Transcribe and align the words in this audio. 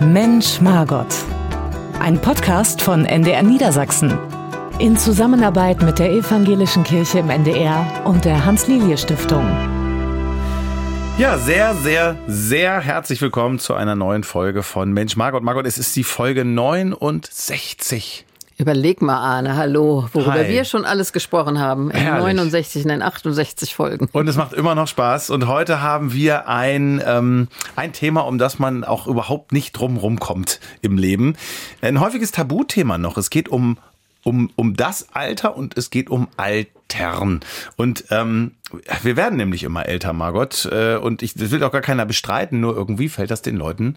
Mensch 0.00 0.62
Margot. 0.62 1.06
Ein 2.00 2.18
Podcast 2.18 2.80
von 2.80 3.04
NDR 3.04 3.42
Niedersachsen. 3.42 4.18
In 4.78 4.96
Zusammenarbeit 4.96 5.82
mit 5.82 5.98
der 5.98 6.10
Evangelischen 6.10 6.84
Kirche 6.84 7.18
im 7.18 7.28
NDR 7.28 7.86
und 8.06 8.24
der 8.24 8.46
Hans-Lilie-Stiftung. 8.46 9.46
Ja, 11.18 11.36
sehr, 11.36 11.74
sehr, 11.74 12.16
sehr 12.26 12.80
herzlich 12.80 13.20
willkommen 13.20 13.58
zu 13.58 13.74
einer 13.74 13.94
neuen 13.94 14.24
Folge 14.24 14.62
von 14.62 14.90
Mensch 14.90 15.16
Margot. 15.16 15.42
Margot, 15.42 15.66
es 15.66 15.76
ist 15.76 15.94
die 15.94 16.04
Folge 16.04 16.46
69. 16.46 18.24
Überleg 18.60 19.00
mal, 19.00 19.16
Arne, 19.16 19.56
hallo, 19.56 20.06
worüber 20.12 20.34
Hi. 20.34 20.48
wir 20.50 20.66
schon 20.66 20.84
alles 20.84 21.14
gesprochen 21.14 21.58
haben. 21.58 21.90
In 21.90 21.96
Herrlich. 21.96 22.36
69, 22.36 22.84
nein, 22.84 23.00
68 23.00 23.74
Folgen. 23.74 24.06
Und 24.12 24.28
es 24.28 24.36
macht 24.36 24.52
immer 24.52 24.74
noch 24.74 24.86
Spaß. 24.86 25.30
Und 25.30 25.46
heute 25.46 25.80
haben 25.80 26.12
wir 26.12 26.46
ein, 26.46 27.02
ähm, 27.06 27.48
ein 27.74 27.94
Thema, 27.94 28.20
um 28.20 28.36
das 28.36 28.58
man 28.58 28.84
auch 28.84 29.06
überhaupt 29.06 29.52
nicht 29.52 29.72
drumrum 29.72 30.20
kommt 30.20 30.60
im 30.82 30.98
Leben. 30.98 31.36
Ein 31.80 32.00
häufiges 32.00 32.32
Tabuthema 32.32 32.98
noch. 32.98 33.16
Es 33.16 33.30
geht 33.30 33.48
um, 33.48 33.78
um, 34.24 34.50
um 34.56 34.76
das 34.76 35.08
Alter 35.14 35.56
und 35.56 35.78
es 35.78 35.88
geht 35.88 36.10
um 36.10 36.28
Altern. 36.36 37.40
Und 37.76 38.04
ähm, 38.10 38.56
wir 39.02 39.16
werden 39.16 39.38
nämlich 39.38 39.62
immer 39.62 39.86
älter, 39.86 40.12
Margot. 40.12 40.68
Äh, 40.70 40.96
und 40.96 41.22
ich, 41.22 41.32
das 41.32 41.50
will 41.50 41.64
auch 41.64 41.72
gar 41.72 41.80
keiner 41.80 42.04
bestreiten, 42.04 42.60
nur 42.60 42.76
irgendwie 42.76 43.08
fällt 43.08 43.30
das 43.30 43.40
den 43.40 43.56
Leuten 43.56 43.96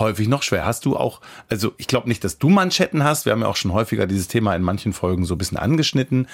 häufig 0.00 0.28
noch 0.28 0.42
schwer. 0.42 0.64
Hast 0.64 0.84
du 0.84 0.96
auch, 0.96 1.20
also 1.48 1.72
ich 1.76 1.86
glaube 1.86 2.08
nicht, 2.08 2.24
dass 2.24 2.38
du 2.38 2.48
Manschetten 2.48 3.04
hast. 3.04 3.24
Wir 3.24 3.32
haben 3.32 3.42
ja 3.42 3.48
auch 3.48 3.56
schon 3.56 3.72
häufiger 3.72 4.06
dieses 4.06 4.28
Thema 4.28 4.54
in 4.54 4.62
manchen 4.62 4.92
Folgen 4.92 5.24
so 5.24 5.34
ein 5.34 5.38
bisschen 5.38 5.58
angeschnitten. 5.58 6.28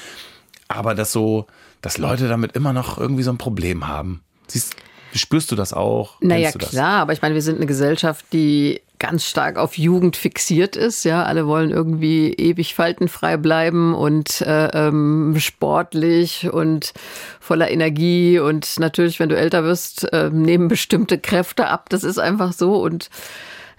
Aber 0.69 0.95
dass 0.95 1.13
so, 1.13 1.47
dass 1.83 1.99
Leute 1.99 2.29
damit 2.29 2.53
immer 2.53 2.73
noch 2.73 2.99
irgendwie 2.99 3.23
so 3.23 3.31
ein 3.31 3.39
Problem 3.39 3.87
haben. 3.87 4.23
Siehst, 4.47 4.77
spürst 5.15 5.51
du 5.51 5.57
das 5.57 5.73
auch? 5.73 6.21
Naja, 6.21 6.51
das? 6.53 6.71
klar, 6.71 7.01
aber 7.01 7.13
ich 7.13 7.23
meine, 7.23 7.35
wir 7.35 7.43
sind 7.43 7.57
eine 7.57 7.67
Gesellschaft, 7.67 8.25
die 8.33 8.81
ganz 8.99 9.27
stark 9.27 9.59
auf 9.59 9.77
Jugend 9.77 10.17
fixiert 10.17 10.77
ist. 10.77 11.05
Ja, 11.05 11.25
alle 11.25 11.47
wollen 11.47 11.71
irgendwie 11.71 12.33
ewig 12.33 12.75
faltenfrei 12.75 13.37
bleiben 13.37 13.95
und 13.95 14.41
äh, 14.41 14.69
ähm, 14.69 15.35
sportlich 15.39 16.49
und 16.51 16.93
voller 17.41 17.71
Energie. 17.71 18.39
Und 18.39 18.79
natürlich, 18.79 19.21
wenn 19.21 19.29
du 19.29 19.37
älter 19.37 19.65
wirst, 19.65 20.11
äh, 20.13 20.31
nehmen 20.31 20.69
bestimmte 20.69 21.19
Kräfte 21.19 21.69
ab. 21.69 21.89
Das 21.91 22.05
ist 22.05 22.19
einfach 22.19 22.53
so 22.53 22.77
und 22.77 23.11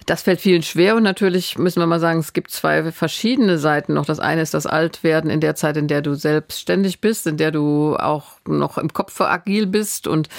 Das 0.06 0.22
fällt 0.22 0.40
vielen 0.40 0.62
schwer 0.62 0.96
und 0.96 1.02
natürlich 1.02 1.58
müssen 1.58 1.80
wir 1.80 1.88
mal 1.88 2.00
sagen, 2.00 2.20
es 2.20 2.34
gibt 2.34 2.52
zwei 2.52 2.92
verschiedene 2.92 3.58
Seiten 3.58 3.96
noch. 3.96 4.06
Das 4.06 4.20
eine 4.20 4.42
ist 4.42 4.54
das 4.54 4.68
Altwerden 4.68 5.32
in 5.32 5.40
der 5.40 5.56
Zeit, 5.56 5.78
in 5.78 5.88
der 5.88 6.04
du 6.04 6.14
selbstständig 6.14 7.02
bist, 7.02 7.26
in 7.26 7.38
der 7.38 7.52
du 7.52 7.96
auch 7.96 8.34
noch 8.48 8.78
im 8.78 8.94
Kopf 8.94 9.20
agil 9.20 9.66
bist 9.66 10.08
und 10.08 10.30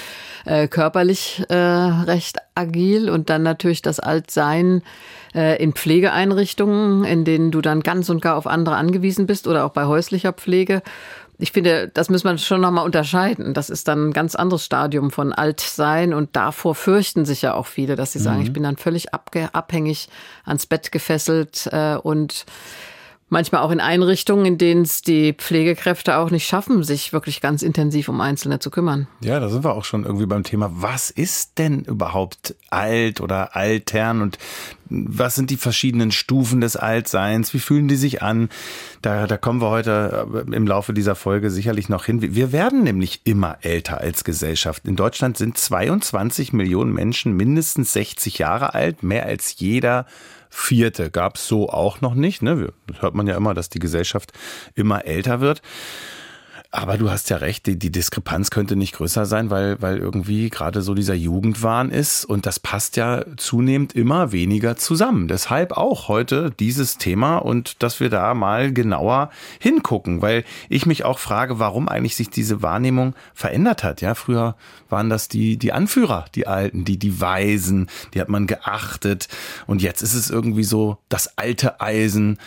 äh, 0.45 0.69
körperlich 0.69 1.43
äh, 1.49 1.55
recht 1.55 2.37
agil 2.55 3.09
und 3.09 3.29
dann 3.29 3.43
natürlich 3.43 3.81
das 3.81 3.99
Altsein 3.99 4.83
äh, 5.35 5.61
in 5.61 5.73
Pflegeeinrichtungen, 5.73 7.03
in 7.03 7.25
denen 7.25 7.51
du 7.51 7.59
dann 7.59 7.81
ganz 7.81 8.09
und 8.09 8.21
gar 8.21 8.37
auf 8.37 8.47
andere 8.47 8.77
angewiesen 8.77 9.27
bist 9.27 9.47
oder 9.47 9.65
auch 9.65 9.71
bei 9.71 9.85
häuslicher 9.85 10.31
Pflege 10.31 10.81
ich 11.39 11.51
finde, 11.51 11.87
das 11.87 12.09
muss 12.09 12.23
man 12.23 12.39
schon 12.39 12.61
nochmal 12.61 12.85
unterscheiden. 12.85 13.53
Das 13.53 13.69
ist 13.69 13.87
dann 13.87 14.09
ein 14.09 14.13
ganz 14.13 14.33
anderes 14.33 14.65
Stadium 14.65 15.11
von 15.11 15.33
Altsein 15.33 16.13
und 16.13 16.35
davor 16.35 16.73
fürchten 16.73 17.25
sich 17.25 17.43
ja 17.43 17.53
auch 17.53 17.67
viele, 17.67 17.95
dass 17.95 18.13
sie 18.13 18.19
sagen, 18.19 18.41
ich 18.41 18.53
bin 18.53 18.63
dann 18.63 18.77
völlig 18.77 19.13
abhängig 19.13 20.09
ans 20.45 20.65
Bett 20.65 20.91
gefesselt 20.91 21.69
äh, 21.71 21.95
und 21.95 22.45
manchmal 23.29 23.61
auch 23.61 23.71
in 23.71 23.79
Einrichtungen, 23.79 24.45
in 24.45 24.57
denen 24.57 24.83
es 24.83 25.01
die 25.01 25.33
Pflegekräfte 25.33 26.17
auch 26.17 26.31
nicht 26.31 26.47
schaffen, 26.47 26.83
sich 26.83 27.11
wirklich 27.11 27.41
ganz 27.41 27.61
intensiv 27.61 28.07
um 28.09 28.21
Einzelne 28.21 28.59
zu 28.59 28.71
kümmern. 28.71 29.07
Ja, 29.21 29.39
da 29.39 29.49
sind 29.49 29.63
wir 29.63 29.73
auch 29.73 29.85
schon 29.85 30.05
irgendwie 30.05 30.25
beim 30.25 30.43
Thema, 30.43 30.71
was 30.73 31.09
ist 31.09 31.57
denn 31.57 31.83
überhaupt 31.83 32.55
alt 32.69 33.19
oder 33.19 33.55
altern 33.55 34.21
und 34.21 34.37
was 34.89 35.35
sind 35.35 35.49
die 35.49 35.57
verschiedenen 35.57 36.11
Stufen 36.11 36.61
des 36.61 36.77
Altseins? 36.77 37.53
Wie 37.53 37.59
fühlen 37.59 37.89
die 37.89 37.97
sich 37.97 38.21
an? 38.21 38.47
Da, 39.01 39.27
da 39.27 39.35
kommen 39.35 39.59
wir 39.59 39.69
heute 39.69 40.45
im 40.49 40.65
Laufe 40.65 40.93
dieser 40.93 41.15
Folge 41.15 41.49
sicherlich 41.49 41.89
noch 41.89 42.05
hin. 42.05 42.21
Wir 42.21 42.53
werden 42.53 42.83
nämlich 42.83 43.21
immer 43.25 43.57
älter 43.61 43.99
als 43.99 44.23
Gesellschaft. 44.23 44.87
In 44.87 44.95
Deutschland 44.95 45.37
sind 45.37 45.57
22 45.57 46.53
Millionen 46.53 46.93
Menschen 46.93 47.35
mindestens 47.35 47.91
60 47.91 48.37
Jahre 48.37 48.73
alt, 48.75 49.03
mehr 49.03 49.25
als 49.25 49.55
jeder 49.59 50.05
Vierte 50.59 51.11
gab 51.11 51.35
es 51.35 51.47
so 51.47 51.69
auch 51.69 52.01
noch 52.01 52.15
nicht. 52.15 52.41
Ne? 52.41 52.73
Das 52.87 53.03
hört 53.03 53.13
man 53.13 53.27
ja 53.27 53.37
immer, 53.37 53.53
dass 53.53 53.69
die 53.69 53.77
Gesellschaft 53.77 54.33
immer 54.73 55.05
älter 55.05 55.39
wird. 55.39 55.61
Aber 56.69 56.97
du 56.97 57.09
hast 57.09 57.29
ja 57.29 57.37
recht, 57.37 57.65
die, 57.65 57.79
die 57.79 57.91
Diskrepanz 57.91 58.51
könnte 58.51 58.75
nicht 58.75 58.93
größer 58.93 59.25
sein, 59.25 59.49
weil, 59.49 59.81
weil 59.81 59.97
irgendwie 59.97 60.49
gerade 60.49 60.81
so 60.81 60.93
dieser 60.93 61.13
Jugendwahn 61.13 61.91
ist 61.91 62.25
und 62.25 62.45
das 62.45 62.59
passt 62.59 62.97
ja 62.97 63.23
zunehmend 63.37 63.93
immer 63.93 64.33
weniger 64.33 64.75
zusammen. 64.75 65.29
Deshalb 65.29 65.71
auch 65.71 66.09
heute 66.09 66.51
dieses 66.59 66.97
Thema 66.97 67.37
und 67.37 67.81
dass 67.81 68.01
wir 68.01 68.09
da 68.09 68.33
mal 68.33 68.73
genauer 68.73 69.29
hingucken, 69.59 70.21
weil 70.21 70.43
ich 70.67 70.85
mich 70.85 71.05
auch 71.05 71.19
frage, 71.19 71.57
warum 71.57 71.87
eigentlich 71.87 72.17
sich 72.17 72.29
diese 72.29 72.61
Wahrnehmung 72.61 73.15
verändert 73.33 73.83
hat. 73.83 74.01
Ja, 74.01 74.13
früher 74.13 74.55
waren 74.89 75.09
das 75.09 75.29
die, 75.29 75.57
die 75.57 75.71
Anführer, 75.71 76.25
die 76.35 76.47
Alten, 76.47 76.83
die, 76.83 76.97
die 76.99 77.21
Weisen, 77.21 77.89
die 78.13 78.19
hat 78.19 78.29
man 78.29 78.45
geachtet 78.45 79.29
und 79.67 79.81
jetzt 79.81 80.01
ist 80.01 80.13
es 80.13 80.29
irgendwie 80.29 80.63
so 80.63 80.97
das 81.07 81.37
alte 81.37 81.79
Eisen 81.79 82.37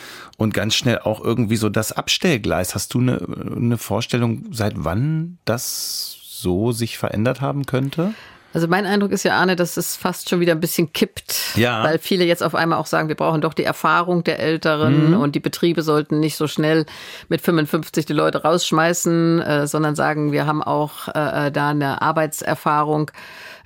und 0.40 0.54
ganz 0.54 0.74
schnell 0.74 0.98
auch 1.00 1.22
irgendwie 1.22 1.56
so 1.56 1.68
das 1.68 1.92
Abstellgleis. 1.92 2.74
Hast 2.74 2.94
du 2.94 3.00
eine, 3.00 3.20
eine 3.56 3.76
Vorstellung, 3.76 4.10
seit 4.50 4.74
wann 4.76 5.38
das 5.44 6.16
so 6.22 6.72
sich 6.72 6.98
verändert 6.98 7.40
haben 7.40 7.66
könnte? 7.66 8.14
Also 8.52 8.66
mein 8.66 8.84
Eindruck 8.84 9.12
ist 9.12 9.22
ja, 9.22 9.36
Arne, 9.36 9.54
dass 9.54 9.76
es 9.76 9.94
fast 9.94 10.28
schon 10.28 10.40
wieder 10.40 10.52
ein 10.52 10.60
bisschen 10.60 10.92
kippt, 10.92 11.54
ja. 11.54 11.84
weil 11.84 11.98
viele 11.98 12.24
jetzt 12.24 12.42
auf 12.42 12.56
einmal 12.56 12.78
auch 12.80 12.86
sagen, 12.86 13.06
wir 13.06 13.14
brauchen 13.14 13.40
doch 13.40 13.54
die 13.54 13.62
Erfahrung 13.62 14.24
der 14.24 14.40
Älteren 14.40 15.10
mhm. 15.10 15.20
und 15.20 15.36
die 15.36 15.40
Betriebe 15.40 15.82
sollten 15.82 16.18
nicht 16.18 16.36
so 16.36 16.48
schnell 16.48 16.84
mit 17.28 17.40
55 17.42 18.06
die 18.06 18.12
Leute 18.12 18.42
rausschmeißen, 18.42 19.40
äh, 19.40 19.66
sondern 19.68 19.94
sagen, 19.94 20.32
wir 20.32 20.46
haben 20.46 20.64
auch 20.64 21.06
äh, 21.08 21.52
da 21.52 21.68
eine 21.68 22.02
Arbeitserfahrung 22.02 23.12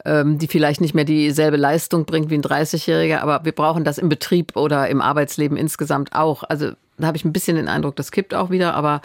ähm, 0.05 0.39
die 0.39 0.49
vielleicht 0.49 0.81
nicht 0.81 0.95
mehr 0.95 1.05
dieselbe 1.05 1.57
Leistung 1.57 2.05
bringt 2.05 2.31
wie 2.31 2.35
ein 2.35 2.43
30-Jähriger, 2.43 3.21
aber 3.21 3.45
wir 3.45 3.53
brauchen 3.53 3.85
das 3.85 3.99
im 3.99 4.09
Betrieb 4.09 4.55
oder 4.57 4.89
im 4.89 5.01
Arbeitsleben 5.01 5.57
insgesamt 5.57 6.15
auch. 6.15 6.43
Also 6.45 6.73
da 6.99 7.07
habe 7.07 7.17
ich 7.17 7.25
ein 7.25 7.33
bisschen 7.33 7.57
den 7.57 7.69
Eindruck, 7.69 7.97
das 7.97 8.13
kippt 8.13 8.35
auch 8.35 8.51
wieder, 8.51 8.75
aber 8.75 9.01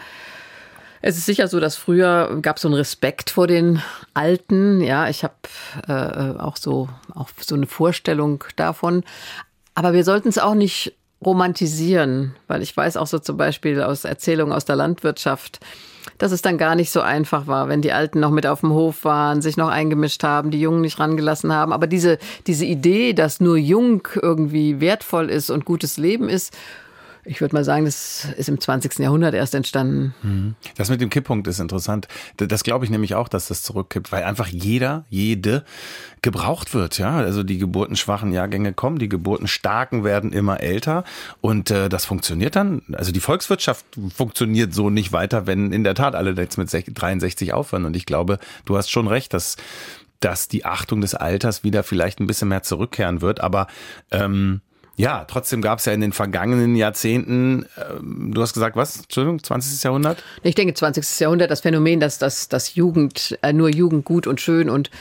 es 1.01 1.17
ist 1.17 1.25
sicher 1.25 1.47
so, 1.47 1.59
dass 1.59 1.75
früher 1.75 2.39
gab 2.41 2.57
es 2.57 2.63
so 2.63 2.67
einen 2.67 2.75
Respekt 2.75 3.29
vor 3.29 3.47
den 3.47 3.81
Alten. 4.13 4.81
Ja, 4.81 5.07
ich 5.09 5.23
habe 5.23 5.33
äh, 5.87 6.39
auch 6.39 6.57
so 6.57 6.89
auch 7.13 7.29
so 7.39 7.55
eine 7.55 7.67
Vorstellung 7.67 8.43
davon. 8.55 9.03
Aber 9.75 9.93
wir 9.93 10.03
sollten 10.03 10.27
es 10.27 10.37
auch 10.37 10.55
nicht 10.55 10.93
romantisieren, 11.23 12.35
weil 12.47 12.61
ich 12.61 12.75
weiß 12.75 12.97
auch 12.97 13.07
so 13.07 13.19
zum 13.19 13.37
Beispiel 13.37 13.81
aus 13.81 14.05
Erzählungen 14.05 14.53
aus 14.53 14.65
der 14.65 14.75
Landwirtschaft, 14.75 15.59
dass 16.17 16.31
es 16.31 16.41
dann 16.41 16.57
gar 16.57 16.75
nicht 16.75 16.91
so 16.91 17.01
einfach 17.01 17.47
war, 17.47 17.67
wenn 17.67 17.81
die 17.81 17.91
Alten 17.91 18.19
noch 18.19 18.31
mit 18.31 18.47
auf 18.47 18.61
dem 18.61 18.71
Hof 18.71 19.03
waren, 19.03 19.41
sich 19.41 19.57
noch 19.57 19.69
eingemischt 19.69 20.23
haben, 20.23 20.51
die 20.51 20.61
Jungen 20.61 20.81
nicht 20.81 20.99
rangelassen 20.99 21.53
haben. 21.53 21.73
Aber 21.73 21.87
diese, 21.87 22.17
diese 22.47 22.65
Idee, 22.65 23.13
dass 23.13 23.39
nur 23.39 23.57
jung 23.57 24.07
irgendwie 24.15 24.79
wertvoll 24.79 25.29
ist 25.29 25.49
und 25.49 25.65
gutes 25.65 25.97
Leben 25.97 26.29
ist, 26.29 26.55
ich 27.25 27.41
würde 27.41 27.55
mal 27.55 27.63
sagen, 27.63 27.85
das 27.85 28.27
ist 28.37 28.49
im 28.49 28.59
20. 28.59 28.99
Jahrhundert 28.99 29.33
erst 29.33 29.55
entstanden. 29.55 30.13
Das 30.77 30.89
mit 30.89 31.01
dem 31.01 31.09
Kipppunkt 31.09 31.47
ist 31.47 31.59
interessant. 31.59 32.07
Das 32.37 32.63
glaube 32.63 32.85
ich 32.85 32.91
nämlich 32.91 33.15
auch, 33.15 33.27
dass 33.27 33.47
das 33.47 33.63
zurückkippt, 33.63 34.11
weil 34.11 34.23
einfach 34.23 34.47
jeder, 34.47 35.05
jede 35.09 35.63
gebraucht 36.21 36.73
wird. 36.73 36.97
Ja, 36.97 37.17
also 37.17 37.43
die 37.43 37.57
geburtenschwachen 37.57 38.31
Jahrgänge 38.31 38.73
kommen, 38.73 38.99
die 38.99 39.09
geburtenstarken 39.09 40.03
werden 40.03 40.33
immer 40.33 40.59
älter 40.59 41.03
und 41.41 41.71
äh, 41.71 41.89
das 41.89 42.05
funktioniert 42.05 42.55
dann. 42.55 42.81
Also 42.93 43.11
die 43.11 43.19
Volkswirtschaft 43.19 43.85
funktioniert 44.15 44.73
so 44.73 44.89
nicht 44.89 45.11
weiter, 45.11 45.47
wenn 45.47 45.71
in 45.71 45.83
der 45.83 45.95
Tat 45.95 46.15
alle 46.15 46.31
jetzt 46.31 46.57
mit 46.57 46.69
63 46.71 47.53
aufhören. 47.53 47.85
Und 47.85 47.95
ich 47.95 48.05
glaube, 48.05 48.39
du 48.65 48.77
hast 48.77 48.89
schon 48.89 49.07
recht, 49.07 49.33
dass 49.33 49.57
dass 50.19 50.49
die 50.49 50.65
Achtung 50.65 50.99
des 50.99 51.15
Alters 51.15 51.63
wieder 51.63 51.81
vielleicht 51.81 52.19
ein 52.19 52.27
bisschen 52.27 52.49
mehr 52.49 52.63
zurückkehren 52.63 53.21
wird. 53.21 53.39
Aber 53.39 53.67
ähm, 54.11 54.59
ja, 54.99 55.23
trotzdem 55.23 55.61
gab 55.61 55.79
es 55.79 55.85
ja 55.85 55.93
in 55.93 56.01
den 56.01 56.11
vergangenen 56.11 56.75
Jahrzehnten, 56.75 57.65
ähm, 57.77 58.33
du 58.33 58.41
hast 58.41 58.53
gesagt, 58.53 58.75
was? 58.75 58.97
Entschuldigung, 58.97 59.41
20. 59.41 59.81
Jahrhundert? 59.81 60.21
Ich 60.43 60.55
denke, 60.55 60.73
20. 60.73 61.21
Jahrhundert, 61.21 61.49
das 61.49 61.61
Phänomen, 61.61 62.01
dass, 62.01 62.17
dass, 62.17 62.49
dass 62.49 62.75
Jugend, 62.75 63.39
äh, 63.41 63.53
nur 63.53 63.69
Jugend 63.69 64.03
gut 64.03 64.27
und 64.27 64.41
schön 64.41 64.69
und 64.69 64.91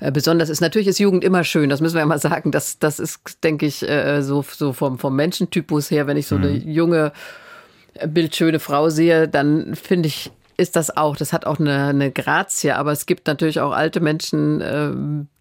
äh, 0.00 0.10
besonders 0.10 0.48
ist. 0.48 0.60
Natürlich 0.60 0.88
ist 0.88 0.98
Jugend 0.98 1.22
immer 1.22 1.44
schön, 1.44 1.70
das 1.70 1.80
müssen 1.80 1.94
wir 1.94 2.00
ja 2.00 2.06
mal 2.06 2.18
sagen. 2.18 2.50
Das, 2.50 2.80
das 2.80 2.98
ist, 2.98 3.20
denke 3.44 3.66
ich, 3.66 3.88
äh, 3.88 4.22
so, 4.22 4.42
so 4.42 4.72
vom, 4.72 4.98
vom 4.98 5.14
Menschentypus 5.14 5.88
her, 5.88 6.08
wenn 6.08 6.16
ich 6.16 6.26
so 6.26 6.34
eine 6.34 6.50
junge, 6.50 7.12
bildschöne 8.08 8.58
Frau 8.58 8.88
sehe, 8.88 9.28
dann 9.28 9.76
finde 9.76 10.08
ich, 10.08 10.32
ist 10.56 10.74
das 10.74 10.96
auch. 10.96 11.14
Das 11.14 11.32
hat 11.32 11.46
auch 11.46 11.60
eine, 11.60 11.86
eine 11.86 12.10
Grazie, 12.10 12.72
aber 12.72 12.90
es 12.90 13.06
gibt 13.06 13.28
natürlich 13.28 13.60
auch 13.60 13.70
alte 13.70 14.00
Menschen, 14.00 14.60
äh, 14.60 14.90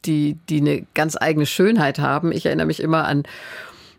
die, 0.06 0.38
die 0.50 0.62
eine 0.62 0.86
ganz 0.94 1.18
eigene 1.20 1.48
Schönheit 1.48 1.98
haben. 1.98 2.32
Ich 2.32 2.46
erinnere 2.46 2.68
mich 2.68 2.80
immer 2.80 3.06
an 3.06 3.24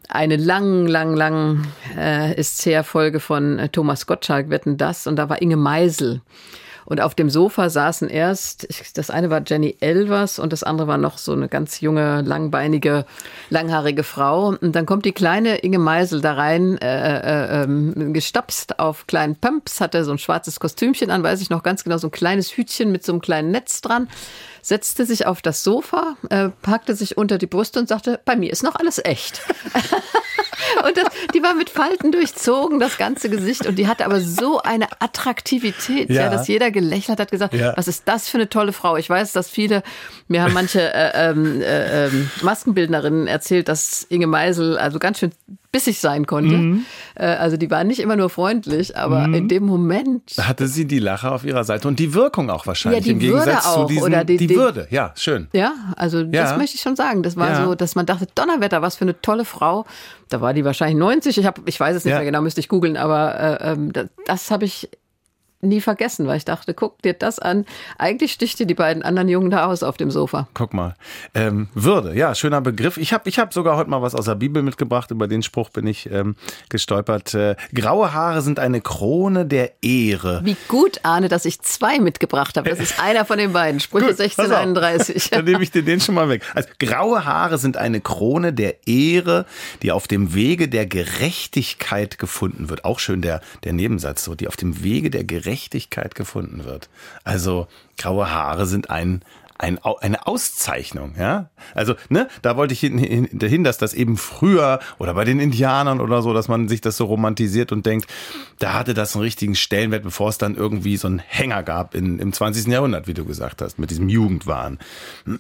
eine 0.09 0.37
lang, 0.37 0.87
lang, 0.87 1.15
lang 1.15 1.67
äh, 1.97 2.35
ist 2.35 2.59
sehr 2.59 2.85
Folge 2.85 3.21
von 3.21 3.59
äh, 3.59 3.69
Thomas 3.69 4.07
Gottschalk, 4.07 4.51
Wetten 4.51 4.77
das, 4.77 5.07
und 5.07 5.17
da 5.17 5.29
war 5.29 5.41
Inge 5.43 5.57
Meisel. 5.57 6.21
Und 6.87 7.01
auf 7.01 7.15
dem 7.15 7.31
Sofa 7.31 7.71
saßen 7.71 8.09
erst, 8.09 8.69
das 8.95 9.11
eine 9.11 9.31
war 9.31 9.43
Jenny 9.47 9.77
Elvers 9.81 10.39
und 10.39 10.53
das 10.53 10.63
andere 10.63 10.87
war 10.87 10.99
noch 10.99 11.19
so 11.19 11.33
eine 11.33 11.49
ganz 11.49 11.81
junge, 11.81 12.21
langbeinige, 12.21 13.07
langhaarige 13.49 14.03
Frau. 14.03 14.49
Und 14.49 14.77
dann 14.77 14.85
kommt 14.85 15.07
die 15.07 15.13
kleine 15.13 15.57
Inge 15.57 15.79
Meisel 15.79 16.21
da 16.21 16.35
rein, 16.35 16.77
äh, 16.79 17.19
äh, 17.19 17.63
ähm, 17.63 18.13
gestapst 18.13 18.79
auf 18.79 19.07
kleinen 19.07 19.37
Pumps, 19.37 19.81
hatte 19.81 20.05
so 20.05 20.13
ein 20.13 20.19
schwarzes 20.19 20.61
Kostümchen 20.61 21.11
an, 21.11 21.23
weiß 21.23 21.41
ich 21.41 21.51
noch 21.51 21.63
ganz 21.63 21.85
genau, 21.85 21.97
so 21.97 22.09
ein 22.09 22.13
kleines 22.13 22.55
Hütchen 22.55 22.93
mit 22.93 23.05
so 23.05 23.13
einem 23.13 23.23
kleinen 23.23 23.51
Netz 23.51 23.81
dran 23.81 24.09
setzte 24.65 25.05
sich 25.05 25.27
auf 25.27 25.43
das 25.43 25.63
Sofa, 25.63 26.17
äh, 26.31 26.49
packte 26.63 26.95
sich 26.95 27.19
unter 27.19 27.37
die 27.37 27.47
Brust 27.47 27.77
und 27.77 27.87
sagte, 27.87 28.19
bei 28.25 28.35
mir 28.35 28.51
ist 28.51 28.63
noch 28.63 28.77
alles 28.77 28.99
echt. 29.05 29.43
und 30.87 30.97
das, 30.97 31.05
die 31.35 31.43
war 31.43 31.55
mit 31.55 31.69
Falten 31.69 32.13
durchzogen, 32.13 32.81
das 32.81 32.97
ganze 32.97 33.29
Gesicht. 33.29 33.67
Und 33.67 33.77
die 33.77 33.89
hatte 33.89 34.07
aber 34.07 34.23
so 34.23 34.63
eine 34.63 34.87
Attraktivität, 35.01 36.09
ja. 36.09 36.23
ja 36.23 36.31
dass 36.31 36.49
jeder 36.49 36.71
gelächelt 36.71 37.21
hat, 37.21 37.31
gesagt, 37.31 37.53
ja. 37.53 37.77
was 37.77 37.89
ist 37.89 38.09
das 38.09 38.31
für 38.31 38.39
eine 38.39 38.49
tolle 38.49 38.73
Frau. 38.73 38.97
Ich 38.97 39.11
weiß, 39.11 39.33
dass 39.33 39.51
viele, 39.51 39.83
mir 40.29 40.43
haben 40.43 40.55
manche 40.55 40.95
äh, 40.95 41.31
ähm, 41.31 41.61
äh, 41.61 42.07
äh, 42.07 42.11
Maskenbildnerinnen 42.41 43.27
erzählt, 43.27 43.69
dass 43.69 44.07
Inge 44.09 44.27
Meisel 44.27 44.79
also 44.79 44.99
ganz 44.99 45.19
schön 45.19 45.33
bissig 45.75 45.99
sein 45.99 46.25
konnte. 46.25 46.55
Mhm. 46.55 46.87
Äh, 47.17 47.27
also 47.27 47.57
die 47.57 47.69
war 47.69 47.83
nicht 47.83 47.99
immer 47.99 48.15
nur 48.15 48.31
freundlich, 48.31 48.97
aber 48.97 49.27
mhm. 49.27 49.35
in 49.35 49.49
dem 49.49 49.65
Moment 49.65 50.23
hatte 50.41 50.69
sie 50.69 50.87
die 50.87 51.01
Lache 51.01 51.33
auf 51.33 51.45
ihrer 51.45 51.65
Seite 51.65 51.89
und 51.89 51.99
die 51.99 52.15
Wirkung 52.15 52.49
auch 52.49 52.69
wahrscheinlich 52.69 53.07
ja, 53.07 53.13
im 53.13 53.19
Gegensatz 53.19 53.67
auch, 53.67 53.81
zu 53.83 53.93
diesem, 53.93 54.05
oder 54.05 54.25
die, 54.25 54.37
die, 54.37 54.47
die, 54.47 54.55
Würde. 54.55 54.87
Ja, 54.91 55.13
schön. 55.17 55.49
Ja, 55.53 55.75
also 55.97 56.21
ja. 56.21 56.27
das 56.31 56.57
möchte 56.57 56.77
ich 56.77 56.81
schon 56.81 56.95
sagen. 56.95 57.25
Das 57.25 57.37
war 57.37 57.51
ja. 57.51 57.65
so, 57.65 57.75
dass 57.75 57.97
man 57.97 58.07
dachte, 58.07 58.29
Donnerwetter, 58.37 58.83
was 58.83 58.95
für 58.95 59.05
eine 59.05 59.21
tolle 59.21 59.45
Frau. 59.45 59.85
Da 60.29 60.41
war 60.41 60.55
die 60.55 60.65
wahrscheinlich 60.65 60.97
90. 60.97 61.39
Ich 61.39 61.45
habe, 61.45 61.61
ich 61.67 61.81
weiß 61.81 61.97
es 61.97 62.05
nicht 62.05 62.15
mehr 62.15 62.25
genau, 62.25 62.41
müsste 62.41 62.61
ich 62.61 62.69
googeln, 62.69 62.97
aber 62.97 63.41
äh, 63.41 63.73
ähm, 63.73 63.93
das, 63.93 64.07
das 64.27 64.51
habe 64.53 64.65
ich 64.67 64.89
nie 65.69 65.81
vergessen, 65.81 66.27
weil 66.27 66.37
ich 66.37 66.45
dachte, 66.45 66.75
guck 66.75 67.01
dir 67.03 67.15
das 67.15 67.39
an. 67.39 67.65
Eigentlich 67.99 68.33
sticht 68.33 68.59
dir 68.59 68.67
die 68.67 68.75
beiden 68.75 69.03
anderen 69.03 69.29
Jungen 69.29 69.51
da 69.51 69.67
aus 69.67 69.83
auf 69.83 69.97
dem 69.97 70.11
Sofa. 70.11 70.49
Guck 70.55 70.75
mal. 70.75 70.95
Ähm, 71.35 71.69
Würde, 71.75 72.17
ja, 72.17 72.35
schöner 72.35 72.61
Begriff. 72.61 72.97
Ich 72.97 73.13
habe 73.13 73.29
ich 73.29 73.39
hab 73.39 73.53
sogar 73.55 73.77
heute 73.77 73.91
mal 73.91 74.03
was 74.03 74.15
aus 74.15 74.27
der 74.27 74.35
Bibel 74.35 74.63
mitgebracht. 74.63 75.11
Über 75.11 75.29
den 75.29 75.43
Spruch 75.43 75.71
bin 75.71 75.87
ich 75.87 76.11
ähm, 76.11 76.37
gestolpert. 76.69 77.35
Äh, 77.35 77.57
graue 77.75 78.13
Haare 78.13 78.43
sind 78.43 78.59
eine 78.59 78.81
Krone 78.81 79.47
der 79.47 79.83
Ehre. 79.83 80.41
Wie 80.45 80.57
gut, 80.69 81.01
Arne, 81.03 81.29
dass 81.29 81.45
ich 81.45 81.61
zwei 81.63 81.99
mitgebracht 81.99 82.57
habe. 82.57 82.69
Das 82.69 82.81
ist 82.81 83.01
einer 83.01 83.25
von 83.25 83.39
den 83.39 83.53
beiden. 83.53 83.81
Sprüche 83.81 84.09
1631. 84.09 85.31
Dann 85.31 85.45
nehme 85.45 85.63
ich 85.63 85.71
dir 85.71 85.83
den 85.83 86.01
schon 86.01 86.15
mal 86.15 86.29
weg. 86.29 86.43
Also, 86.55 86.69
graue 86.79 87.25
Haare 87.25 87.59
sind 87.59 87.77
eine 87.77 88.01
Krone 88.01 88.53
der 88.53 88.87
Ehre, 88.87 89.47
die 89.83 89.93
auf 89.93 90.09
dem 90.09 90.35
Wege 90.35 90.69
der 90.69 90.87
Gerechtigkeit 90.87 92.19
gefunden 92.19 92.69
wird. 92.69 92.85
Auch 92.85 92.99
schön 92.99 93.23
der, 93.23 93.41
der 93.65 93.73
Nebensatz, 93.73 94.25
so, 94.25 94.35
die 94.35 94.49
auf 94.49 94.57
dem 94.57 94.83
Wege 94.83 95.11
der 95.11 95.25
Gerechtigkeit 95.25 95.54
Gerechtigkeit 95.55 96.17
gefunden 96.17 96.65
wird. 96.65 96.89
Also 97.23 97.69
graue 97.97 98.29
Haare 98.29 98.67
sind 98.67 98.91
ein 98.91 99.23
ein, 99.57 99.79
eine 100.01 100.27
Auszeichnung, 100.27 101.15
ja. 101.19 101.51
Also, 101.75 101.95
ne, 102.09 102.29
da 102.43 102.57
wollte 102.57 102.75
ich 102.75 102.81
hin, 102.81 102.99
hin, 102.99 103.29
hin, 103.41 103.63
dass 103.63 103.79
das 103.79 103.95
eben 103.95 104.17
früher 104.17 104.81
oder 104.99 105.15
bei 105.15 105.25
den 105.25 105.39
Indianern 105.39 106.01
oder 106.01 106.23
so, 106.23 106.35
dass 106.35 106.49
man 106.49 106.69
sich 106.69 106.81
das 106.81 106.97
so 106.97 107.05
romantisiert 107.05 107.71
und 107.71 107.87
denkt, 107.87 108.11
da 108.59 108.75
hatte 108.75 108.95
das 108.95 109.15
einen 109.15 109.23
richtigen 109.23 109.55
Stellenwert, 109.55 110.03
bevor 110.03 110.29
es 110.29 110.39
dann 110.39 110.57
irgendwie 110.57 110.97
so 110.97 111.07
einen 111.07 111.21
Hänger 111.21 111.63
gab 111.63 111.95
in, 111.95 112.19
im 112.19 112.33
20. 112.33 112.67
Jahrhundert, 112.67 113.07
wie 113.07 113.15
du 113.15 113.25
gesagt 113.25 113.63
hast, 113.63 113.79
mit 113.79 113.91
diesem 113.91 114.09
Jugendwahn. 114.09 114.79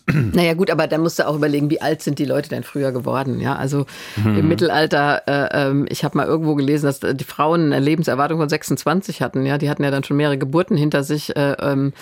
Naja, 0.06 0.54
gut, 0.54 0.70
aber 0.70 0.86
dann 0.86 1.00
musst 1.00 1.18
du 1.18 1.26
auch 1.26 1.34
überlegen, 1.34 1.70
wie 1.70 1.80
alt 1.80 2.02
sind 2.02 2.18
die 2.18 2.24
Leute 2.24 2.48
denn 2.48 2.62
früher 2.62 2.92
geworden, 2.92 3.40
ja. 3.40 3.56
Also 3.56 3.86
hm. 4.22 4.38
im 4.38 4.48
Mittelalter, 4.48 5.22
äh, 5.26 5.70
äh, 5.70 5.84
ich 5.88 6.04
habe 6.04 6.16
mal 6.16 6.26
irgendwo 6.26 6.54
gelesen, 6.54 6.86
dass 6.86 7.00
die 7.00 7.24
Frauen 7.24 7.72
eine 7.72 7.84
Lebenserwartung 7.84 8.38
von 8.38 8.48
26 8.48 9.22
hatten, 9.22 9.44
ja. 9.44 9.58
Die 9.58 9.68
hatten 9.68 9.82
ja 9.82 9.90
dann 9.90 10.04
schon 10.04 10.16
mehrere 10.16 10.38
Geburten 10.38 10.76
hinter 10.76 11.02
sich. 11.02 11.34
Äh, 11.36 11.56
ähm, 11.60 11.92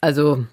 also 0.00 0.44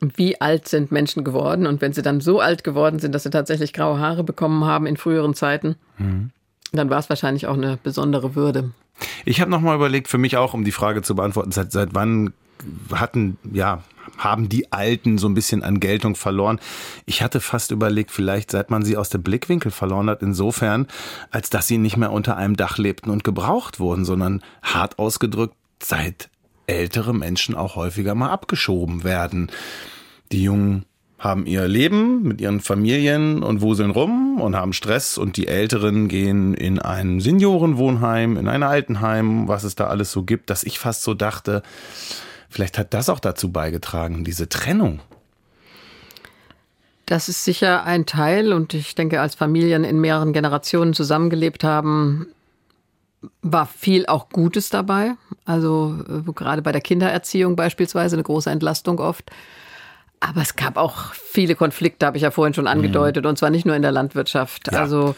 wie 0.00 0.40
alt 0.40 0.68
sind 0.68 0.92
Menschen 0.92 1.24
geworden 1.24 1.66
und 1.66 1.80
wenn 1.80 1.92
sie 1.92 2.02
dann 2.02 2.20
so 2.20 2.40
alt 2.40 2.64
geworden 2.64 2.98
sind, 2.98 3.14
dass 3.14 3.22
sie 3.22 3.30
tatsächlich 3.30 3.72
graue 3.72 3.98
Haare 3.98 4.24
bekommen 4.24 4.64
haben 4.64 4.86
in 4.86 4.96
früheren 4.96 5.34
Zeiten, 5.34 5.76
mhm. 5.98 6.30
dann 6.72 6.90
war 6.90 6.98
es 6.98 7.08
wahrscheinlich 7.08 7.46
auch 7.46 7.54
eine 7.54 7.78
besondere 7.82 8.34
Würde. 8.34 8.70
Ich 9.24 9.40
habe 9.40 9.50
nochmal 9.50 9.76
überlegt, 9.76 10.08
für 10.08 10.18
mich 10.18 10.36
auch, 10.36 10.54
um 10.54 10.64
die 10.64 10.72
Frage 10.72 11.02
zu 11.02 11.14
beantworten, 11.14 11.52
seit, 11.52 11.72
seit 11.72 11.94
wann 11.94 12.32
hatten, 12.92 13.36
ja, 13.52 13.82
haben 14.16 14.48
die 14.48 14.72
Alten 14.72 15.18
so 15.18 15.28
ein 15.28 15.34
bisschen 15.34 15.62
an 15.62 15.80
Geltung 15.80 16.14
verloren. 16.14 16.58
Ich 17.04 17.22
hatte 17.22 17.40
fast 17.40 17.70
überlegt, 17.70 18.10
vielleicht 18.10 18.50
seit 18.50 18.70
man 18.70 18.82
sie 18.82 18.96
aus 18.96 19.10
dem 19.10 19.22
Blickwinkel 19.22 19.70
verloren 19.70 20.08
hat, 20.08 20.22
insofern, 20.22 20.86
als 21.30 21.50
dass 21.50 21.66
sie 21.66 21.78
nicht 21.78 21.96
mehr 21.96 22.12
unter 22.12 22.36
einem 22.36 22.56
Dach 22.56 22.78
lebten 22.78 23.10
und 23.10 23.24
gebraucht 23.24 23.78
wurden, 23.78 24.04
sondern 24.04 24.42
hart 24.62 24.98
ausgedrückt 24.98 25.56
seit 25.82 26.30
ältere 26.66 27.14
Menschen 27.14 27.54
auch 27.54 27.76
häufiger 27.76 28.14
mal 28.14 28.30
abgeschoben 28.30 29.04
werden. 29.04 29.50
Die 30.32 30.42
Jungen 30.42 30.84
haben 31.18 31.46
ihr 31.46 31.66
Leben 31.66 32.22
mit 32.22 32.40
ihren 32.40 32.60
Familien 32.60 33.42
und 33.42 33.62
wuseln 33.62 33.90
rum 33.90 34.40
und 34.40 34.54
haben 34.54 34.72
Stress 34.72 35.16
und 35.16 35.36
die 35.36 35.48
Älteren 35.48 36.08
gehen 36.08 36.52
in 36.54 36.78
ein 36.78 37.20
Seniorenwohnheim, 37.20 38.36
in 38.36 38.48
ein 38.48 38.62
Altenheim, 38.62 39.48
was 39.48 39.64
es 39.64 39.76
da 39.76 39.86
alles 39.86 40.12
so 40.12 40.24
gibt, 40.24 40.50
dass 40.50 40.62
ich 40.62 40.78
fast 40.78 41.02
so 41.02 41.14
dachte, 41.14 41.62
vielleicht 42.50 42.78
hat 42.78 42.92
das 42.92 43.08
auch 43.08 43.20
dazu 43.20 43.50
beigetragen, 43.50 44.24
diese 44.24 44.48
Trennung. 44.48 45.00
Das 47.06 47.28
ist 47.28 47.44
sicher 47.44 47.84
ein 47.84 48.04
Teil 48.04 48.52
und 48.52 48.74
ich 48.74 48.94
denke, 48.94 49.20
als 49.20 49.36
Familien 49.36 49.84
in 49.84 50.00
mehreren 50.00 50.32
Generationen 50.32 50.92
zusammengelebt 50.92 51.64
haben, 51.64 52.26
war 53.42 53.66
viel 53.66 54.06
auch 54.06 54.28
Gutes 54.28 54.70
dabei. 54.70 55.12
Also 55.46 55.96
äh, 56.08 56.32
gerade 56.32 56.60
bei 56.60 56.72
der 56.72 56.80
Kindererziehung 56.80 57.56
beispielsweise 57.56 58.16
eine 58.16 58.24
große 58.24 58.50
Entlastung 58.50 58.98
oft. 58.98 59.30
Aber 60.18 60.40
es 60.40 60.56
gab 60.56 60.76
auch 60.76 61.12
viele 61.12 61.54
Konflikte, 61.54 62.06
habe 62.06 62.16
ich 62.16 62.22
ja 62.22 62.30
vorhin 62.30 62.54
schon 62.54 62.66
angedeutet, 62.66 63.24
mhm. 63.24 63.30
und 63.30 63.38
zwar 63.38 63.50
nicht 63.50 63.66
nur 63.66 63.76
in 63.76 63.82
der 63.82 63.92
Landwirtschaft. 63.92 64.72
Ja. 64.72 64.80
Also 64.80 65.14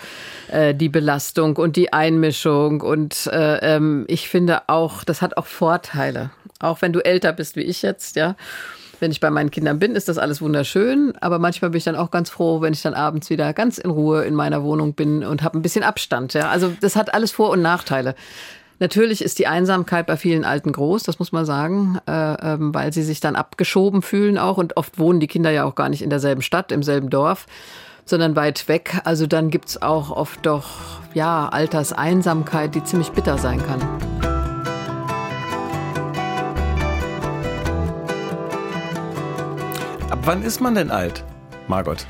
äh, 0.50 0.74
die 0.74 0.88
Belastung 0.88 1.56
und 1.56 1.76
die 1.76 1.92
Einmischung. 1.92 2.80
Und 2.80 3.26
äh, 3.28 3.76
ähm, 3.76 4.04
ich 4.08 4.28
finde 4.28 4.68
auch, 4.68 5.04
das 5.04 5.22
hat 5.22 5.36
auch 5.36 5.46
Vorteile. 5.46 6.30
Auch 6.60 6.82
wenn 6.82 6.92
du 6.92 7.00
älter 7.00 7.32
bist 7.32 7.56
wie 7.56 7.62
ich 7.62 7.82
jetzt, 7.82 8.16
ja. 8.16 8.34
Wenn 9.00 9.12
ich 9.12 9.20
bei 9.20 9.30
meinen 9.30 9.52
Kindern 9.52 9.78
bin, 9.78 9.94
ist 9.94 10.08
das 10.08 10.18
alles 10.18 10.40
wunderschön. 10.40 11.14
Aber 11.20 11.38
manchmal 11.38 11.70
bin 11.70 11.78
ich 11.78 11.84
dann 11.84 11.94
auch 11.94 12.10
ganz 12.10 12.30
froh, 12.30 12.60
wenn 12.60 12.72
ich 12.72 12.82
dann 12.82 12.94
abends 12.94 13.30
wieder 13.30 13.52
ganz 13.52 13.78
in 13.78 13.90
Ruhe 13.90 14.24
in 14.24 14.34
meiner 14.34 14.64
Wohnung 14.64 14.94
bin 14.94 15.22
und 15.22 15.44
habe 15.44 15.56
ein 15.56 15.62
bisschen 15.62 15.84
Abstand. 15.84 16.34
Ja. 16.34 16.48
Also 16.50 16.72
das 16.80 16.96
hat 16.96 17.14
alles 17.14 17.30
Vor- 17.30 17.50
und 17.50 17.62
Nachteile. 17.62 18.16
Natürlich 18.80 19.22
ist 19.22 19.40
die 19.40 19.48
Einsamkeit 19.48 20.06
bei 20.06 20.16
vielen 20.16 20.44
Alten 20.44 20.70
groß, 20.70 21.02
das 21.02 21.18
muss 21.18 21.32
man 21.32 21.44
sagen, 21.44 21.98
äh, 22.06 22.12
ähm, 22.12 22.72
weil 22.72 22.92
sie 22.92 23.02
sich 23.02 23.18
dann 23.18 23.34
abgeschoben 23.34 24.02
fühlen 24.02 24.38
auch 24.38 24.56
und 24.56 24.76
oft 24.76 25.00
wohnen 25.00 25.18
die 25.18 25.26
Kinder 25.26 25.50
ja 25.50 25.64
auch 25.64 25.74
gar 25.74 25.88
nicht 25.88 26.00
in 26.00 26.10
derselben 26.10 26.42
Stadt, 26.42 26.70
im 26.70 26.84
selben 26.84 27.10
Dorf, 27.10 27.46
sondern 28.04 28.36
weit 28.36 28.68
weg. 28.68 29.00
Also 29.02 29.26
dann 29.26 29.50
gibt's 29.50 29.82
auch 29.82 30.12
oft 30.12 30.46
doch 30.46 30.68
ja 31.12 31.48
Alterseinsamkeit, 31.48 32.76
die 32.76 32.84
ziemlich 32.84 33.10
bitter 33.10 33.36
sein 33.36 33.60
kann. 33.66 33.80
Ab 40.08 40.20
wann 40.22 40.42
ist 40.44 40.60
man 40.60 40.76
denn 40.76 40.92
alt, 40.92 41.24
Margot? 41.66 42.06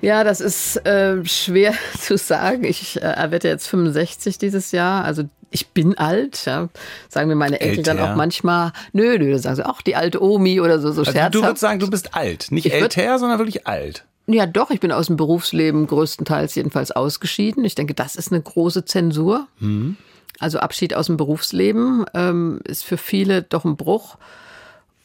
Ja, 0.00 0.24
das 0.24 0.40
ist 0.40 0.76
äh, 0.86 1.22
schwer 1.26 1.74
zu 1.98 2.16
sagen. 2.16 2.64
Ich 2.64 3.02
äh, 3.02 3.30
werde 3.30 3.48
jetzt 3.48 3.66
65 3.68 4.38
dieses 4.38 4.72
Jahr, 4.72 5.04
also 5.04 5.24
ich 5.50 5.68
bin 5.68 5.98
alt, 5.98 6.46
ja. 6.46 6.68
Sagen 7.08 7.28
mir 7.28 7.34
meine 7.34 7.60
Eltern 7.60 7.78
älter. 7.78 7.94
dann 7.94 8.10
auch 8.10 8.16
manchmal, 8.16 8.72
nö, 8.92 9.18
nö, 9.18 9.36
sagen 9.38 9.56
sie 9.56 9.68
auch 9.68 9.82
die 9.82 9.96
alte 9.96 10.22
Omi 10.22 10.60
oder 10.60 10.78
so, 10.78 10.92
so 10.92 11.02
also. 11.02 11.12
Du 11.30 11.42
würdest 11.42 11.60
sagen, 11.60 11.80
du 11.80 11.90
bist 11.90 12.14
alt, 12.14 12.48
nicht 12.50 12.66
ich 12.66 12.72
älter, 12.72 13.18
sondern 13.18 13.38
wirklich 13.38 13.66
alt. 13.66 14.04
Ja, 14.26 14.46
doch, 14.46 14.70
ich 14.70 14.80
bin 14.80 14.92
aus 14.92 15.06
dem 15.06 15.16
Berufsleben 15.16 15.86
größtenteils 15.86 16.54
jedenfalls 16.54 16.92
ausgeschieden. 16.92 17.64
Ich 17.64 17.74
denke, 17.74 17.94
das 17.94 18.14
ist 18.14 18.30
eine 18.30 18.40
große 18.40 18.84
Zensur. 18.84 19.48
Mhm. 19.58 19.96
Also 20.38 20.58
Abschied 20.60 20.94
aus 20.94 21.06
dem 21.06 21.16
Berufsleben 21.16 22.04
ähm, 22.14 22.60
ist 22.64 22.84
für 22.84 22.96
viele 22.96 23.42
doch 23.42 23.64
ein 23.64 23.76
Bruch. 23.76 24.16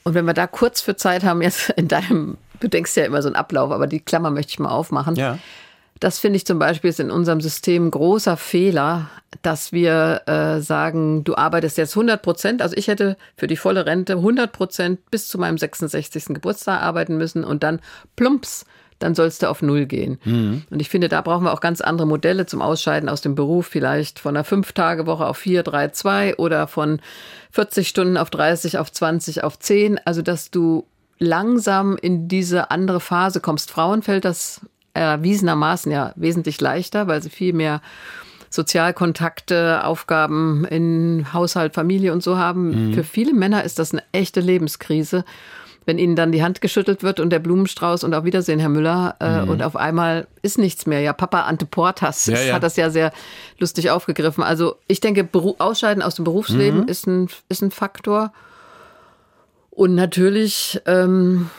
Und 0.04 0.14
wenn 0.14 0.26
wir 0.26 0.34
da 0.34 0.46
kurz 0.46 0.82
für 0.82 0.96
Zeit 0.96 1.24
haben, 1.24 1.42
jetzt 1.42 1.70
in 1.76 1.88
deinem, 1.88 2.38
du 2.60 2.68
denkst 2.68 2.96
ja 2.96 3.06
immer 3.06 3.22
so 3.22 3.30
einen 3.30 3.36
Ablauf, 3.36 3.72
aber 3.72 3.88
die 3.88 4.00
Klammer 4.00 4.30
möchte 4.30 4.52
ich 4.52 4.60
mal 4.60 4.70
aufmachen. 4.70 5.16
Ja. 5.16 5.40
Das 6.00 6.20
finde 6.20 6.38
ich 6.38 6.46
zum 6.46 6.60
Beispiel 6.60 6.90
ist 6.90 7.00
in 7.00 7.10
unserem 7.10 7.42
System 7.42 7.88
ein 7.88 7.92
großer 7.92 8.38
Fehler, 8.38 9.10
dass 9.46 9.72
wir 9.72 10.24
äh, 10.26 10.60
sagen, 10.62 11.24
du 11.24 11.36
arbeitest 11.36 11.78
jetzt 11.78 11.96
100 11.96 12.22
Prozent. 12.22 12.62
Also 12.64 12.76
ich 12.76 12.88
hätte 12.88 13.16
für 13.38 13.46
die 13.46 13.58
volle 13.58 13.86
Rente 13.86 14.14
100 14.14 14.52
Prozent 14.52 15.12
bis 15.12 15.28
zu 15.28 15.38
meinem 15.38 15.60
66. 15.60 16.26
Geburtstag 16.28 16.82
arbeiten 16.82 17.18
müssen 17.18 17.44
und 17.44 17.62
dann 17.62 17.80
plumps, 18.16 18.66
dann 18.98 19.14
sollst 19.14 19.44
du 19.44 19.50
auf 19.50 19.62
Null 19.62 19.86
gehen. 19.86 20.18
Mhm. 20.24 20.64
Und 20.72 20.80
ich 20.82 20.90
finde, 20.90 21.10
da 21.10 21.22
brauchen 21.22 21.44
wir 21.44 21.54
auch 21.54 21.62
ganz 21.62 21.82
andere 21.82 22.08
Modelle 22.08 22.48
zum 22.48 22.64
Ausscheiden 22.64 23.08
aus 23.08 23.22
dem 23.22 23.36
Beruf. 23.36 23.68
Vielleicht 23.68 24.18
von 24.18 24.36
einer 24.36 24.46
Fünf-Tage-Woche 24.46 25.28
auf 25.28 25.38
vier, 25.38 25.62
drei, 25.62 25.90
zwei 25.90 26.36
oder 26.38 26.66
von 26.68 27.00
40 27.52 27.88
Stunden 27.88 28.18
auf 28.18 28.32
30, 28.32 28.80
auf 28.80 28.92
20, 28.92 29.44
auf 29.44 29.60
10. 29.60 30.00
Also, 30.06 30.24
dass 30.24 30.50
du 30.50 30.88
langsam 31.20 31.98
in 32.02 32.28
diese 32.28 32.72
andere 32.72 33.00
Phase 33.00 33.42
kommst. 33.42 33.70
Frauen 33.70 34.02
fällt 34.02 34.26
das 34.26 34.62
erwiesenermaßen 34.96 35.92
ja 35.92 36.14
wesentlich 36.16 36.60
leichter, 36.62 37.08
weil 37.08 37.22
sie 37.22 37.30
viel 37.30 37.54
mehr 37.54 37.82
Sozialkontakte, 38.56 39.84
Aufgaben 39.84 40.66
in 40.66 41.34
Haushalt, 41.34 41.74
Familie 41.74 42.14
und 42.14 42.24
so 42.24 42.38
haben. 42.38 42.90
Mhm. 42.90 42.94
Für 42.94 43.04
viele 43.04 43.34
Männer 43.34 43.64
ist 43.64 43.80
das 43.80 43.92
eine 43.92 44.04
echte 44.12 44.40
Lebenskrise 44.40 45.24
wenn 45.86 46.00
ihnen 46.00 46.16
dann 46.16 46.32
die 46.32 46.44
Hand 46.44 46.62
geschüttelt 46.62 47.04
wird 47.04 47.20
und 47.20 47.30
der 47.30 47.40
Blumenstrauß 47.40 48.04
und 48.04 48.14
auf 48.14 48.24
Wiedersehen, 48.24 48.60
Herr 48.60 48.70
Müller, 48.70 49.16
äh, 49.20 49.42
mhm. 49.42 49.50
und 49.50 49.64
auf 49.64 49.76
einmal 49.76 50.28
ist 50.42 50.58
nichts 50.58 50.86
mehr. 50.86 51.00
Ja, 51.02 51.14
Papa 51.14 51.42
Ante 51.42 51.66
Portas 51.66 52.26
ja, 52.26 52.40
ja. 52.40 52.54
hat 52.56 52.64
das 52.64 52.76
ja 52.76 52.90
sehr 52.90 53.12
lustig 53.60 53.92
aufgegriffen. 53.92 54.44
Also 54.44 54.78
ich 54.88 55.00
denke, 55.00 55.24
Beru 55.24 55.56
Ausscheiden 55.60 56.02
aus 56.02 56.16
dem 56.16 56.26
Berufsleben 56.26 56.82
mhm. 56.82 56.88
ist, 56.88 57.08
ein, 57.08 57.30
ist 57.50 57.62
ein 57.62 57.72
Faktor. 57.72 58.34
Und 59.70 59.94
natürlich, 59.94 60.82
ähm, 60.86 61.50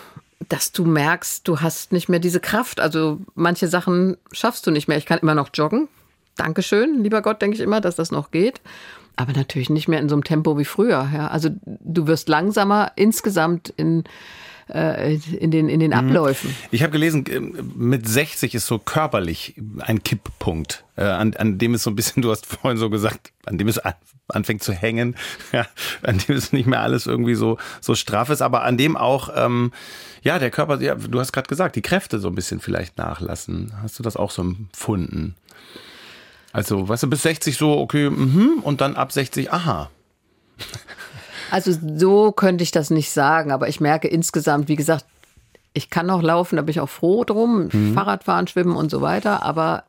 dass 0.49 0.73
du 0.73 0.85
merkst, 0.85 1.47
du 1.47 1.61
hast 1.61 1.93
nicht 1.93 2.09
mehr 2.09 2.21
diese 2.21 2.41
Kraft. 2.41 2.81
Also 2.81 3.21
manche 3.35 3.69
Sachen 3.69 4.17
schaffst 4.33 4.67
du 4.67 4.71
nicht 4.71 4.89
mehr. 4.89 4.99
Ich 4.99 5.07
kann 5.07 5.19
immer 5.19 5.35
noch 5.35 5.51
joggen. 5.55 5.89
Dankeschön, 6.37 7.03
lieber 7.03 7.23
Gott, 7.23 7.43
denke 7.43 7.57
ich 7.57 7.63
immer, 7.63 7.81
dass 7.81 7.97
das 7.97 8.11
noch 8.11 8.31
geht. 8.31 8.61
Aber 9.17 9.33
natürlich 9.33 9.71
nicht 9.71 9.89
mehr 9.89 10.01
in 10.01 10.09
so 10.09 10.15
einem 10.15 10.25
Tempo 10.25 10.59
wie 10.59 10.67
früher. 10.67 11.09
Ja. 11.13 11.29
Also 11.29 11.51
du 11.65 12.07
wirst 12.07 12.29
langsamer 12.29 12.93
insgesamt 12.97 13.73
in 13.77 14.05
äh, 14.69 15.15
in 15.15 15.51
den, 15.51 15.69
in 15.69 15.81
den 15.81 15.93
mhm. 15.93 15.97
Abläufen. 15.97 16.55
Ich 16.71 16.83
habe 16.83 16.91
gelesen, 16.91 17.25
äh, 17.27 17.41
mit 17.41 18.09
60 18.09 18.55
ist 18.55 18.67
so 18.67 18.79
körperlich 18.79 19.55
ein 19.79 20.03
Kipppunkt, 20.03 20.85
äh, 20.97 21.05
an, 21.05 21.35
an 21.35 21.59
dem 21.59 21.75
es 21.75 21.85
so 21.85 21.91
ein 21.91 21.97
bisschen, 21.97 22.23
du 22.23 22.31
hast 22.31 22.47
vorhin 22.47 22.77
so 22.77 22.91
gesagt, 22.91 23.33
an 23.45 23.59
dem 23.59 23.69
es 23.69 23.81
anfängt 24.29 24.63
zu 24.63 24.73
hängen, 24.73 25.15
ja, 25.53 25.67
an 26.03 26.19
dem 26.19 26.37
es 26.37 26.53
nicht 26.53 26.67
mehr 26.67 26.81
alles 26.81 27.07
irgendwie 27.07 27.37
so, 27.37 27.59
so 27.81 27.95
straff 27.95 28.29
ist, 28.31 28.43
aber 28.43 28.65
an 28.65 28.77
dem 28.77 28.97
auch, 28.97 29.31
ähm, 29.37 29.73
ja, 30.23 30.41
der 30.41 30.51
Körper, 30.51 30.81
ja, 30.81 30.97
du 30.97 31.21
hast 31.21 31.33
gerade 31.33 31.49
gesagt, 31.49 31.77
die 31.77 31.83
Kräfte 31.83 32.19
so 32.19 32.27
ein 32.29 32.35
bisschen 32.35 32.59
vielleicht 32.59 32.99
nachlassen. 32.99 33.73
Hast 33.83 34.01
du 34.01 34.03
das 34.03 34.17
auch 34.17 34.33
so 34.33 34.43
empfunden? 34.43 35.37
Also, 36.57 36.89
weißt 36.89 37.03
du, 37.03 37.11
bis 37.11 37.23
60 37.23 37.59
so, 37.59 37.79
okay, 37.79 38.09
mhm, 38.09 38.61
und 38.63 38.81
dann 38.81 38.97
ab 38.97 39.13
60, 39.13 39.53
aha. 39.53 39.91
Also 41.51 41.71
so 41.97 42.33
könnte 42.33 42.65
ich 42.65 42.71
das 42.71 42.89
nicht 42.89 43.11
sagen, 43.11 43.53
aber 43.53 43.69
ich 43.69 43.79
merke 43.79 44.09
insgesamt, 44.09 44.69
wie 44.69 44.77
gesagt, 44.77 45.05
ich 45.75 45.91
kann 45.91 46.07
noch 46.07 46.23
laufen, 46.23 46.57
da 46.57 46.63
bin 46.63 46.71
ich 46.71 46.81
auch 46.81 46.89
froh 46.89 47.25
drum, 47.25 47.69
mhm. 47.71 47.93
Fahrradfahren, 47.93 48.47
schwimmen 48.47 48.75
und 48.75 48.91
so 48.91 49.03
weiter, 49.03 49.43
aber 49.43 49.85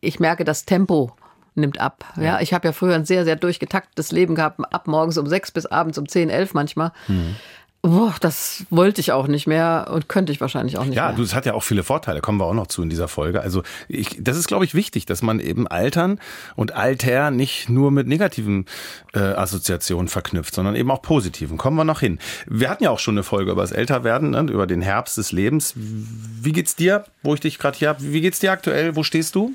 ich 0.00 0.20
merke, 0.20 0.44
das 0.44 0.66
Tempo 0.66 1.16
nimmt 1.56 1.80
ab. 1.80 2.04
Ja, 2.14 2.22
ja 2.22 2.40
ich 2.40 2.54
habe 2.54 2.68
ja 2.68 2.72
früher 2.72 2.94
ein 2.94 3.04
sehr, 3.04 3.24
sehr 3.24 3.34
durchgetaktetes 3.34 4.12
Leben 4.12 4.36
gehabt, 4.36 4.60
ab 4.72 4.86
morgens 4.86 5.18
um 5.18 5.26
sechs 5.26 5.50
bis 5.50 5.66
abends 5.66 5.98
um 5.98 6.06
zehn, 6.06 6.30
elf 6.30 6.54
manchmal. 6.54 6.92
Mhm. 7.08 7.34
Boah, 7.82 8.16
das 8.20 8.64
wollte 8.70 9.00
ich 9.00 9.12
auch 9.12 9.28
nicht 9.28 9.46
mehr 9.46 9.88
und 9.92 10.08
könnte 10.08 10.32
ich 10.32 10.40
wahrscheinlich 10.40 10.78
auch 10.78 10.84
nicht 10.84 10.96
ja, 10.96 11.02
mehr. 11.02 11.10
Ja, 11.12 11.16
du, 11.16 11.22
es 11.22 11.32
hat 11.32 11.46
ja 11.46 11.54
auch 11.54 11.62
viele 11.62 11.84
Vorteile, 11.84 12.20
kommen 12.20 12.40
wir 12.40 12.46
auch 12.46 12.54
noch 12.54 12.66
zu 12.66 12.82
in 12.82 12.90
dieser 12.90 13.06
Folge. 13.06 13.40
Also 13.40 13.62
ich, 13.86 14.16
das 14.18 14.36
ist, 14.36 14.48
glaube 14.48 14.64
ich, 14.64 14.74
wichtig, 14.74 15.06
dass 15.06 15.22
man 15.22 15.38
eben 15.38 15.68
Altern 15.68 16.18
und 16.56 16.74
Alter 16.74 17.30
nicht 17.30 17.68
nur 17.68 17.92
mit 17.92 18.08
negativen 18.08 18.66
äh, 19.14 19.20
Assoziationen 19.20 20.08
verknüpft, 20.08 20.56
sondern 20.56 20.74
eben 20.74 20.90
auch 20.90 21.02
positiven. 21.02 21.56
Kommen 21.56 21.76
wir 21.76 21.84
noch 21.84 22.00
hin. 22.00 22.18
Wir 22.48 22.68
hatten 22.68 22.82
ja 22.82 22.90
auch 22.90 22.98
schon 22.98 23.14
eine 23.14 23.22
Folge 23.22 23.52
über 23.52 23.62
das 23.62 23.70
Älterwerden, 23.70 24.30
ne, 24.30 24.40
über 24.50 24.66
den 24.66 24.82
Herbst 24.82 25.16
des 25.16 25.30
Lebens. 25.30 25.74
Wie 25.76 26.52
geht's 26.52 26.74
dir, 26.74 27.04
wo 27.22 27.34
ich 27.34 27.40
dich 27.40 27.60
gerade 27.60 27.78
hier 27.78 27.90
habe? 27.90 28.02
Wie 28.02 28.20
geht's 28.20 28.40
dir 28.40 28.50
aktuell? 28.50 28.96
Wo 28.96 29.04
stehst 29.04 29.36
du? 29.36 29.52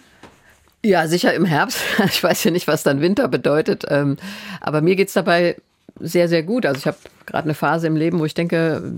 Ja, 0.82 1.08
sicher 1.10 1.34
im 1.34 1.46
Herbst. 1.46 1.80
Ich 2.06 2.24
weiß 2.24 2.46
ja 2.46 2.52
nicht, 2.52 2.68
was 2.68 2.84
dann 2.84 3.02
Winter 3.02 3.28
bedeutet. 3.28 3.84
Ähm, 3.90 4.16
aber 4.62 4.82
mir 4.82 4.96
geht's 4.96 5.14
dabei 5.14 5.58
sehr, 6.00 6.28
sehr 6.28 6.44
gut. 6.44 6.66
Also 6.66 6.80
ich 6.80 6.88
habe 6.88 6.98
gerade 7.26 7.46
eine 7.46 7.54
Phase 7.54 7.88
im 7.88 7.96
Leben, 7.96 8.20
wo 8.20 8.26
ich 8.26 8.34
denke, 8.34 8.94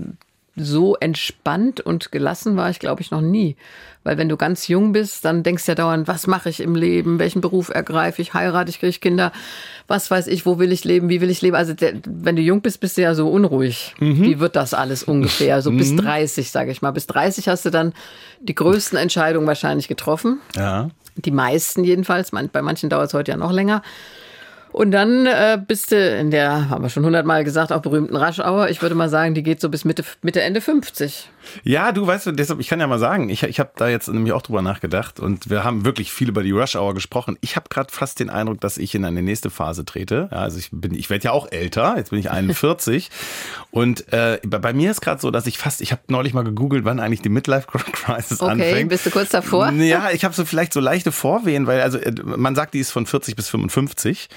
so 0.56 0.96
entspannt 0.96 1.80
und 1.80 2.10
gelassen 2.10 2.56
war 2.56 2.70
ich, 2.70 2.78
glaube 2.78 3.02
ich, 3.02 3.10
noch 3.10 3.20
nie. 3.20 3.56
Weil 4.04 4.16
wenn 4.16 4.28
du 4.28 4.36
ganz 4.36 4.68
jung 4.68 4.92
bist, 4.92 5.24
dann 5.24 5.42
denkst 5.42 5.66
du 5.66 5.72
ja 5.72 5.74
dauernd, 5.74 6.08
was 6.08 6.26
mache 6.26 6.48
ich 6.48 6.60
im 6.60 6.74
Leben, 6.74 7.18
welchen 7.18 7.40
Beruf 7.40 7.68
ergreife 7.68 8.22
ich, 8.22 8.32
heirate 8.32 8.70
ich, 8.70 8.78
kriege 8.78 8.90
ich 8.90 9.00
Kinder, 9.00 9.32
was 9.86 10.10
weiß 10.10 10.28
ich, 10.28 10.46
wo 10.46 10.58
will 10.58 10.72
ich 10.72 10.84
leben, 10.84 11.08
wie 11.08 11.20
will 11.20 11.28
ich 11.28 11.42
leben. 11.42 11.56
Also 11.56 11.74
der, 11.74 11.94
wenn 12.06 12.36
du 12.36 12.42
jung 12.42 12.62
bist, 12.62 12.80
bist 12.80 12.96
du 12.96 13.02
ja 13.02 13.14
so 13.14 13.28
unruhig. 13.28 13.94
Mhm. 13.98 14.22
Wie 14.22 14.40
wird 14.40 14.56
das 14.56 14.72
alles 14.72 15.02
ungefähr? 15.02 15.60
So 15.60 15.70
mhm. 15.70 15.78
bis 15.78 15.94
30, 15.96 16.50
sage 16.50 16.70
ich 16.70 16.80
mal. 16.80 16.92
Bis 16.92 17.06
30 17.06 17.48
hast 17.48 17.66
du 17.66 17.70
dann 17.70 17.92
die 18.40 18.54
größten 18.54 18.98
Entscheidungen 18.98 19.46
wahrscheinlich 19.46 19.88
getroffen. 19.88 20.40
Ja. 20.54 20.88
Die 21.16 21.30
meisten 21.30 21.84
jedenfalls. 21.84 22.30
Bei 22.30 22.62
manchen 22.62 22.88
dauert 22.88 23.08
es 23.08 23.14
heute 23.14 23.32
ja 23.32 23.36
noch 23.36 23.52
länger. 23.52 23.82
Und 24.72 24.90
dann 24.90 25.26
äh, 25.26 25.58
bist 25.64 25.92
du 25.92 25.96
in 25.96 26.30
der, 26.30 26.68
haben 26.68 26.82
wir 26.82 26.90
schon 26.90 27.04
hundertmal 27.04 27.44
gesagt, 27.44 27.72
auch 27.72 27.80
berühmten 27.80 28.16
Raschauer. 28.16 28.68
Ich 28.68 28.82
würde 28.82 28.94
mal 28.94 29.08
sagen, 29.08 29.34
die 29.34 29.42
geht 29.42 29.60
so 29.60 29.68
bis 29.68 29.84
Mitte, 29.84 30.04
Mitte 30.22 30.42
Ende 30.42 30.60
50. 30.60 31.30
Ja, 31.62 31.92
du 31.92 32.06
weißt, 32.06 32.30
deshalb, 32.34 32.60
ich 32.60 32.68
kann 32.68 32.80
ja 32.80 32.86
mal 32.86 32.98
sagen, 32.98 33.28
ich, 33.28 33.42
ich 33.42 33.60
habe 33.60 33.70
da 33.76 33.88
jetzt 33.88 34.08
nämlich 34.08 34.32
auch 34.32 34.42
drüber 34.42 34.62
nachgedacht 34.62 35.20
und 35.20 35.50
wir 35.50 35.64
haben 35.64 35.84
wirklich 35.84 36.12
viel 36.12 36.28
über 36.28 36.42
die 36.42 36.52
Rush 36.52 36.76
Hour 36.76 36.94
gesprochen. 36.94 37.36
Ich 37.40 37.56
habe 37.56 37.68
gerade 37.68 37.92
fast 37.92 38.20
den 38.20 38.30
Eindruck, 38.30 38.60
dass 38.60 38.78
ich 38.78 38.94
in 38.94 39.04
eine 39.04 39.22
nächste 39.22 39.50
Phase 39.50 39.84
trete. 39.84 40.28
Ja, 40.30 40.38
also 40.38 40.58
ich 40.58 40.70
bin, 40.72 40.94
ich 40.94 41.10
werde 41.10 41.24
ja 41.24 41.32
auch 41.32 41.50
älter, 41.50 41.94
jetzt 41.96 42.10
bin 42.10 42.18
ich 42.18 42.30
41 42.30 43.10
und 43.70 44.12
äh, 44.12 44.38
bei 44.46 44.72
mir 44.72 44.90
ist 44.90 45.00
gerade 45.00 45.20
so, 45.20 45.30
dass 45.30 45.46
ich 45.46 45.58
fast, 45.58 45.80
ich 45.80 45.92
habe 45.92 46.02
neulich 46.08 46.34
mal 46.34 46.44
gegoogelt, 46.44 46.84
wann 46.84 47.00
eigentlich 47.00 47.22
die 47.22 47.28
Midlife 47.28 47.66
Crisis 47.68 48.40
okay, 48.40 48.52
anfängt. 48.52 48.72
Okay, 48.72 48.84
bist 48.84 49.06
du 49.06 49.10
kurz 49.10 49.30
davor? 49.30 49.70
Ja, 49.72 50.10
ich 50.10 50.24
habe 50.24 50.34
so 50.34 50.44
vielleicht 50.44 50.72
so 50.72 50.80
leichte 50.80 51.12
Vorwehen, 51.12 51.66
weil 51.66 51.80
also 51.80 51.98
äh, 51.98 52.12
man 52.24 52.54
sagt, 52.54 52.74
die 52.74 52.80
ist 52.80 52.90
von 52.90 53.06
40 53.06 53.36
bis 53.36 53.48
55 53.48 54.28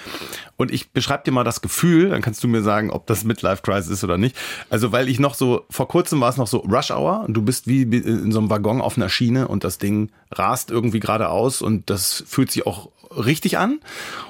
und 0.59 0.71
ich 0.71 0.91
beschreibe 0.91 1.23
dir 1.23 1.31
mal 1.31 1.45
das 1.45 1.61
Gefühl, 1.61 2.09
dann 2.09 2.21
kannst 2.21 2.43
du 2.43 2.49
mir 2.49 2.61
sagen, 2.61 2.91
ob 2.91 3.07
das 3.07 3.23
Midlife 3.23 3.61
Crisis 3.61 3.89
ist 3.89 4.03
oder 4.03 4.17
nicht. 4.17 4.35
Also 4.69 4.91
weil 4.91 5.07
ich 5.07 5.17
noch 5.17 5.33
so 5.33 5.65
vor 5.69 5.87
kurzem 5.87 6.19
war 6.19 6.29
es 6.29 6.35
noch 6.35 6.47
so 6.47 6.57
Rush 6.57 6.91
Hour 6.91 7.23
und 7.25 7.33
du 7.33 7.41
bist 7.41 7.65
wie 7.65 7.83
in 7.83 8.33
so 8.33 8.39
einem 8.39 8.49
Waggon 8.49 8.81
auf 8.81 8.97
einer 8.97 9.07
Schiene 9.07 9.47
und 9.47 9.63
das 9.63 9.77
Ding 9.77 10.11
rast 10.33 10.69
irgendwie 10.69 10.99
geradeaus 10.99 11.61
und 11.61 11.89
das 11.89 12.25
fühlt 12.27 12.51
sich 12.51 12.67
auch 12.67 12.89
richtig 13.11 13.57
an. 13.57 13.79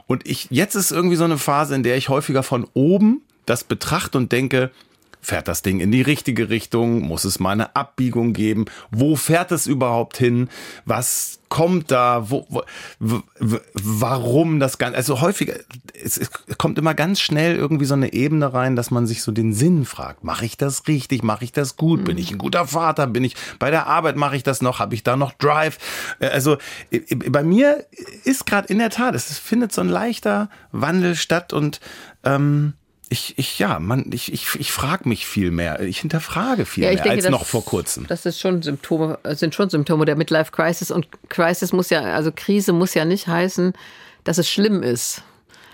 Und 0.05 0.27
ich, 0.27 0.47
jetzt 0.51 0.75
ist 0.75 0.91
irgendwie 0.91 1.15
so 1.15 1.23
eine 1.23 1.39
Phase, 1.39 1.73
in 1.73 1.81
der 1.81 1.97
ich 1.97 2.09
häufiger 2.09 2.43
von 2.43 2.67
oben 2.75 3.23
das 3.47 3.63
betrachte 3.63 4.19
und 4.19 4.31
denke, 4.31 4.69
Fährt 5.21 5.49
das 5.49 5.61
Ding 5.61 5.81
in 5.81 5.91
die 5.91 6.01
richtige 6.01 6.49
Richtung? 6.49 7.01
Muss 7.01 7.25
es 7.25 7.39
mal 7.39 7.51
eine 7.51 7.75
Abbiegung 7.75 8.31
geben? 8.31 8.65
Wo 8.89 9.17
fährt 9.17 9.51
es 9.51 9.67
überhaupt 9.67 10.17
hin? 10.17 10.49
Was 10.85 11.39
kommt 11.49 11.91
da? 11.91 12.29
Wo, 12.29 12.47
wo, 12.99 13.21
warum 13.73 14.61
das 14.61 14.77
Ganze? 14.77 14.95
Also 14.95 15.19
häufig, 15.19 15.51
es, 16.01 16.17
es, 16.17 16.31
kommt 16.57 16.77
immer 16.77 16.93
ganz 16.93 17.19
schnell 17.19 17.57
irgendwie 17.57 17.85
so 17.85 17.95
eine 17.95 18.13
Ebene 18.13 18.53
rein, 18.53 18.77
dass 18.77 18.91
man 18.91 19.07
sich 19.07 19.21
so 19.21 19.33
den 19.33 19.51
Sinn 19.51 19.83
fragt. 19.83 20.23
Mache 20.23 20.45
ich 20.45 20.55
das 20.55 20.87
richtig? 20.87 21.21
Mache 21.21 21.43
ich 21.43 21.51
das 21.51 21.75
gut? 21.75 22.05
Bin 22.05 22.17
ich 22.17 22.31
ein 22.31 22.37
guter 22.37 22.67
Vater? 22.67 23.05
Bin 23.07 23.25
ich 23.25 23.35
bei 23.57 23.71
der 23.71 23.87
Arbeit? 23.87 24.15
Mache 24.15 24.37
ich 24.37 24.43
das 24.43 24.61
noch? 24.61 24.79
Habe 24.79 24.95
ich 24.95 25.03
da 25.03 25.17
noch 25.17 25.33
Drive? 25.33 25.79
Äh, 26.19 26.27
also 26.27 26.57
bei 27.27 27.43
mir 27.43 27.85
ist 28.23 28.45
gerade 28.45 28.69
in 28.69 28.79
der 28.79 28.89
Tat, 28.89 29.15
es 29.15 29.37
findet 29.37 29.73
so 29.73 29.81
ein 29.81 29.89
leichter 29.89 30.49
Wandel 30.71 31.15
statt 31.15 31.51
und 31.51 31.81
ähm, 32.23 32.73
ich, 33.09 33.33
ich, 33.37 33.57
ja, 33.57 33.79
man, 33.79 34.05
ich, 34.13 34.31
ich, 34.31 34.47
ich 34.59 34.71
frage 34.71 35.09
mich 35.09 35.25
viel 35.25 35.49
mehr. 35.49 35.79
Ich 35.81 35.99
hinterfrage 35.99 36.65
viel 36.65 36.83
ja, 36.83 36.91
ich 36.91 36.97
mehr 36.97 37.03
denke, 37.05 37.15
als 37.17 37.23
das, 37.23 37.31
noch 37.31 37.45
vor 37.45 37.65
kurzem. 37.65 38.05
Das 38.07 38.25
ist 38.25 38.39
schon 38.39 38.61
Symptome, 38.61 39.17
sind 39.29 39.55
schon 39.55 39.69
Symptome 39.69 40.05
der 40.05 40.15
Midlife 40.15 40.51
Crisis. 40.51 40.91
Und 40.91 41.07
Crisis 41.27 41.73
muss 41.73 41.89
ja, 41.89 42.01
also 42.01 42.31
Krise 42.33 42.71
muss 42.71 42.93
ja 42.93 43.05
nicht 43.05 43.27
heißen, 43.27 43.73
dass 44.23 44.37
es 44.37 44.47
schlimm 44.47 44.83
ist. 44.83 45.23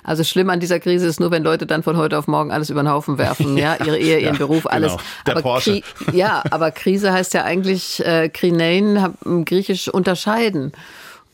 Also 0.02 0.24
schlimm 0.24 0.50
an 0.50 0.60
dieser 0.60 0.80
Krise 0.80 1.08
ist 1.08 1.20
nur, 1.20 1.32
wenn 1.32 1.44
Leute 1.44 1.66
dann 1.66 1.84
von 1.84 1.98
heute 1.98 2.18
auf 2.18 2.28
morgen 2.28 2.52
alles 2.52 2.70
über 2.70 2.84
den 2.84 2.90
Haufen 2.90 3.18
werfen, 3.20 3.58
ja, 3.58 3.76
ihre 3.84 3.98
Ehe, 3.98 4.20
ihren 4.20 4.36
ja, 4.36 4.40
Beruf, 4.40 4.66
alles. 4.68 4.94
Genau. 4.94 5.04
Der 5.26 5.34
aber 5.34 5.42
Porsche. 5.42 5.82
ja, 6.14 6.42
aber 6.52 6.72
Krise 6.72 7.12
heißt 7.12 7.34
ja 7.34 7.44
eigentlich 7.44 8.06
äh, 8.06 8.30
Krinein, 8.30 9.14
griechisch 9.46 9.90
unterscheiden 9.90 10.72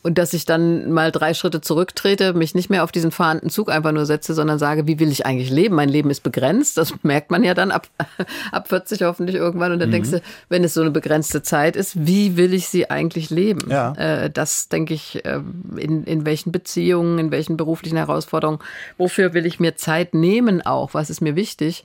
und 0.02 0.18
dass 0.18 0.32
ich 0.32 0.44
dann 0.44 0.90
mal 0.90 1.12
drei 1.12 1.32
Schritte 1.32 1.60
zurücktrete, 1.60 2.34
mich 2.34 2.54
nicht 2.54 2.70
mehr 2.70 2.82
auf 2.82 2.90
diesen 2.90 3.12
fahrenden 3.12 3.50
Zug 3.50 3.70
einfach 3.70 3.92
nur 3.92 4.04
setze, 4.04 4.34
sondern 4.34 4.58
sage, 4.58 4.86
wie 4.88 4.98
will 4.98 5.12
ich 5.12 5.26
eigentlich 5.26 5.50
leben? 5.50 5.76
Mein 5.76 5.88
Leben 5.88 6.10
ist 6.10 6.22
begrenzt. 6.22 6.76
Das 6.76 6.92
merkt 7.02 7.30
man 7.30 7.44
ja 7.44 7.54
dann 7.54 7.70
ab, 7.70 7.86
ab 8.52 8.68
40 8.68 9.02
hoffentlich 9.02 9.36
irgendwann. 9.36 9.72
Und 9.72 9.78
dann 9.78 9.90
mhm. 9.90 9.92
denkst 9.92 10.10
du, 10.10 10.22
wenn 10.48 10.64
es 10.64 10.74
so 10.74 10.80
eine 10.80 10.90
begrenzte 10.90 11.42
Zeit 11.42 11.76
ist, 11.76 12.06
wie 12.06 12.36
will 12.36 12.52
ich 12.52 12.68
sie 12.68 12.90
eigentlich 12.90 13.30
leben? 13.30 13.70
Ja. 13.70 13.92
Äh, 13.92 14.30
das 14.30 14.68
denke 14.68 14.92
ich, 14.92 15.24
äh, 15.24 15.40
in, 15.76 16.04
in 16.04 16.26
welchen 16.26 16.50
Beziehungen, 16.50 17.18
in 17.18 17.30
welchen 17.30 17.56
beruflichen 17.56 17.96
Herausforderungen, 17.96 18.58
wofür 18.98 19.34
will 19.34 19.46
ich 19.46 19.60
mir 19.60 19.76
Zeit 19.76 20.14
nehmen 20.14 20.62
auch? 20.62 20.94
Was 20.94 21.10
ist 21.10 21.20
mir 21.20 21.36
wichtig? 21.36 21.84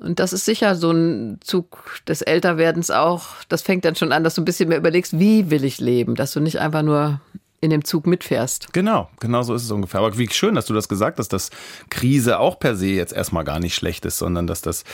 Und 0.00 0.20
das 0.20 0.32
ist 0.32 0.44
sicher 0.44 0.74
so 0.74 0.90
ein 0.90 1.38
Zug 1.42 2.00
des 2.06 2.22
Älterwerdens 2.22 2.90
auch. 2.90 3.28
Das 3.48 3.62
fängt 3.62 3.84
dann 3.84 3.96
schon 3.96 4.12
an, 4.12 4.24
dass 4.24 4.34
du 4.34 4.42
ein 4.42 4.44
bisschen 4.44 4.68
mehr 4.68 4.78
überlegst, 4.78 5.18
wie 5.18 5.50
will 5.50 5.64
ich 5.64 5.80
leben, 5.80 6.14
dass 6.14 6.32
du 6.32 6.40
nicht 6.40 6.60
einfach 6.60 6.82
nur 6.82 7.20
in 7.60 7.70
dem 7.70 7.84
Zug 7.84 8.06
mitfährst. 8.06 8.72
Genau, 8.72 9.08
genau 9.18 9.42
so 9.42 9.54
ist 9.54 9.64
es 9.64 9.70
ungefähr. 9.70 10.00
Aber 10.00 10.16
wie 10.18 10.28
schön, 10.30 10.54
dass 10.54 10.66
du 10.66 10.74
das 10.74 10.88
gesagt 10.88 11.18
hast, 11.18 11.32
dass 11.32 11.50
Krise 11.90 12.38
auch 12.38 12.58
per 12.58 12.76
se 12.76 12.88
jetzt 12.88 13.12
erstmal 13.12 13.44
gar 13.44 13.58
nicht 13.58 13.74
schlecht 13.74 14.04
ist, 14.04 14.18
sondern 14.18 14.46
dass 14.46 14.60
das 14.60 14.84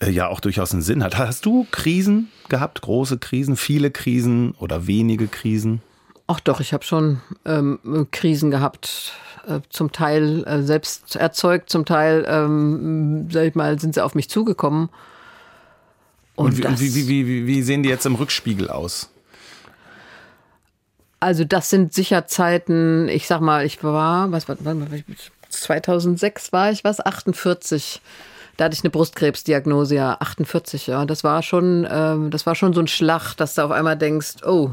äh, 0.00 0.10
ja 0.10 0.28
auch 0.28 0.40
durchaus 0.40 0.72
einen 0.72 0.82
Sinn 0.82 1.02
hat. 1.02 1.16
Hast 1.16 1.46
du 1.46 1.66
Krisen 1.70 2.30
gehabt, 2.48 2.82
große 2.82 3.18
Krisen, 3.18 3.56
viele 3.56 3.90
Krisen 3.90 4.52
oder 4.58 4.86
wenige 4.86 5.26
Krisen? 5.26 5.82
Ach 6.32 6.40
doch, 6.40 6.60
ich 6.60 6.72
habe 6.72 6.82
schon 6.82 7.20
ähm, 7.44 8.08
Krisen 8.10 8.50
gehabt. 8.50 9.12
Äh, 9.46 9.60
zum 9.68 9.92
Teil 9.92 10.42
äh, 10.44 10.62
selbst 10.62 11.14
erzeugt, 11.14 11.68
zum 11.68 11.84
Teil, 11.84 12.24
ähm, 12.26 13.28
sag 13.30 13.44
ich 13.44 13.54
mal, 13.54 13.78
sind 13.78 13.94
sie 13.94 14.02
auf 14.02 14.14
mich 14.14 14.30
zugekommen. 14.30 14.88
Und, 16.34 16.46
und, 16.46 16.58
wie, 16.58 16.66
und 16.66 16.80
wie, 16.80 17.26
wie, 17.26 17.46
wie, 17.46 17.62
sehen 17.62 17.82
die 17.82 17.90
jetzt 17.90 18.06
im 18.06 18.14
Rückspiegel 18.14 18.70
aus? 18.70 19.10
Also 21.20 21.44
das 21.44 21.68
sind 21.68 21.92
sicher 21.92 22.26
Zeiten, 22.26 23.10
ich 23.10 23.26
sag 23.26 23.42
mal, 23.42 23.66
ich 23.66 23.84
war, 23.84 24.32
was 24.32 24.48
war, 24.48 24.56
2006 25.50 26.50
war 26.54 26.72
ich 26.72 26.82
was, 26.82 27.04
48. 27.04 28.00
Da 28.56 28.64
hatte 28.64 28.74
ich 28.74 28.84
eine 28.84 28.90
Brustkrebsdiagnose, 28.90 29.96
ja, 29.96 30.16
48, 30.18 30.86
ja. 30.86 31.04
Das 31.04 31.24
war 31.24 31.42
schon, 31.42 31.86
ähm, 31.90 32.30
das 32.30 32.46
war 32.46 32.54
schon 32.54 32.72
so 32.72 32.80
ein 32.80 32.88
Schlag, 32.88 33.34
dass 33.34 33.54
du 33.54 33.62
auf 33.66 33.70
einmal 33.70 33.98
denkst, 33.98 34.36
oh, 34.46 34.70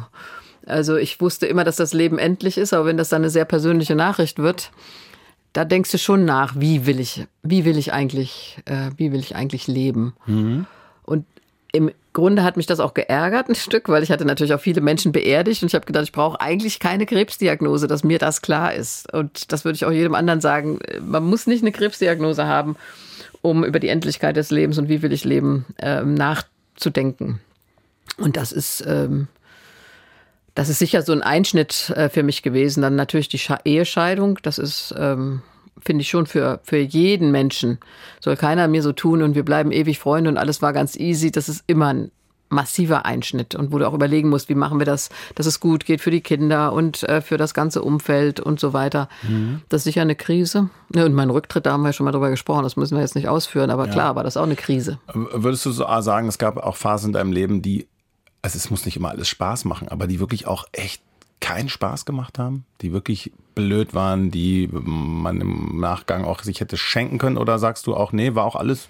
also 0.66 0.96
ich 0.98 1.20
wusste 1.22 1.46
immer, 1.46 1.64
dass 1.64 1.78
das 1.78 1.94
Leben 1.94 2.18
endlich 2.18 2.58
ist, 2.58 2.74
aber 2.74 2.86
wenn 2.86 2.98
das 2.98 3.10
dann 3.10 3.22
eine 3.22 3.30
sehr 3.30 3.46
persönliche 3.46 3.96
Nachricht 3.96 4.40
wird, 4.40 4.72
da 5.54 5.66
denkst 5.66 5.92
du 5.92 5.98
schon 5.98 6.26
nach, 6.26 6.54
wie 6.58 6.86
will 6.86 7.00
ich, 7.00 7.26
wie 7.42 7.66
will 7.66 7.78
ich 7.78 7.92
eigentlich, 7.92 8.60
äh, 8.66 8.92
wie 8.98 9.12
will 9.12 9.20
ich 9.20 9.36
eigentlich 9.36 9.68
leben? 9.68 10.14
Mhm. 10.26 10.66
Und 11.04 11.26
im 11.72 11.92
Grunde 12.14 12.44
hat 12.44 12.58
mich 12.58 12.66
das 12.66 12.80
auch 12.80 12.94
geärgert 12.94 13.50
ein 13.50 13.56
Stück, 13.56 13.90
weil 13.90 14.04
ich 14.04 14.12
hatte 14.12 14.26
natürlich 14.26 14.54
auch 14.54 14.60
viele 14.60 14.82
Menschen 14.82 15.12
beerdigt 15.12 15.62
und 15.62 15.68
ich 15.68 15.76
habe 15.76 15.86
gedacht, 15.86 16.04
ich 16.04 16.12
brauche 16.12 16.42
eigentlich 16.42 16.80
keine 16.80 17.06
Krebsdiagnose, 17.06 17.88
dass 17.88 18.04
mir 18.04 18.20
das 18.20 18.42
klar 18.42 18.74
ist. 18.74 19.12
Und 19.14 19.52
das 19.52 19.66
würde 19.66 19.76
ich 19.76 19.86
auch 19.86 19.92
jedem 19.92 20.16
anderen 20.16 20.42
sagen. 20.42 20.80
Man 21.02 21.24
muss 21.24 21.48
nicht 21.48 21.62
eine 21.62 21.72
Krebsdiagnose 21.72 22.46
haben, 22.46 22.76
um 23.42 23.64
über 23.64 23.80
die 23.80 23.90
Endlichkeit 23.90 24.36
des 24.36 24.52
Lebens 24.52 24.78
und 24.78 24.90
wie 24.90 25.02
will 25.02 25.14
ich 25.14 25.24
leben 25.24 25.66
äh, 25.78 26.02
nachzudenken. 26.04 27.40
Und 28.18 28.36
das 28.36 28.52
ist, 28.52 28.84
ähm, 28.88 29.28
das 30.60 30.68
ist 30.68 30.80
sicher 30.80 31.04
so 31.04 31.14
ein 31.14 31.22
Einschnitt 31.22 31.90
äh, 31.92 32.10
für 32.10 32.22
mich 32.22 32.44
gewesen. 32.44 32.82
Dann 32.82 32.98
natürlich 32.98 33.30
die 33.30 33.40
Ehescheidung, 33.64 34.40
das 34.42 34.58
ist 34.58 34.94
ähm, 34.98 35.42
finde 35.80 36.02
ich 36.02 36.10
schon 36.10 36.26
für, 36.26 36.60
für 36.64 36.76
jeden 36.76 37.32
Menschen. 37.32 37.78
Soll 38.20 38.36
keiner 38.36 38.68
mir 38.68 38.84
so 38.84 38.92
tun 38.92 39.24
und 39.24 39.36
wir 39.36 39.46
bleiben 39.46 39.72
ewig 39.72 40.00
Freunde 40.00 40.30
und 40.30 40.36
alles 40.36 40.62
war 40.62 40.74
ganz 40.74 40.98
easy. 40.98 41.32
Das 41.32 41.48
ist 41.48 41.64
immer 41.68 41.94
ein 41.94 42.12
massiver 42.50 43.06
Einschnitt 43.06 43.56
und 43.56 43.72
wo 43.72 43.78
du 43.78 43.88
auch 43.88 43.94
überlegen 43.94 44.28
musst, 44.28 44.50
wie 44.50 44.56
machen 44.56 44.80
wir 44.80 44.86
das, 44.86 45.10
dass 45.36 45.46
es 45.46 45.62
gut 45.62 45.86
geht 45.86 46.02
für 46.02 46.12
die 46.12 46.20
Kinder 46.20 46.74
und 46.74 47.04
äh, 47.04 47.22
für 47.22 47.38
das 47.38 47.54
ganze 47.54 47.82
Umfeld 47.82 48.42
und 48.42 48.60
so 48.60 48.74
weiter. 48.74 49.08
Mhm. 49.24 49.62
Das 49.70 49.80
ist 49.80 49.84
sicher 49.86 50.02
eine 50.02 50.16
Krise. 50.16 50.70
Ja, 50.94 51.06
und 51.06 51.14
mein 51.14 51.30
Rücktritt, 51.30 51.68
da 51.68 51.72
haben 51.72 51.84
wir 51.84 51.94
schon 51.94 52.04
mal 52.04 52.12
drüber 52.12 52.32
gesprochen, 52.32 52.64
das 52.64 52.76
müssen 52.76 52.98
wir 52.98 53.02
jetzt 53.02 53.16
nicht 53.16 53.30
ausführen, 53.30 53.70
aber 53.70 53.86
ja. 53.86 53.94
klar 53.94 54.18
war 54.18 54.26
das 54.26 54.36
auch 54.36 54.44
eine 54.44 54.58
Krise. 54.58 55.00
Würdest 55.14 55.66
du 55.66 55.72
so 55.72 55.86
sagen, 56.02 56.28
es 56.28 56.38
gab 56.38 56.58
auch 56.58 56.76
Phasen 56.76 57.12
in 57.12 57.14
deinem 57.14 57.32
Leben, 57.32 57.62
die, 57.62 57.88
also 58.42 58.58
es 58.58 58.70
muss 58.70 58.86
nicht 58.86 58.98
immer 58.98 59.10
alles 59.10 59.28
Spaß 59.28 59.66
machen, 59.66 59.88
aber 59.88 60.08
die 60.08 60.20
wirklich 60.20 60.48
auch 60.48 60.66
echt 60.72 61.02
keinen 61.40 61.70
Spaß 61.70 62.06
gemacht 62.06 62.38
haben, 62.38 62.66
die 62.82 62.92
wirklich 62.92 63.32
blöd 63.56 63.94
waren, 63.94 64.32
die 64.32 64.70
man 64.72 65.40
im 65.42 65.80
Nachgang 65.80 66.26
auch 66.26 66.44
sich 66.44 66.60
hätte 66.60 66.78
schenken 66.78 67.18
können? 67.18 67.38
Oder 67.38 67.60
sagst 67.60 67.88
du 67.88 67.96
auch, 67.96 68.12
nee, 68.12 68.36
war 68.36 68.46
auch 68.46 68.56
alles, 68.56 68.90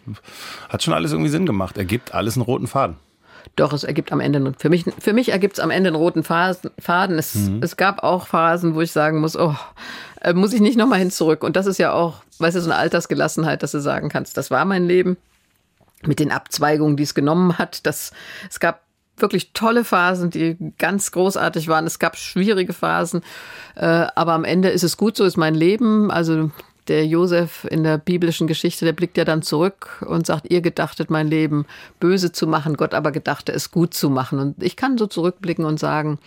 hat 0.68 0.84
schon 0.84 0.94
alles 0.94 1.12
irgendwie 1.12 1.30
Sinn 1.30 1.46
gemacht, 1.46 1.78
ergibt 1.78 2.14
alles 2.14 2.36
einen 2.36 2.44
roten 2.44 2.68
Faden? 2.68 2.96
Doch, 3.56 3.74
es 3.74 3.84
ergibt 3.84 4.12
am 4.12 4.20
Ende, 4.20 4.54
für 4.58 4.70
mich, 4.70 4.86
für 5.00 5.14
mich 5.14 5.30
ergibt 5.30 5.54
es 5.54 5.60
am 5.60 5.72
Ende 5.72 5.90
einen 5.90 5.96
roten 5.96 6.24
Faden. 6.24 7.18
Es, 7.18 7.36
mhm. 7.36 7.60
es 7.62 7.78
gab 7.78 8.04
auch 8.04 8.28
Phasen, 8.28 8.76
wo 8.76 8.82
ich 8.82 8.92
sagen 8.92 9.20
muss, 9.20 9.36
oh, 9.36 9.56
äh, 10.22 10.34
muss 10.34 10.54
ich 10.54 10.62
nicht 10.62 10.78
nochmal 10.78 11.00
hin 11.00 11.12
zurück. 11.12 11.44
Und 11.44 11.56
das 11.56 11.66
ist 11.66 11.78
ja 11.78 11.94
auch, 11.94 12.22
weißt 12.40 12.56
du, 12.56 12.62
so 12.62 12.70
eine 12.70 12.80
Altersgelassenheit, 12.80 13.64
dass 13.64 13.72
du 13.72 13.80
sagen 13.80 14.10
kannst, 14.10 14.38
das 14.38 14.52
war 14.52 14.66
mein 14.66 14.86
Leben 14.86 15.18
mit 16.06 16.20
den 16.20 16.32
Abzweigungen, 16.32 16.96
die 16.96 17.04
es 17.04 17.14
genommen 17.14 17.58
hat. 17.58 17.86
Das, 17.86 18.12
es 18.50 18.60
gab 18.60 18.82
wirklich 19.22 19.54
tolle 19.54 19.84
Phasen, 19.84 20.30
die 20.30 20.58
ganz 20.78 21.12
großartig 21.12 21.68
waren. 21.68 21.86
Es 21.86 22.00
gab 22.00 22.18
schwierige 22.18 22.74
Phasen, 22.74 23.22
äh, 23.76 24.08
aber 24.16 24.34
am 24.34 24.44
Ende 24.44 24.70
ist 24.70 24.84
es 24.84 24.98
gut, 24.98 25.18
so 25.18 25.26
ist 25.26 25.38
mein 25.38 25.56
Leben. 25.56 26.12
Also 26.12 26.52
der 26.88 27.06
Josef 27.06 27.66
in 27.70 27.84
der 27.84 27.98
biblischen 27.98 28.48
Geschichte, 28.48 28.86
der 28.86 28.94
blickt 28.94 29.18
ja 29.18 29.26
dann 29.26 29.42
zurück 29.42 30.06
und 30.08 30.26
sagt, 30.26 30.52
ihr 30.52 30.62
gedachtet 30.62 31.10
mein 31.10 31.28
Leben 31.28 31.66
böse 32.00 32.32
zu 32.32 32.48
machen, 32.48 32.78
Gott 32.78 32.94
aber 32.94 33.12
gedachte 33.12 33.52
es 33.52 33.72
gut 33.72 33.94
zu 33.94 34.10
machen. 34.10 34.40
Und 34.40 34.64
ich 34.64 34.76
kann 34.76 34.98
so 34.98 35.08
zurückblicken 35.08 35.66
und 35.66 35.80
sagen, 35.80 36.20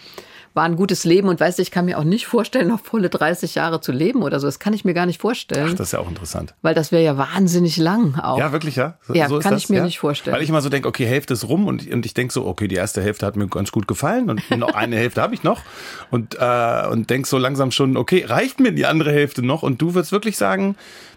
war 0.55 0.65
ein 0.65 0.77
gutes 0.77 1.05
Leben 1.05 1.29
und 1.29 1.41
weißt 1.41 1.59
du, 1.59 1.63
ich 1.63 1.71
kann 1.71 1.87
mir 1.87 1.99
auch 1.99 2.05
nicht 2.05 2.27
vorstellen, 2.27 2.69
noch 2.69 2.81
volle 2.81 3.09
30 3.09 3.55
Jahre 3.55 3.81
zu 3.81 3.91
leben 3.91 4.23
oder 4.23 4.39
so. 4.39 4.47
Das 4.47 4.59
kann 4.59 4.75
ich 4.75 4.85
mir 4.85 4.93
gar 4.93 5.07
nicht 5.07 5.21
vorstellen. 5.21 5.69
Ach, 5.71 5.75
das 5.75 5.89
ist 5.89 5.93
ja 5.93 5.99
auch 5.99 6.09
interessant. 6.09 6.55
Weil 6.61 6.75
das 6.75 6.93
wäre 6.93 7.03
ja 7.03 7.17
wahnsinnig 7.17 7.79
lang 7.79 8.19
auch. 8.19 8.39
Ja, 8.39 8.53
wirklich, 8.53 8.77
ja? 8.77 8.99
So, 9.07 9.15
ja, 9.15 9.29
so 9.29 9.39
kann 9.39 9.55
das, 9.55 9.63
ich 9.63 9.71
mir 9.71 9.79
ja? 9.79 9.85
nicht 9.85 9.99
vorstellen. 9.99 10.35
Weil 10.35 10.43
ich 10.43 10.51
immer 10.51 10.61
so 10.61 10.69
denke, 10.69 10.89
okay, 10.89 11.07
Hälfte 11.07 11.33
ist 11.33 11.49
rum 11.49 11.67
und, 11.67 11.91
und 11.91 12.05
ich 12.05 12.13
denke 12.13 12.35
so, 12.35 12.47
okay, 12.47 12.69
die 12.69 12.75
erste 12.75 13.01
Hälfte 13.01 13.25
hat 13.25 13.37
mir 13.37 13.47
ganz 13.49 13.73
gut 13.73 13.89
gefallen 13.89 14.29
und 14.29 14.51
noch 14.51 14.75
eine 14.75 14.97
Hälfte 14.97 15.23
habe 15.23 15.35
ich 15.35 15.43
noch 15.43 15.63
und, 16.11 16.37
äh, 16.39 16.87
und 16.91 17.09
denk 17.09 17.27
so 17.27 17.39
langsam 17.39 17.71
schon, 17.71 17.97
okay, 17.97 18.25
reicht 18.27 18.61
mir 18.61 18.73
die 18.73 18.85
andere 18.85 19.13
Hälfte 19.13 19.43
noch 19.43 19.63
und 19.63 19.81
du 19.81 19.95
würdest 19.95 20.13
wirklich 20.13 20.37
sagen, 20.37 20.52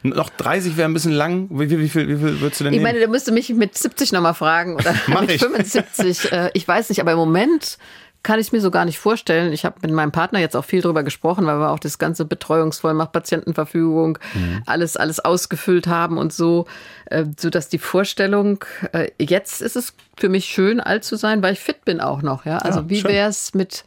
noch 0.03 0.29
30 0.29 0.77
wäre 0.77 0.87
ein 0.87 0.93
bisschen 0.93 1.11
lang. 1.11 1.47
Wie, 1.49 1.69
wie, 1.69 1.79
wie, 1.79 1.89
viel, 1.89 2.07
wie 2.07 2.15
viel 2.15 2.41
würdest 2.41 2.59
du 2.59 2.65
denn 2.65 2.73
Ich 2.73 2.81
meine, 2.81 2.99
da 2.99 3.07
müsste 3.07 3.31
mich 3.31 3.49
mit 3.49 3.77
70 3.77 4.11
nochmal 4.11 4.33
fragen 4.33 4.75
oder 4.75 4.93
mit 5.21 5.31
ich. 5.31 5.41
75. 5.41 6.31
Äh, 6.31 6.51
ich 6.53 6.67
weiß 6.67 6.89
nicht, 6.89 7.01
aber 7.01 7.11
im 7.11 7.17
Moment 7.17 7.77
kann 8.25 8.39
ich 8.39 8.51
mir 8.51 8.59
so 8.59 8.71
gar 8.71 8.85
nicht 8.85 8.97
vorstellen. 8.97 9.53
Ich 9.53 9.65
habe 9.65 9.75
mit 9.83 9.91
meinem 9.91 10.11
Partner 10.11 10.39
jetzt 10.39 10.55
auch 10.55 10.65
viel 10.65 10.81
drüber 10.81 11.03
gesprochen, 11.03 11.45
weil 11.45 11.59
wir 11.59 11.69
auch 11.69 11.79
das 11.79 11.99
ganze 11.99 12.25
Betreuungsvollmacht, 12.25 13.11
Patientenverfügung, 13.11 14.17
mhm. 14.33 14.63
alles, 14.65 14.97
alles 14.97 15.19
ausgefüllt 15.19 15.85
haben 15.85 16.17
und 16.17 16.33
so, 16.33 16.65
äh, 17.05 17.25
so 17.37 17.51
dass 17.51 17.69
die 17.69 17.77
Vorstellung, 17.77 18.65
äh, 18.93 19.11
jetzt 19.19 19.61
ist 19.61 19.75
es 19.75 19.93
für 20.17 20.27
mich 20.27 20.45
schön, 20.45 20.79
alt 20.79 21.03
zu 21.03 21.17
sein, 21.17 21.43
weil 21.43 21.53
ich 21.53 21.59
fit 21.59 21.85
bin 21.85 22.01
auch 22.01 22.23
noch. 22.23 22.45
Ja, 22.45 22.57
also 22.57 22.79
ja, 22.79 22.89
wie 22.89 23.03
wäre 23.03 23.29
es 23.29 23.53
mit 23.53 23.85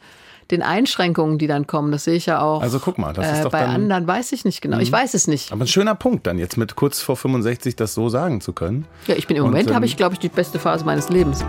den 0.51 0.61
Einschränkungen, 0.61 1.37
die 1.37 1.47
dann 1.47 1.67
kommen, 1.67 1.91
das 1.91 2.03
sehe 2.03 2.15
ich 2.15 2.25
ja 2.25 2.41
auch. 2.41 2.61
Also 2.61 2.79
guck 2.79 2.97
mal, 2.97 3.13
das 3.13 3.31
ist 3.31 3.39
äh, 3.39 3.43
doch 3.43 3.51
bei 3.51 3.61
dann, 3.61 3.69
anderen 3.69 4.07
weiß 4.07 4.31
ich 4.31 4.45
nicht 4.45 4.61
genau. 4.61 4.77
Mhm. 4.77 4.83
Ich 4.83 4.91
weiß 4.91 5.13
es 5.13 5.27
nicht. 5.27 5.51
Aber 5.51 5.63
ein 5.63 5.67
schöner 5.67 5.95
Punkt 5.95 6.25
dann 6.27 6.39
jetzt 6.39 6.57
mit 6.57 6.75
kurz 6.75 7.01
vor 7.01 7.15
65 7.15 7.75
das 7.75 7.93
so 7.93 8.09
sagen 8.09 8.41
zu 8.41 8.53
können. 8.53 8.85
Ja, 9.07 9.15
ich 9.15 9.27
bin 9.27 9.37
im 9.37 9.43
Moment 9.43 9.69
ähm, 9.69 9.75
habe 9.75 9.85
ich 9.85 9.97
glaube 9.97 10.13
ich 10.13 10.19
die 10.19 10.29
beste 10.29 10.59
Phase 10.59 10.85
meines 10.85 11.09
Lebens. 11.09 11.45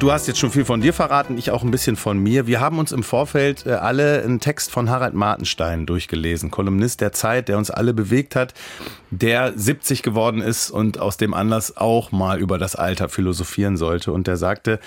Du 0.00 0.12
hast 0.12 0.28
jetzt 0.28 0.38
schon 0.38 0.52
viel 0.52 0.64
von 0.64 0.80
dir 0.80 0.92
verraten, 0.92 1.36
ich 1.38 1.50
auch 1.50 1.64
ein 1.64 1.72
bisschen 1.72 1.96
von 1.96 2.18
mir. 2.18 2.46
Wir 2.46 2.60
haben 2.60 2.78
uns 2.78 2.92
im 2.92 3.02
Vorfeld 3.02 3.66
äh, 3.66 3.72
alle 3.72 4.22
einen 4.22 4.38
Text 4.38 4.70
von 4.70 4.90
Harald 4.90 5.14
Martenstein 5.14 5.86
durchgelesen, 5.86 6.52
Kolumnist 6.52 7.00
der 7.00 7.10
Zeit, 7.10 7.48
der 7.48 7.58
uns 7.58 7.72
alle 7.72 7.92
bewegt 7.92 8.36
hat, 8.36 8.54
der 9.10 9.52
70 9.56 10.04
geworden 10.04 10.40
ist 10.40 10.70
und 10.70 11.00
aus 11.00 11.16
dem 11.16 11.34
Anlass 11.34 11.76
auch 11.76 12.12
mal 12.12 12.38
über 12.38 12.58
das 12.58 12.76
Alter 12.76 13.08
philosophieren 13.08 13.76
sollte. 13.76 14.12
Und 14.12 14.28
der 14.28 14.36
sagte, 14.36 14.78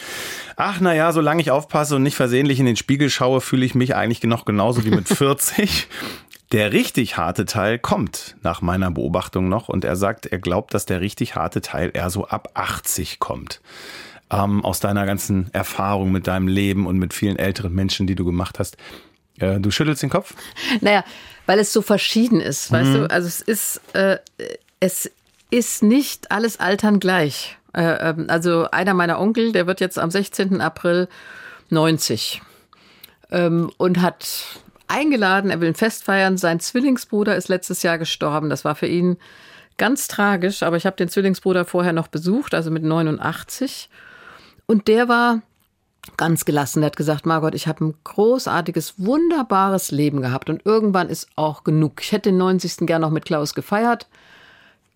ach 0.56 0.78
na 0.80 0.96
ja, 0.96 1.12
solange 1.12 1.42
ich 1.42 1.52
aufpasse 1.52 1.98
und 1.98 2.04
nicht 2.04 2.16
versehentlich 2.16 2.62
in 2.62 2.66
den 2.66 2.78
Spiegel 2.78 3.10
schaue, 3.10 3.42
fühle 3.42 3.66
ich 3.66 3.76
mich 3.76 3.94
eigentlich 3.94 4.24
noch 4.24 4.46
genauso 4.46 4.86
wie 4.86 4.92
mit 4.92 5.08
40. 5.10 5.90
Der 6.54 6.72
richtig 6.72 7.18
harte 7.18 7.44
Teil 7.44 7.80
kommt 7.80 8.38
nach 8.44 8.62
meiner 8.62 8.92
Beobachtung 8.92 9.50
noch 9.50 9.68
und 9.68 9.84
er 9.84 9.98
sagt, 9.98 10.28
er 10.28 10.40
glaubt, 10.40 10.74
dass 10.74 10.86
der 10.86 11.02
richtig 11.02 11.36
harte 11.36 11.60
Teil 11.60 11.92
eher 11.94 12.10
so 12.10 12.28
ab 12.28 12.52
80 12.54 13.20
kommt 13.20 13.60
ähm, 14.32 14.64
aus 14.64 14.80
deiner 14.80 15.06
ganzen 15.06 15.54
Erfahrung 15.54 16.12
mit 16.12 16.28
deinem 16.28 16.48
Leben 16.48 16.88
und 16.88 16.98
mit 16.98 17.14
vielen 17.14 17.38
älteren 17.38 17.74
Menschen, 17.74 18.08
die 18.08 18.16
du 18.16 18.26
gemacht 18.26 18.60
hast. 18.60 18.78
Äh, 19.40 19.60
du 19.60 19.72
schüttelst 19.72 20.02
den 20.02 20.10
Kopf? 20.10 20.34
Naja, 20.82 21.04
weil 21.46 21.60
es 21.60 21.74
so 21.74 21.82
verschieden 21.82 22.40
ist, 22.40 22.72
weißt 22.72 22.90
mhm. 22.90 22.94
du? 22.94 23.10
Also 23.10 23.28
es 23.28 23.42
ist, 23.42 23.82
äh, 23.94 24.18
es 24.80 25.12
ist 25.50 25.84
nicht 25.84 26.32
alles 26.32 26.60
Altern 26.60 27.00
gleich. 27.00 27.58
Äh, 27.74 28.10
ähm, 28.10 28.26
also 28.30 28.70
einer 28.72 28.94
meiner 28.94 29.20
Onkel, 29.20 29.52
der 29.52 29.68
wird 29.68 29.82
jetzt 29.82 30.00
am 30.00 30.12
16. 30.12 30.62
April 30.62 31.08
90 31.70 32.42
ähm, 33.32 33.72
und 33.78 34.02
hat 34.02 34.62
eingeladen, 34.88 35.52
er 35.52 35.62
will 35.62 35.70
ein 35.70 35.76
Fest 35.76 36.04
feiern. 36.04 36.38
Sein 36.38 36.60
Zwillingsbruder 36.60 37.36
ist 37.36 37.48
letztes 37.48 37.84
Jahr 37.84 37.98
gestorben. 37.98 38.50
Das 38.50 38.66
war 38.66 38.76
für 38.76 38.88
ihn 38.88 39.18
ganz 39.78 40.08
tragisch, 40.08 40.64
aber 40.64 40.78
ich 40.78 40.86
habe 40.86 40.98
den 40.98 41.10
Zwillingsbruder 41.10 41.66
vorher 41.66 41.94
noch 41.94 42.08
besucht, 42.08 42.54
also 42.54 42.72
mit 42.72 42.84
89. 42.84 43.90
Und 44.72 44.88
der 44.88 45.10
war 45.10 45.42
ganz 46.16 46.46
gelassen. 46.46 46.80
Der 46.80 46.86
hat 46.86 46.96
gesagt, 46.96 47.26
Margot, 47.26 47.54
ich 47.56 47.68
habe 47.68 47.84
ein 47.84 47.94
großartiges, 48.06 48.94
wunderbares 49.00 49.92
Leben 49.92 50.22
gehabt 50.22 50.50
und 50.50 50.66
irgendwann 50.66 51.10
ist 51.10 51.28
auch 51.36 51.66
genug. 51.66 52.02
Ich 52.02 52.14
hätte 52.14 52.30
den 52.30 52.38
90. 52.38 52.88
gern 52.88 53.02
noch 53.02 53.10
mit 53.10 53.26
Klaus 53.26 53.54
gefeiert. 53.54 54.08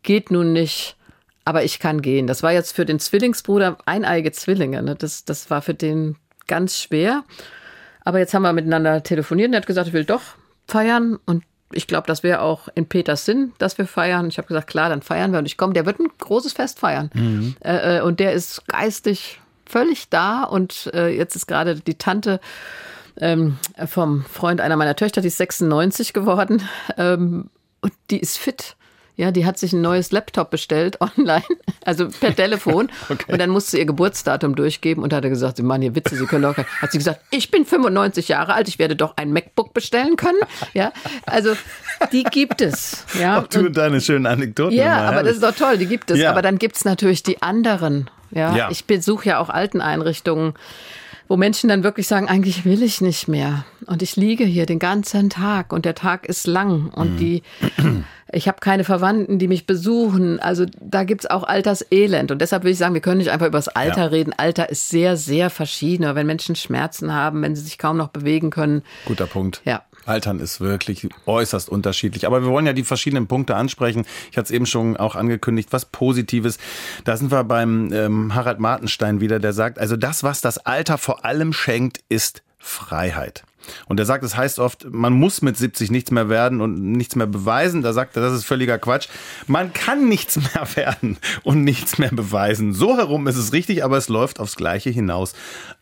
Geht 0.01 0.31
nun 0.31 0.53
nicht, 0.53 0.95
aber 1.43 1.65
ich 1.65 1.79
kann 1.79 2.01
gehen. 2.01 2.25
Das 2.25 2.41
war 2.41 2.53
jetzt 2.53 2.73
für 2.73 2.85
den 2.85 2.99
Zwillingsbruder 2.99 3.77
eineige 3.85 4.31
Zwillinge. 4.31 4.81
Ne? 4.81 4.95
Das, 4.95 5.25
das 5.25 5.49
war 5.49 5.61
für 5.61 5.73
den 5.73 6.15
ganz 6.47 6.79
schwer. 6.79 7.25
Aber 8.05 8.19
jetzt 8.19 8.33
haben 8.33 8.43
wir 8.43 8.53
miteinander 8.53 9.03
telefoniert 9.03 9.49
und 9.49 9.55
er 9.55 9.57
hat 9.57 9.67
gesagt, 9.67 9.89
ich 9.89 9.93
will 9.93 10.05
doch 10.05 10.21
feiern 10.69 11.19
und 11.25 11.43
ich 11.73 11.87
glaube, 11.87 12.07
das 12.07 12.23
wäre 12.23 12.39
auch 12.39 12.69
in 12.75 12.87
Peters 12.87 13.25
Sinn, 13.25 13.51
dass 13.57 13.77
wir 13.77 13.87
feiern. 13.87 14.29
Ich 14.29 14.37
habe 14.37 14.47
gesagt, 14.47 14.67
klar, 14.67 14.87
dann 14.87 15.01
feiern 15.01 15.33
wir 15.33 15.39
und 15.39 15.45
ich 15.45 15.57
komme. 15.57 15.73
Der 15.73 15.85
wird 15.85 15.99
ein 15.99 16.07
großes 16.17 16.53
Fest 16.53 16.79
feiern. 16.79 17.09
Mhm. 17.13 17.57
Äh, 17.59 17.97
äh 17.97 18.01
und 18.01 18.21
der 18.21 18.31
ist 18.31 18.65
geistig 18.69 19.41
völlig 19.65 20.09
da 20.09 20.43
und 20.43 20.91
äh, 20.93 21.09
jetzt 21.09 21.35
ist 21.35 21.47
gerade 21.47 21.75
die 21.75 21.97
Tante 21.97 22.39
ähm, 23.17 23.57
vom 23.87 24.25
Freund 24.25 24.61
einer 24.61 24.75
meiner 24.75 24.95
Töchter, 24.95 25.21
die 25.21 25.27
ist 25.27 25.37
96 25.37 26.13
geworden 26.13 26.61
ähm, 26.97 27.49
und 27.81 27.93
die 28.09 28.19
ist 28.19 28.37
fit. 28.37 28.75
Ja, 29.17 29.31
die 29.31 29.45
hat 29.45 29.57
sich 29.57 29.71
ein 29.71 29.79
neues 29.81 30.11
Laptop 30.11 30.49
bestellt 30.49 30.97
online, 30.99 31.43
also 31.85 32.09
per 32.09 32.35
Telefon. 32.35 32.89
okay. 33.09 33.31
Und 33.31 33.39
dann 33.39 33.49
musste 33.49 33.71
sie 33.71 33.79
ihr 33.79 33.85
Geburtsdatum 33.85 34.55
durchgeben 34.55 35.03
und 35.03 35.13
hat 35.13 35.23
er 35.23 35.29
gesagt, 35.29 35.57
Sie 35.57 35.63
machen 35.63 35.83
hier 35.83 35.95
Witze, 35.95 36.17
Sie 36.17 36.25
können 36.25 36.43
doch. 36.43 36.57
Hat 36.57 36.91
sie 36.91 36.97
gesagt, 36.97 37.21
ich 37.31 37.49
bin 37.49 37.65
95 37.65 38.27
Jahre 38.27 38.53
alt, 38.53 38.67
ich 38.67 38.77
werde 38.77 38.95
doch 38.95 39.15
ein 39.15 39.31
MacBook 39.31 39.73
bestellen 39.73 40.15
können. 40.15 40.39
Ja, 40.73 40.91
also 41.25 41.53
die 42.11 42.23
gibt 42.23 42.59
es. 42.59 43.05
Ja. 43.17 43.39
Auch 43.39 43.47
du 43.47 43.67
und 43.67 43.77
deine 43.77 44.01
schönen 44.01 44.25
Anekdoten. 44.25 44.75
Ja, 44.75 45.07
aber 45.07 45.23
das 45.23 45.35
ist 45.35 45.43
doch 45.43 45.55
toll, 45.55 45.77
die 45.77 45.85
gibt 45.85 46.11
es. 46.11 46.19
Ja. 46.19 46.31
Aber 46.31 46.41
dann 46.41 46.57
gibt 46.57 46.75
es 46.75 46.83
natürlich 46.83 47.23
die 47.23 47.41
anderen. 47.41 48.09
Ja, 48.35 48.55
ja. 48.55 48.69
ich 48.69 48.85
besuche 48.85 49.29
ja 49.29 49.39
auch 49.39 49.49
Alteneinrichtungen 49.49 50.53
wo 51.27 51.37
Menschen 51.37 51.69
dann 51.69 51.83
wirklich 51.83 52.07
sagen, 52.07 52.27
eigentlich 52.27 52.65
will 52.65 52.83
ich 52.83 53.01
nicht 53.01 53.27
mehr. 53.27 53.65
Und 53.87 54.01
ich 54.01 54.15
liege 54.15 54.45
hier 54.45 54.65
den 54.65 54.79
ganzen 54.79 55.29
Tag 55.29 55.73
und 55.73 55.85
der 55.85 55.95
Tag 55.95 56.27
ist 56.27 56.45
lang 56.45 56.89
und 56.89 57.13
mhm. 57.13 57.17
die, 57.17 57.43
ich 58.31 58.47
habe 58.47 58.59
keine 58.59 58.83
Verwandten, 58.83 59.39
die 59.39 59.47
mich 59.47 59.65
besuchen. 59.65 60.39
Also 60.39 60.65
da 60.79 61.03
gibt's 61.03 61.25
auch 61.25 61.43
Alterselend. 61.43 62.31
Und 62.31 62.41
deshalb 62.41 62.63
will 62.63 62.71
ich 62.71 62.77
sagen, 62.77 62.93
wir 62.93 63.01
können 63.01 63.17
nicht 63.17 63.31
einfach 63.31 63.47
über 63.47 63.57
das 63.57 63.69
Alter 63.69 64.01
ja. 64.01 64.07
reden. 64.07 64.33
Alter 64.37 64.69
ist 64.69 64.89
sehr, 64.89 65.17
sehr 65.17 65.49
verschieden. 65.49 66.15
wenn 66.15 66.27
Menschen 66.27 66.55
Schmerzen 66.55 67.13
haben, 67.13 67.41
wenn 67.41 67.55
sie 67.55 67.63
sich 67.63 67.77
kaum 67.77 67.97
noch 67.97 68.09
bewegen 68.09 68.51
können. 68.51 68.83
Guter 69.05 69.25
Punkt. 69.25 69.61
Ja. 69.65 69.81
Altern 70.05 70.39
ist 70.39 70.61
wirklich 70.61 71.09
äußerst 71.25 71.69
unterschiedlich. 71.69 72.25
Aber 72.25 72.41
wir 72.41 72.49
wollen 72.49 72.65
ja 72.65 72.73
die 72.73 72.83
verschiedenen 72.83 73.27
Punkte 73.27 73.55
ansprechen. 73.55 74.05
Ich 74.31 74.37
hatte 74.37 74.45
es 74.45 74.51
eben 74.51 74.65
schon 74.65 74.97
auch 74.97 75.15
angekündigt, 75.15 75.69
was 75.71 75.85
Positives. 75.85 76.57
Da 77.03 77.17
sind 77.17 77.31
wir 77.31 77.43
beim 77.43 77.91
ähm, 77.93 78.35
Harald 78.35 78.59
Martenstein 78.59 79.21
wieder, 79.21 79.39
der 79.39 79.53
sagt, 79.53 79.79
also 79.79 79.95
das, 79.95 80.23
was 80.23 80.41
das 80.41 80.57
Alter 80.59 80.97
vor 80.97 81.25
allem 81.25 81.53
schenkt, 81.53 82.01
ist 82.09 82.43
Freiheit. 82.57 83.43
Und 83.87 83.99
er 83.99 84.05
sagt, 84.05 84.23
es 84.23 84.31
das 84.31 84.37
heißt 84.37 84.59
oft, 84.59 84.87
man 84.91 85.13
muss 85.13 85.41
mit 85.41 85.57
70 85.57 85.91
nichts 85.91 86.11
mehr 86.11 86.29
werden 86.29 86.61
und 86.61 86.91
nichts 86.91 87.15
mehr 87.15 87.27
beweisen. 87.27 87.81
Da 87.81 87.93
sagt 87.93 88.15
er, 88.15 88.21
das 88.21 88.33
ist 88.33 88.45
völliger 88.45 88.77
Quatsch. 88.77 89.07
Man 89.47 89.73
kann 89.73 90.09
nichts 90.09 90.35
mehr 90.53 90.67
werden 90.75 91.17
und 91.43 91.63
nichts 91.63 91.97
mehr 91.97 92.11
beweisen. 92.11 92.73
So 92.73 92.97
herum 92.97 93.27
ist 93.27 93.37
es 93.37 93.53
richtig, 93.53 93.83
aber 93.83 93.97
es 93.97 94.09
läuft 94.09 94.39
aufs 94.39 94.55
Gleiche 94.55 94.89
hinaus. 94.89 95.33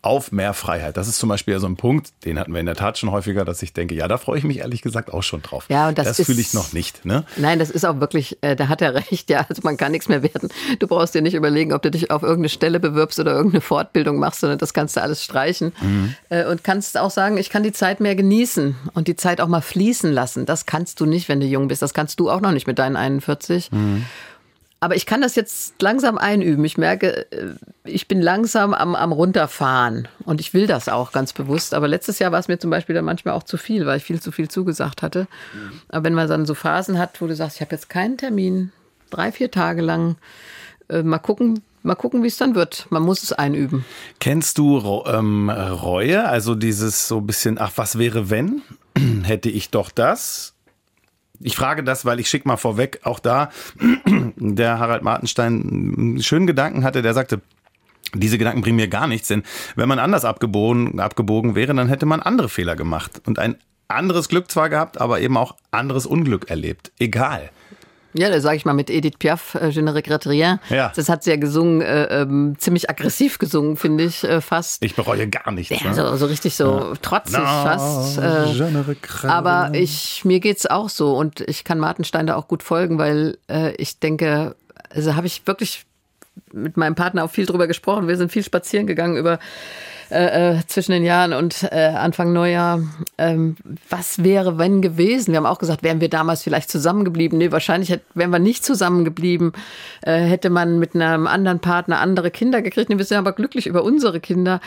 Auf 0.01 0.31
mehr 0.31 0.53
Freiheit. 0.53 0.97
Das 0.97 1.07
ist 1.07 1.17
zum 1.17 1.29
Beispiel 1.29 1.59
so 1.59 1.67
ein 1.67 1.77
Punkt, 1.77 2.11
den 2.25 2.37
hatten 2.37 2.53
wir 2.53 2.59
in 2.59 2.65
der 2.65 2.75
Tat 2.75 2.97
schon 2.97 3.11
häufiger, 3.11 3.45
dass 3.45 3.61
ich 3.63 3.73
denke, 3.73 3.95
ja, 3.95 4.07
da 4.07 4.17
freue 4.17 4.37
ich 4.37 4.43
mich 4.43 4.59
ehrlich 4.59 4.81
gesagt 4.81 5.13
auch 5.13 5.23
schon 5.23 5.41
drauf. 5.41 5.65
Ja, 5.69 5.87
und 5.87 5.97
das, 5.97 6.17
das 6.17 6.25
fühle 6.25 6.41
ich 6.41 6.53
noch 6.53 6.73
nicht. 6.73 7.05
Ne? 7.05 7.23
Nein, 7.37 7.59
das 7.59 7.69
ist 7.69 7.85
auch 7.85 7.99
wirklich, 7.99 8.37
äh, 8.41 8.55
da 8.55 8.67
hat 8.67 8.81
er 8.81 8.93
recht, 9.11 9.29
ja. 9.29 9.45
Also 9.47 9.61
man 9.63 9.77
kann 9.77 9.91
nichts 9.91 10.09
mehr 10.09 10.23
werden. 10.23 10.49
Du 10.79 10.87
brauchst 10.87 11.15
dir 11.15 11.21
nicht 11.21 11.33
überlegen, 11.33 11.73
ob 11.73 11.81
du 11.81 11.91
dich 11.91 12.11
auf 12.11 12.21
irgendeine 12.21 12.49
Stelle 12.49 12.79
bewirbst 12.79 13.19
oder 13.19 13.31
irgendeine 13.31 13.61
Fortbildung 13.61 14.19
machst, 14.19 14.41
sondern 14.41 14.59
das 14.59 14.73
kannst 14.73 14.95
du 14.95 15.01
alles 15.01 15.23
streichen. 15.23 15.73
Mhm. 15.81 16.15
Äh, 16.29 16.45
und 16.45 16.63
kannst 16.63 16.97
auch 16.97 17.11
sagen, 17.11 17.37
ich 17.37 17.49
kann 17.49 17.63
die 17.63 17.72
Zeit 17.73 17.99
mehr 17.99 18.15
genießen 18.15 18.75
und 18.93 19.07
die 19.07 19.15
Zeit 19.15 19.41
auch 19.41 19.47
mal 19.47 19.61
fließen 19.61 20.11
lassen. 20.11 20.45
Das 20.45 20.65
kannst 20.65 20.99
du 20.99 21.05
nicht, 21.05 21.27
wenn 21.29 21.39
du 21.39 21.45
jung 21.45 21.67
bist. 21.67 21.81
Das 21.81 21.93
kannst 21.93 22.19
du 22.19 22.29
auch 22.29 22.41
noch 22.41 22.51
nicht 22.51 22.67
mit 22.67 22.79
deinen 22.79 22.95
41. 22.95 23.71
Mhm. 23.71 24.05
Aber 24.83 24.97
ich 24.97 25.05
kann 25.05 25.21
das 25.21 25.35
jetzt 25.35 25.81
langsam 25.81 26.17
einüben. 26.17 26.65
Ich 26.65 26.77
merke, 26.77 27.31
äh, 27.31 27.53
ich 27.85 28.09
bin 28.09 28.21
langsam 28.21 28.73
am, 28.73 28.95
am 28.95 29.13
Runterfahren 29.13 30.09
und 30.25 30.41
ich 30.41 30.53
will 30.53 30.67
das 30.67 30.89
auch 30.89 31.13
ganz 31.13 31.31
bewusst. 31.31 31.73
Aber 31.73 31.87
letztes 31.87 32.19
Jahr 32.19 32.33
war 32.33 32.39
es 32.39 32.49
mir 32.49 32.59
zum 32.59 32.69
Beispiel 32.69 32.93
dann 32.93 33.05
manchmal 33.05 33.33
auch 33.33 33.43
zu 33.43 33.55
viel, 33.55 33.85
weil 33.85 33.97
ich 33.97 34.03
viel 34.03 34.21
zu 34.21 34.33
viel 34.33 34.49
zugesagt 34.49 35.01
hatte. 35.01 35.27
Aber 35.87 36.03
wenn 36.03 36.13
man 36.13 36.27
dann 36.27 36.45
so 36.45 36.53
Phasen 36.53 36.99
hat, 36.99 37.21
wo 37.21 37.27
du 37.27 37.35
sagst, 37.35 37.55
ich 37.55 37.61
habe 37.61 37.73
jetzt 37.73 37.89
keinen 37.89 38.17
Termin, 38.17 38.73
drei, 39.09 39.31
vier 39.31 39.51
Tage 39.51 39.81
lang, 39.81 40.17
äh, 40.89 41.01
mal 41.01 41.19
gucken, 41.19 41.61
Mal 41.83 41.95
gucken, 41.95 42.23
wie 42.23 42.27
es 42.27 42.37
dann 42.37 42.55
wird. 42.55 42.87
Man 42.89 43.03
muss 43.03 43.23
es 43.23 43.33
einüben. 43.33 43.83
Kennst 44.19 44.57
du 44.57 45.03
ähm, 45.05 45.49
Reue? 45.49 46.25
Also 46.25 46.55
dieses 46.55 47.09
so 47.09 47.17
ein 47.17 47.27
bisschen, 47.27 47.59
ach, 47.59 47.73
was 47.75 47.99
wäre 47.99 48.29
wenn? 48.29 48.61
Hätte 49.23 49.49
ich 49.49 49.69
doch 49.69 49.91
das? 49.91 50.53
Ich 51.41 51.57
frage 51.57 51.83
das, 51.83 52.05
weil 52.05 52.21
ich 52.21 52.29
schicke 52.29 52.47
mal 52.47 52.55
vorweg, 52.55 53.01
auch 53.03 53.19
da 53.19 53.49
der 54.37 54.79
Harald 54.79 55.03
Martenstein 55.03 55.93
einen 55.97 56.23
schönen 56.23 56.47
Gedanken 56.47 56.85
hatte, 56.85 57.01
der 57.01 57.13
sagte, 57.13 57.41
diese 58.15 58.37
Gedanken 58.37 58.61
bringen 58.61 58.77
mir 58.77 58.87
gar 58.87 59.07
nichts, 59.07 59.27
denn 59.27 59.43
wenn 59.75 59.89
man 59.89 59.99
anders 59.99 60.23
abgebogen, 60.23 60.99
abgebogen 60.99 61.55
wäre, 61.55 61.73
dann 61.73 61.89
hätte 61.89 62.05
man 62.05 62.21
andere 62.21 62.47
Fehler 62.47 62.75
gemacht 62.77 63.21
und 63.25 63.39
ein 63.39 63.57
anderes 63.89 64.29
Glück 64.29 64.49
zwar 64.49 64.69
gehabt, 64.69 65.01
aber 65.01 65.19
eben 65.19 65.35
auch 65.35 65.55
anderes 65.71 66.05
Unglück 66.05 66.49
erlebt. 66.49 66.91
Egal. 66.99 67.49
Ja, 68.13 68.29
da 68.29 68.39
sage 68.39 68.57
ich 68.57 68.65
mal 68.65 68.73
mit 68.73 68.89
Edith 68.89 69.17
Piaf, 69.17 69.55
äh, 69.55 69.69
Je 69.69 69.81
ne 69.81 69.93
regrette 69.93 70.29
rien. 70.29 70.59
Ja. 70.69 70.91
Das 70.95 71.09
hat 71.09 71.23
sie 71.23 71.31
ja 71.31 71.37
gesungen, 71.37 71.81
äh, 71.81 72.21
ähm, 72.21 72.55
ziemlich 72.57 72.89
aggressiv 72.89 73.39
gesungen, 73.39 73.75
finde 73.77 74.03
ich 74.03 74.23
äh, 74.23 74.41
fast. 74.41 74.83
Ich 74.83 74.95
bereue 74.95 75.27
gar 75.27 75.51
nichts. 75.51 75.81
Ja, 75.81 75.89
ne? 75.89 75.95
so, 75.95 76.15
so, 76.15 76.25
richtig 76.27 76.55
so 76.55 76.65
ja. 76.65 76.93
trotzig 77.01 77.39
no, 77.39 77.45
fast. 77.45 78.17
Äh, 78.17 78.45
je 78.45 78.71
ne 78.71 78.85
aber 79.23 79.71
ich, 79.73 80.23
mir 80.25 80.39
geht's 80.39 80.65
auch 80.65 80.89
so 80.89 81.15
und 81.15 81.41
ich 81.41 81.63
kann 81.63 81.79
Martenstein 81.79 82.27
da 82.27 82.35
auch 82.35 82.47
gut 82.47 82.63
folgen, 82.63 82.97
weil 82.97 83.37
äh, 83.49 83.73
ich 83.75 83.99
denke, 83.99 84.55
also 84.89 85.15
habe 85.15 85.27
ich 85.27 85.45
wirklich 85.47 85.85
mit 86.51 86.77
meinem 86.77 86.95
Partner 86.95 87.23
auch 87.23 87.31
viel 87.31 87.45
drüber 87.45 87.67
gesprochen. 87.67 88.07
Wir 88.07 88.17
sind 88.17 88.31
viel 88.31 88.43
spazieren 88.43 88.87
gegangen 88.87 89.17
über 89.17 89.39
äh, 90.13 90.57
äh, 90.57 90.67
zwischen 90.67 90.91
den 90.91 91.03
Jahren 91.03 91.33
und 91.33 91.63
äh, 91.71 91.87
Anfang 91.87 92.33
Neujahr. 92.33 92.81
Ähm, 93.17 93.55
was 93.89 94.23
wäre, 94.23 94.59
wenn 94.59 94.81
gewesen? 94.81 95.31
Wir 95.31 95.37
haben 95.37 95.45
auch 95.45 95.57
gesagt, 95.57 95.81
wären 95.81 96.01
wir 96.01 96.09
damals 96.09 96.43
vielleicht 96.43 96.69
zusammengeblieben? 96.69 97.39
Nee, 97.39 97.51
wahrscheinlich 97.51 97.89
hätt, 97.89 98.03
wären 98.13 98.29
wir 98.29 98.39
nicht 98.39 98.63
zusammengeblieben. 98.63 99.53
Äh, 100.01 100.19
hätte 100.19 100.51
man 100.51 100.77
mit 100.77 100.93
einem 100.93 101.25
anderen 101.25 101.59
Partner 101.59 101.99
andere 101.99 102.29
Kinder 102.29 102.61
gekriegt. 102.61 102.89
Nee, 102.89 102.97
wir 102.97 103.05
sind 103.05 103.17
aber 103.17 103.33
glücklich 103.33 103.65
über 103.65 103.83
unsere 103.83 104.19
Kinder. 104.19 104.61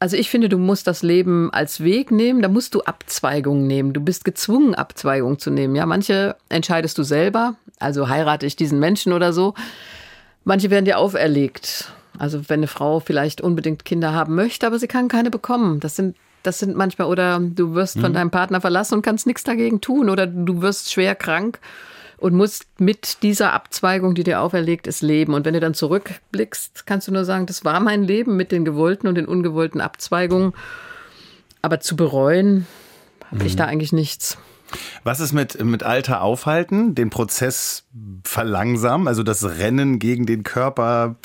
Also 0.00 0.16
ich 0.16 0.28
finde, 0.28 0.48
du 0.48 0.58
musst 0.58 0.88
das 0.88 1.04
Leben 1.04 1.52
als 1.52 1.84
Weg 1.84 2.10
nehmen, 2.10 2.42
da 2.42 2.48
musst 2.48 2.74
du 2.74 2.82
Abzweigungen 2.82 3.68
nehmen. 3.68 3.92
Du 3.92 4.00
bist 4.00 4.24
gezwungen, 4.24 4.74
Abzweigungen 4.74 5.38
zu 5.38 5.50
nehmen. 5.50 5.76
Ja, 5.76 5.86
manche 5.86 6.34
entscheidest 6.48 6.98
du 6.98 7.04
selber, 7.04 7.54
also 7.78 8.08
heirate 8.08 8.44
ich 8.44 8.56
diesen 8.56 8.80
Menschen 8.80 9.12
oder 9.12 9.32
so. 9.32 9.54
Manche 10.42 10.70
werden 10.70 10.86
dir 10.86 10.98
auferlegt. 10.98 11.92
Also 12.18 12.48
wenn 12.48 12.60
eine 12.60 12.66
Frau 12.66 13.00
vielleicht 13.00 13.40
unbedingt 13.40 13.84
Kinder 13.84 14.12
haben 14.12 14.34
möchte, 14.34 14.66
aber 14.66 14.78
sie 14.78 14.88
kann 14.88 15.08
keine 15.08 15.30
bekommen. 15.30 15.80
Das 15.80 15.96
sind 15.96 16.16
das 16.42 16.58
sind 16.58 16.76
manchmal, 16.76 17.08
oder 17.08 17.38
du 17.40 17.74
wirst 17.74 18.00
von 18.00 18.10
mhm. 18.10 18.14
deinem 18.14 18.30
Partner 18.30 18.60
verlassen 18.60 18.94
und 18.94 19.02
kannst 19.02 19.26
nichts 19.26 19.44
dagegen 19.44 19.80
tun, 19.80 20.10
oder 20.10 20.26
du 20.26 20.60
wirst 20.60 20.92
schwer 20.92 21.14
krank 21.14 21.60
und 22.18 22.34
musst 22.34 22.66
mit 22.78 23.22
dieser 23.22 23.52
Abzweigung, 23.52 24.14
die 24.14 24.24
dir 24.24 24.40
auferlegt 24.40 24.86
ist, 24.86 25.02
leben. 25.02 25.34
Und 25.34 25.44
wenn 25.44 25.54
du 25.54 25.60
dann 25.60 25.74
zurückblickst, 25.74 26.86
kannst 26.86 27.08
du 27.08 27.12
nur 27.12 27.24
sagen, 27.24 27.46
das 27.46 27.64
war 27.64 27.80
mein 27.80 28.02
Leben 28.02 28.36
mit 28.36 28.52
den 28.52 28.64
gewollten 28.64 29.08
und 29.08 29.16
den 29.16 29.26
ungewollten 29.26 29.80
Abzweigungen. 29.80 30.52
Aber 31.62 31.80
zu 31.80 31.96
bereuen, 31.96 32.66
habe 33.26 33.40
mhm. 33.40 33.46
ich 33.46 33.56
da 33.56 33.66
eigentlich 33.66 33.92
nichts. 33.92 34.38
Was 35.04 35.20
ist 35.20 35.32
mit, 35.32 35.62
mit 35.62 35.82
Alter 35.82 36.22
aufhalten, 36.22 36.94
den 36.94 37.10
Prozess 37.10 37.84
verlangsamen, 38.24 39.06
also 39.06 39.22
das 39.22 39.44
Rennen 39.44 39.98
gegen 39.98 40.24
den 40.24 40.44
Körper 40.44 41.16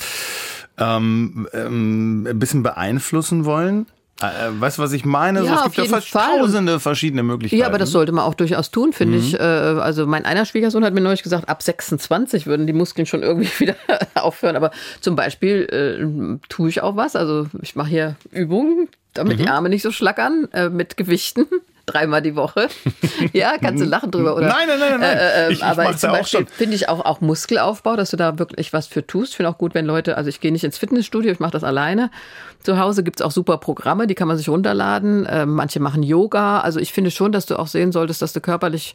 ähm, 0.78 1.48
ähm, 1.52 2.26
ein 2.26 2.38
bisschen 2.38 2.62
beeinflussen 2.62 3.44
wollen? 3.44 3.86
Äh, 4.20 4.60
weißt 4.60 4.78
du, 4.78 4.82
was 4.82 4.92
ich 4.92 5.04
meine? 5.04 5.44
Ja, 5.44 5.58
so, 5.58 5.68
es 5.68 5.72
gibt 5.72 5.90
ja 5.90 6.00
tausende 6.00 6.80
verschiedene 6.80 7.22
Möglichkeiten. 7.22 7.60
Ja, 7.60 7.68
aber 7.68 7.78
das 7.78 7.92
sollte 7.92 8.10
man 8.10 8.24
auch 8.24 8.34
durchaus 8.34 8.72
tun, 8.72 8.92
finde 8.92 9.18
mhm. 9.18 9.24
ich. 9.24 9.34
Äh, 9.34 9.42
also 9.42 10.06
mein 10.06 10.24
einer 10.24 10.44
Schwiegersohn 10.44 10.84
hat 10.84 10.92
mir 10.92 11.00
neulich 11.00 11.22
gesagt, 11.22 11.48
ab 11.48 11.62
26 11.62 12.46
würden 12.46 12.66
die 12.66 12.72
Muskeln 12.72 13.06
schon 13.06 13.22
irgendwie 13.22 13.50
wieder 13.60 13.76
aufhören. 14.14 14.56
Aber 14.56 14.72
zum 15.00 15.14
Beispiel 15.14 15.68
äh, 15.70 16.46
tue 16.48 16.68
ich 16.68 16.82
auch 16.82 16.96
was. 16.96 17.14
Also 17.14 17.46
ich 17.62 17.76
mache 17.76 17.90
hier 17.90 18.16
Übungen, 18.32 18.88
damit 19.14 19.38
mhm. 19.38 19.42
die 19.42 19.48
Arme 19.48 19.68
nicht 19.68 19.82
so 19.82 19.92
schlackern, 19.92 20.48
äh, 20.52 20.68
mit 20.68 20.96
Gewichten 20.96 21.46
dreimal 21.88 22.22
die 22.22 22.36
Woche. 22.36 22.68
ja, 23.32 23.54
kannst 23.60 23.82
du 23.82 23.86
lachen 23.86 24.10
drüber, 24.10 24.36
oder? 24.36 24.48
Nein, 24.48 24.68
nein, 24.68 24.78
nein, 24.78 25.00
nein. 25.00 25.18
Äh, 25.18 25.48
äh, 25.48 25.52
ich, 25.52 25.64
aber 25.64 25.90
ich 25.90 25.96
zum 25.96 26.10
Beispiel 26.10 26.46
finde 26.46 26.76
ich 26.76 26.88
auch, 26.88 27.04
auch 27.04 27.20
Muskelaufbau, 27.20 27.96
dass 27.96 28.10
du 28.10 28.16
da 28.16 28.38
wirklich 28.38 28.72
was 28.72 28.86
für 28.86 29.06
tust. 29.06 29.30
Ich 29.30 29.36
finde 29.36 29.50
auch 29.50 29.58
gut, 29.58 29.74
wenn 29.74 29.86
Leute, 29.86 30.16
also 30.16 30.28
ich 30.28 30.40
gehe 30.40 30.52
nicht 30.52 30.64
ins 30.64 30.78
Fitnessstudio, 30.78 31.32
ich 31.32 31.40
mache 31.40 31.52
das 31.52 31.64
alleine. 31.64 32.10
Zu 32.62 32.78
Hause 32.78 33.02
gibt 33.02 33.20
es 33.20 33.26
auch 33.26 33.30
super 33.30 33.58
Programme, 33.58 34.06
die 34.06 34.14
kann 34.14 34.28
man 34.28 34.36
sich 34.36 34.48
runterladen. 34.48 35.26
Äh, 35.26 35.46
manche 35.46 35.80
machen 35.80 36.02
Yoga. 36.02 36.60
Also 36.60 36.80
ich 36.80 36.92
finde 36.92 37.10
schon, 37.10 37.32
dass 37.32 37.46
du 37.46 37.58
auch 37.58 37.68
sehen 37.68 37.92
solltest, 37.92 38.22
dass 38.22 38.32
du 38.32 38.40
körperlich 38.40 38.94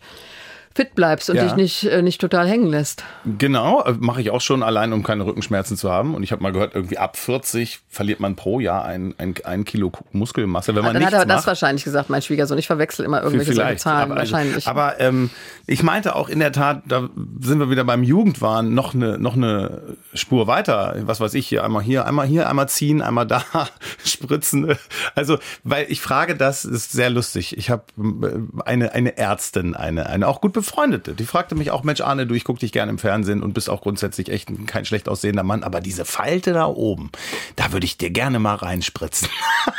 fit 0.76 0.96
bleibst 0.96 1.30
und 1.30 1.36
ja. 1.36 1.44
dich 1.44 1.56
nicht, 1.56 1.84
äh, 1.86 2.02
nicht 2.02 2.20
total 2.20 2.48
hängen 2.48 2.68
lässt. 2.68 3.04
Genau, 3.38 3.84
äh, 3.84 3.94
mache 4.00 4.22
ich 4.22 4.32
auch 4.32 4.42
schon 4.42 4.64
allein, 4.64 4.92
um 4.92 5.04
keine 5.04 5.26
Rückenschmerzen 5.26 5.78
zu 5.78 5.92
haben. 5.92 6.16
Und 6.16 6.24
ich 6.24 6.32
habe 6.32 6.42
mal 6.42 6.52
gehört, 6.52 6.74
irgendwie 6.74 6.98
ab 6.98 7.16
40 7.16 7.82
verliert 7.90 8.20
man 8.20 8.36
pro 8.36 8.60
Jahr 8.60 8.84
ein, 8.86 9.14
ein, 9.20 9.36
ein 9.44 9.66
Kilo 9.66 9.92
Muskelmasse, 10.12 10.74
wenn 10.76 10.84
man 10.84 10.96
ah, 10.96 11.00
Dann 11.00 11.06
hat 11.06 11.14
er 11.14 11.26
das 11.26 11.38
macht. 11.38 11.48
wahrscheinlich 11.48 11.84
gesagt, 11.84 12.10
mein 12.10 12.22
Schwiegersohn. 12.22 12.58
Ich 12.58 12.68
verwechsel 12.68 13.06
immer 13.06 13.22
irgendwelche 13.22 13.54
solche 13.54 13.76
Zahlen. 13.78 14.12
Aber, 14.12 14.22
wahrscheinlich. 14.22 14.68
aber 14.68 15.00
ähm, 15.00 15.30
ich 15.68 15.84
meinte 15.84 16.16
auch 16.16 16.28
in 16.28 16.40
der 16.40 16.52
Tat, 16.52 16.84
da 16.88 17.10
sind 17.40 17.60
wir 17.60 17.70
wieder 17.70 17.84
beim 17.84 18.02
Jugendwahn, 18.04 18.74
noch 18.74 18.96
eine, 18.96 19.20
noch 19.20 19.36
eine 19.36 19.98
Spur 20.14 20.48
weiter. 20.48 20.96
Was 21.02 21.20
weiß 21.20 21.36
ich 21.36 21.48
hier, 21.48 21.64
einmal 21.64 21.84
hier, 21.84 22.08
einmal 22.08 22.26
hier, 22.26 22.50
einmal 22.50 22.68
ziehen, 22.68 23.02
einmal 23.04 23.28
da, 23.28 23.44
spritzen. 24.04 24.76
Also, 25.14 25.38
weil 25.64 25.86
ich 25.90 26.02
frage 26.02 26.36
das, 26.36 26.66
ist 26.66 26.92
sehr 26.92 27.12
lustig. 27.12 27.58
Ich 27.58 27.70
habe 27.70 27.84
äh, 27.98 28.62
eine, 28.66 28.94
eine 28.94 29.18
Ärztin, 29.18 29.76
eine, 29.76 30.08
eine 30.08 30.28
auch 30.28 30.42
gut 30.42 30.54
Befreundete. 30.64 31.14
Die 31.14 31.26
fragte 31.26 31.56
mich 31.56 31.72
auch, 31.72 31.84
Mensch 31.84 32.00
Arne, 32.00 32.26
du, 32.26 32.34
ich 32.36 32.46
gucke 32.46 32.62
dich 32.62 32.72
gerne 32.72 32.90
im 32.90 32.98
Fernsehen 32.98 33.44
und 33.44 33.54
bist 33.54 33.70
auch 33.70 33.82
grundsätzlich 33.82 34.30
echt 34.30 34.50
kein 34.66 34.86
schlecht 34.86 35.10
aussehender 35.10 35.44
Mann, 35.44 35.62
aber 35.62 35.82
diese 35.82 36.06
Falte 36.06 36.54
da 36.54 36.66
oben, 36.68 37.12
da 37.58 37.74
würde 37.74 37.86
ich 37.86 37.98
dir 37.98 38.10
gerne 38.10 38.40
mal 38.40 38.56
reinspritzen. 38.56 39.28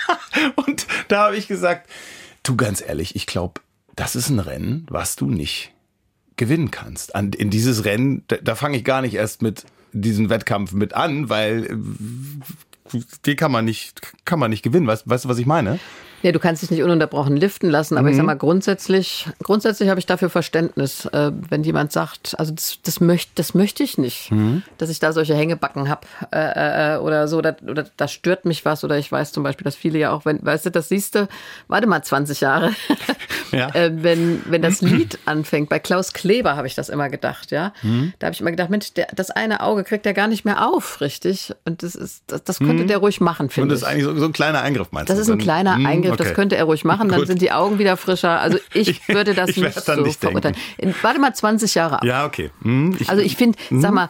und 0.57 0.87
da 1.09 1.25
habe 1.25 1.37
ich 1.37 1.49
gesagt, 1.49 1.89
du 2.43 2.57
ganz 2.57 2.83
ehrlich, 2.87 3.17
ich 3.17 3.27
glaube, 3.27 3.63
das 3.97 4.15
ist 4.15 4.29
ein 4.29 4.41
Rennen, 4.41 4.87
was 4.91 5.17
du 5.17 5.31
nicht 5.31 5.73
gewinnen 6.37 6.71
kannst. 6.71 7.15
An, 7.15 7.33
in 7.33 7.49
dieses 7.49 7.87
Rennen, 7.87 8.25
da, 8.29 8.37
da 8.37 8.55
fange 8.55 8.77
ich 8.77 8.85
gar 8.85 9.01
nicht 9.01 9.15
erst 9.15 9.41
mit 9.41 9.65
diesem 9.93 10.29
Wettkampf 10.29 10.73
mit 10.73 10.93
an, 10.93 11.31
weil 11.31 11.65
äh, 12.93 13.01
die 13.25 13.37
kann 13.37 13.53
man 13.53 13.65
nicht, 13.65 14.03
kann 14.27 14.39
man 14.39 14.51
nicht 14.51 14.63
gewinnen. 14.63 14.87
Weißt, 14.87 15.09
weißt 15.09 15.25
du, 15.25 15.29
was 15.31 15.39
ich 15.39 15.47
meine? 15.47 15.79
Ja, 16.25 16.33
du 16.33 16.39
kannst 16.39 16.63
dich 16.63 16.71
nicht 16.71 16.83
ununterbrochen 16.83 17.37
liften 17.37 17.69
lassen, 17.69 17.99
aber 17.99 18.05
mhm. 18.05 18.09
ich 18.09 18.17
sag 18.17 18.23
mhm. 18.23 18.29
mal, 18.29 18.35
grundsätzlich, 18.35 19.29
grundsätzlich 19.43 19.91
habe 19.91 20.01
ich 20.01 20.07
dafür 20.07 20.31
Verständnis, 20.31 21.05
äh, 21.05 21.31
wenn 21.51 21.65
jemand 21.65 21.93
sagt, 21.93 22.35
also 22.39 22.51
das, 22.51 22.79
das, 22.83 22.99
möcht, 22.99 23.39
das 23.39 23.53
möchte 23.53 23.83
ich 23.83 23.99
nicht, 23.99 24.33
mhm. 24.33 24.63
dass 24.79 24.89
ich 24.89 24.99
da 24.99 25.13
solche 25.13 25.35
Hängebacken 25.35 25.91
habe 25.91 26.07
äh, 26.33 26.95
äh, 26.95 26.99
oder 26.99 27.29
so, 27.29 27.37
oder, 27.37 27.57
oder 27.69 27.85
da 27.99 28.09
stört 28.09 28.47
mich 28.47 28.65
was, 28.65 28.85
oder 28.85 28.97
ich 28.97 29.13
weiß 29.13 29.33
zum 29.33 29.43
Beispiel, 29.43 29.67
dass 29.67 29.77
viele 29.77 29.99
ja 29.99 30.13
auch, 30.13 30.25
wenn, 30.25 30.43
weißt 30.43 30.65
du, 30.65 30.71
das 30.71 30.89
siehst 30.89 31.15
du, 31.15 31.29
warte 31.69 31.87
mal 31.87 32.03
20 32.03 32.41
Jahre, 32.41 32.71
ja. 33.53 33.69
äh, 33.75 33.93
wenn, 33.95 34.41
wenn 34.49 34.63
das 34.63 34.81
Lied 34.81 35.19
anfängt, 35.27 35.69
bei 35.69 35.79
Klaus 35.79 36.15
Kleber 36.15 36.57
habe 36.57 36.67
ich 36.67 36.75
das 36.75 36.89
immer 36.89 37.11
gedacht, 37.11 37.51
ja, 37.51 37.75
mhm. 37.83 38.15
da 38.19 38.29
habe 38.29 38.35
ich 38.35 38.41
immer 38.41 38.51
gedacht, 38.51 38.71
Mensch, 38.71 38.95
der, 38.95 39.09
das 39.15 39.31
eine 39.31 39.61
Auge 39.61 39.85
kriegt 39.85 40.07
er 40.07 40.15
gar 40.15 40.29
nicht 40.29 40.47
mehr 40.47 40.67
auf, 40.67 41.03
richtig, 41.03 41.53
und 41.67 41.83
das 41.83 41.95
ist, 41.95 42.23
das, 42.29 42.45
das 42.45 42.59
könnte 42.61 42.85
mhm. 42.85 42.87
der 42.87 42.97
ruhig 42.97 43.21
machen, 43.21 43.51
finde 43.51 43.75
ich. 43.75 43.83
Und 43.83 43.83
das 43.83 43.83
ist 43.83 43.85
eigentlich 43.87 44.05
so, 44.05 44.19
so, 44.19 44.25
ein 44.25 44.33
kleiner 44.33 44.63
Eingriff, 44.63 44.91
meinst 44.91 45.11
das 45.11 45.17
du? 45.17 45.21
Das 45.21 45.29
ist 45.29 45.35
ein 45.35 45.39
kleiner 45.39 45.77
mhm, 45.77 45.85
Eingriff, 45.85 46.14
okay. 46.15 46.25
das 46.25 46.35
könnte 46.35 46.57
er 46.57 46.65
ruhig 46.65 46.85
machen, 46.85 47.09
dann 47.09 47.21
Gut. 47.21 47.29
sind 47.29 47.43
die 47.43 47.53
Augen 47.53 47.79
wieder 47.79 47.97
frischer. 47.97 48.41
Also 48.41 48.59
ich 48.75 49.09
würde 49.09 49.35
das 49.35 49.51
ich 49.51 49.57
nicht 49.59 49.81
so 49.81 49.95
nicht 49.97 50.21
verurteilen. 50.21 50.57
Warte 51.03 51.21
mal 51.21 51.35
20 51.35 51.75
Jahre 51.75 51.97
ab. 51.97 52.05
Ja, 52.05 52.25
okay. 52.25 52.51
Hm, 52.63 52.97
ich, 52.99 53.09
also 53.09 53.23
ich 53.23 53.37
finde, 53.37 53.59
hm. 53.69 53.81
sag 53.81 53.93
mal, 53.93 54.09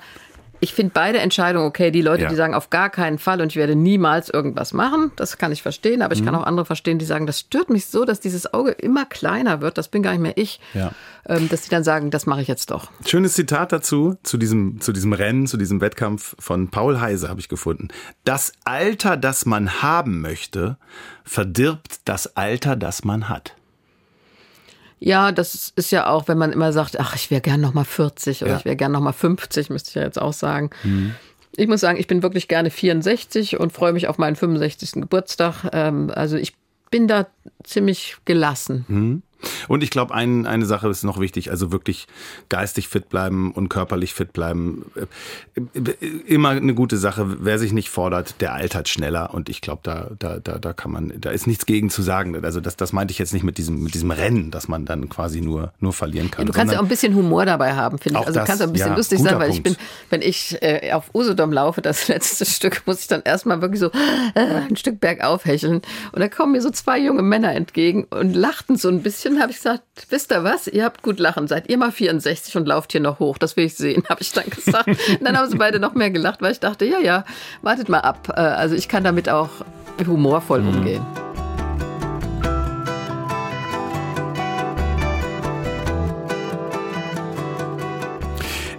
ich 0.64 0.72
finde 0.72 0.92
beide 0.94 1.18
Entscheidungen 1.18 1.66
okay. 1.66 1.90
Die 1.90 2.00
Leute, 2.00 2.22
ja. 2.22 2.28
die 2.30 2.36
sagen 2.36 2.54
auf 2.54 2.70
gar 2.70 2.88
keinen 2.88 3.18
Fall 3.18 3.42
und 3.42 3.52
ich 3.52 3.56
werde 3.56 3.76
niemals 3.76 4.30
irgendwas 4.30 4.72
machen, 4.72 5.12
das 5.16 5.36
kann 5.36 5.52
ich 5.52 5.62
verstehen. 5.62 6.00
Aber 6.00 6.14
ich 6.14 6.22
mhm. 6.22 6.26
kann 6.26 6.34
auch 6.36 6.44
andere 6.44 6.64
verstehen, 6.64 6.98
die 6.98 7.04
sagen, 7.04 7.26
das 7.26 7.40
stört 7.40 7.68
mich 7.68 7.86
so, 7.86 8.06
dass 8.06 8.18
dieses 8.18 8.52
Auge 8.54 8.70
immer 8.70 9.04
kleiner 9.04 9.60
wird. 9.60 9.76
Das 9.76 9.88
bin 9.88 10.02
gar 10.02 10.12
nicht 10.12 10.22
mehr 10.22 10.36
ich. 10.36 10.60
Ja. 10.72 10.92
Ähm, 11.26 11.50
dass 11.50 11.62
die 11.62 11.70
dann 11.70 11.84
sagen, 11.84 12.10
das 12.10 12.24
mache 12.24 12.40
ich 12.40 12.48
jetzt 12.48 12.70
doch. 12.70 12.90
Schönes 13.06 13.34
Zitat 13.34 13.72
dazu, 13.72 14.16
zu 14.22 14.38
diesem, 14.38 14.80
zu 14.80 14.92
diesem 14.92 15.12
Rennen, 15.12 15.46
zu 15.46 15.58
diesem 15.58 15.82
Wettkampf 15.82 16.34
von 16.38 16.68
Paul 16.68 16.98
Heise 16.98 17.28
habe 17.28 17.40
ich 17.40 17.50
gefunden. 17.50 17.88
Das 18.24 18.52
Alter, 18.64 19.18
das 19.18 19.44
man 19.44 19.82
haben 19.82 20.22
möchte, 20.22 20.78
verdirbt 21.24 21.93
das 22.04 22.36
Alter, 22.36 22.76
das 22.76 23.04
man 23.04 23.28
hat. 23.28 23.54
Ja, 25.00 25.32
das 25.32 25.72
ist 25.76 25.90
ja 25.90 26.06
auch, 26.08 26.28
wenn 26.28 26.38
man 26.38 26.52
immer 26.52 26.72
sagt, 26.72 26.98
ach, 26.98 27.14
ich 27.14 27.30
wäre 27.30 27.40
gern 27.40 27.60
noch 27.60 27.74
mal 27.74 27.84
40 27.84 28.42
oder 28.42 28.52
ja. 28.52 28.58
ich 28.58 28.64
wäre 28.64 28.76
gern 28.76 28.92
noch 28.92 29.00
mal 29.00 29.12
50, 29.12 29.68
müsste 29.70 29.90
ich 29.90 29.94
ja 29.96 30.02
jetzt 30.02 30.20
auch 30.20 30.32
sagen. 30.32 30.70
Mhm. 30.82 31.14
Ich 31.56 31.68
muss 31.68 31.80
sagen, 31.80 31.98
ich 31.98 32.06
bin 32.06 32.22
wirklich 32.22 32.48
gerne 32.48 32.70
64 32.70 33.60
und 33.60 33.72
freue 33.72 33.92
mich 33.92 34.08
auf 34.08 34.18
meinen 34.18 34.34
65. 34.34 34.92
Geburtstag. 34.92 35.64
Ähm, 35.72 36.10
also 36.14 36.36
ich 36.36 36.54
bin 36.90 37.06
da 37.06 37.26
ziemlich 37.64 38.16
gelassen. 38.24 38.84
Mhm. 38.88 39.22
Und 39.68 39.82
ich 39.82 39.90
glaube, 39.90 40.14
ein, 40.14 40.46
eine 40.46 40.66
Sache 40.66 40.88
ist 40.88 41.04
noch 41.04 41.20
wichtig, 41.20 41.50
also 41.50 41.72
wirklich 41.72 42.06
geistig 42.48 42.88
fit 42.88 43.08
bleiben 43.08 43.52
und 43.52 43.68
körperlich 43.68 44.14
fit 44.14 44.32
bleiben. 44.32 44.84
Immer 46.26 46.50
eine 46.50 46.74
gute 46.74 46.96
Sache. 46.96 47.36
Wer 47.40 47.58
sich 47.58 47.72
nicht 47.72 47.90
fordert, 47.90 48.40
der 48.40 48.54
altert 48.54 48.88
schneller. 48.88 49.34
Und 49.34 49.48
ich 49.48 49.60
glaube, 49.60 49.80
da, 49.82 50.10
da, 50.18 50.38
da, 50.38 50.58
da 50.58 50.72
kann 50.72 50.90
man, 50.90 51.12
da 51.20 51.30
ist 51.30 51.46
nichts 51.46 51.66
gegen 51.66 51.90
zu 51.90 52.02
sagen. 52.02 52.42
Also 52.44 52.60
das, 52.60 52.76
das 52.76 52.92
meinte 52.92 53.12
ich 53.12 53.18
jetzt 53.18 53.32
nicht 53.32 53.44
mit 53.44 53.58
diesem, 53.58 53.82
mit 53.82 53.94
diesem 53.94 54.10
Rennen, 54.10 54.50
dass 54.50 54.68
man 54.68 54.84
dann 54.84 55.08
quasi 55.08 55.40
nur, 55.40 55.72
nur 55.80 55.92
verlieren 55.92 56.30
kann. 56.30 56.42
Ja, 56.42 56.46
du 56.46 56.52
kannst 56.52 56.72
ja 56.72 56.78
auch 56.78 56.84
ein 56.84 56.88
bisschen 56.88 57.14
Humor 57.14 57.46
dabei 57.46 57.74
haben, 57.74 57.98
finde 57.98 58.20
ich. 58.20 58.26
Also 58.26 58.40
du 58.40 58.46
kannst 58.46 58.62
auch 58.62 58.66
ein 58.66 58.72
bisschen 58.72 58.90
ja, 58.90 58.96
lustig 58.96 59.20
sein, 59.20 59.38
weil 59.38 59.50
Punkt. 59.50 59.56
ich 59.56 59.62
bin, 59.62 59.76
wenn 60.10 60.22
ich 60.22 60.58
äh, 60.62 60.92
auf 60.92 61.14
Usedom 61.14 61.52
laufe, 61.52 61.82
das 61.82 62.08
letzte 62.14 62.44
Stück, 62.46 62.82
muss 62.86 63.00
ich 63.00 63.08
dann 63.08 63.22
erstmal 63.22 63.60
wirklich 63.60 63.80
so 63.80 63.90
äh, 64.34 64.40
ein 64.68 64.76
Stück 64.76 65.00
bergauf 65.00 65.44
hecheln. 65.44 65.82
Und 66.12 66.20
da 66.20 66.28
kommen 66.28 66.52
mir 66.52 66.62
so 66.62 66.70
zwei 66.70 66.98
junge 66.98 67.22
Männer 67.22 67.52
entgegen 67.52 68.04
und 68.04 68.34
lachten 68.34 68.76
so 68.76 68.88
ein 68.88 69.02
bisschen 69.02 69.33
habe 69.40 69.52
ich 69.52 69.58
gesagt, 69.58 69.82
wisst 70.10 70.32
ihr 70.32 70.44
was? 70.44 70.66
Ihr 70.66 70.84
habt 70.84 71.02
gut 71.02 71.18
lachen. 71.18 71.46
Seid 71.48 71.68
ihr 71.68 71.78
mal 71.78 71.92
64 71.92 72.56
und 72.56 72.66
lauft 72.66 72.92
hier 72.92 73.00
noch 73.00 73.18
hoch? 73.18 73.38
Das 73.38 73.56
will 73.56 73.64
ich 73.64 73.74
sehen, 73.74 74.04
habe 74.08 74.22
ich 74.22 74.32
dann 74.32 74.48
gesagt. 74.48 74.88
und 74.88 75.22
dann 75.22 75.36
haben 75.36 75.50
sie 75.50 75.56
beide 75.56 75.78
noch 75.78 75.94
mehr 75.94 76.10
gelacht, 76.10 76.42
weil 76.42 76.52
ich 76.52 76.60
dachte, 76.60 76.84
ja, 76.84 76.98
ja, 76.98 77.24
wartet 77.62 77.88
mal 77.88 78.00
ab. 78.00 78.32
Äh, 78.36 78.40
also 78.40 78.74
ich 78.74 78.88
kann 78.88 79.04
damit 79.04 79.28
auch 79.28 79.50
humorvoll 80.06 80.60
mhm. 80.60 80.68
umgehen. 80.68 81.33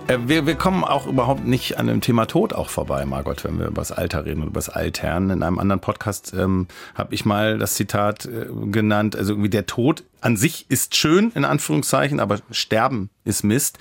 Wir, 0.08 0.46
wir 0.46 0.56
kommen 0.56 0.84
auch 0.84 1.08
überhaupt 1.08 1.46
nicht 1.46 1.80
an 1.80 1.88
dem 1.88 2.02
Thema 2.02 2.26
Tod 2.26 2.54
auch 2.54 2.70
vorbei, 2.70 3.06
Margot, 3.06 3.44
wenn 3.44 3.58
wir 3.58 3.68
über 3.68 3.82
das 3.82 3.92
Alter 3.92 4.26
reden 4.26 4.42
und 4.42 4.48
über 4.48 4.60
das 4.60 4.70
Altern. 4.70 5.30
In 5.30 5.42
einem 5.42 5.58
anderen 5.58 5.82
Podcast 5.82 6.34
ähm, 6.38 6.68
habe 6.94 7.16
ich 7.16 7.26
mal 7.26 7.58
das 7.58 7.74
Zitat 7.74 8.26
äh, 8.26 8.46
genannt, 8.72 9.16
also 9.16 9.34
irgendwie 9.34 9.50
der 9.50 9.66
Tod 9.66 10.04
an 10.22 10.38
sich 10.38 10.66
ist 10.70 10.96
schön, 10.96 11.32
in 11.36 11.46
Anführungszeichen, 11.46 12.20
aber 12.20 12.40
Sterben 12.52 13.10
ist 13.24 13.44
Mist. 13.44 13.78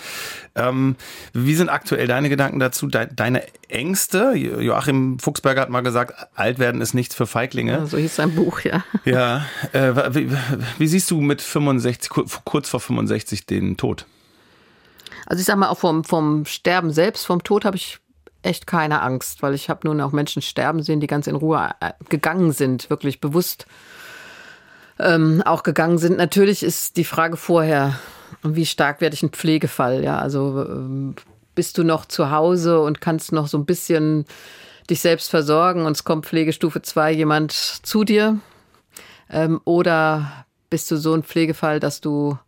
Ähm, 0.55 0.97
wie 1.33 1.55
sind 1.55 1.69
aktuell 1.69 2.07
deine 2.07 2.29
Gedanken 2.29 2.59
dazu, 2.59 2.87
de 2.87 3.07
deine 3.15 3.43
Ängste? 3.69 4.33
Joachim 4.35 5.19
Fuchsberger 5.19 5.63
hat 5.63 5.71
mal 5.71 5.81
gesagt, 5.81 6.15
alt 6.35 6.59
werden 6.59 6.81
ist 6.81 6.95
nichts 6.95 7.15
für 7.15 7.27
Feiglinge. 7.27 7.73
Ja, 7.73 7.87
so 7.87 7.99
hieß 7.99 8.17
sein 8.17 8.35
Buch, 8.35 8.61
ja. 8.61 8.85
Ja, 9.05 9.47
äh, 9.73 10.15
wie, 10.15 10.31
wie 10.79 10.87
siehst 10.87 11.11
du 11.11 11.21
mit 11.21 11.43
65, 11.43 12.11
kurz 12.45 12.69
vor 12.69 12.81
65 12.81 13.47
den 13.47 13.77
Tod? 13.77 14.07
Also 15.27 15.41
ich 15.41 15.47
sag 15.47 15.57
mal, 15.57 15.69
auch 15.69 15.79
vom, 15.79 16.05
vom 16.05 16.45
Sterben 16.45 16.91
selbst, 16.91 17.27
vom 17.27 17.43
Tod 17.43 17.65
habe 17.65 17.77
ich 17.77 17.99
echt 18.43 18.67
keine 18.67 19.01
Angst, 19.03 19.43
weil 19.43 19.55
ich 19.55 19.71
habe 19.71 19.87
nun 19.87 20.01
auch 20.01 20.13
Menschen 20.13 20.43
sterben 20.43 20.83
sehen, 20.83 21.01
die 21.01 21.07
ganz 21.07 21.27
in 21.27 21.37
Ruhe 21.37 21.71
äh, 21.81 21.93
gegangen 22.09 22.53
sind, 22.53 22.91
wirklich 22.91 23.21
bewusst 23.21 23.67
ähm, 24.99 25.43
auch 25.45 25.63
gegangen 25.63 25.99
sind. 25.99 26.19
Natürlich 26.19 26.63
ist 26.63 26.97
die 26.97 27.05
Frage 27.05 27.37
vorher, 27.37 27.99
wie 28.43 28.67
stark 28.67 29.01
werde 29.01 29.15
ich 29.15 29.23
ein 29.23 29.31
Pflegefall? 29.31 30.05
Ja, 30.05 30.19
also 30.19 30.65
ähm, 30.69 31.15
bist 31.55 31.79
du 31.79 31.85
noch 31.85 32.05
zu 32.05 32.31
Hause 32.31 32.81
und 32.81 33.01
kannst 33.01 33.33
noch 33.33 33.49
so 33.49 33.59
ein 33.59 33.65
bisschen 33.65 34.27
dich 34.91 35.01
selbst 35.01 35.31
versorgen 35.31 35.87
und 35.87 35.93
es 35.93 36.05
kommt 36.05 36.27
Pflegestufe 36.27 36.83
2 36.83 37.13
jemand 37.13 37.53
zu 37.53 38.05
dir? 38.05 38.39
Ähm, 39.31 39.61
oder 39.65 40.45
bist 40.69 40.91
du 40.91 40.97
so 40.97 41.15
ein 41.15 41.23
Pflegefall, 41.23 41.81
dass 41.81 42.01
du 42.01 42.39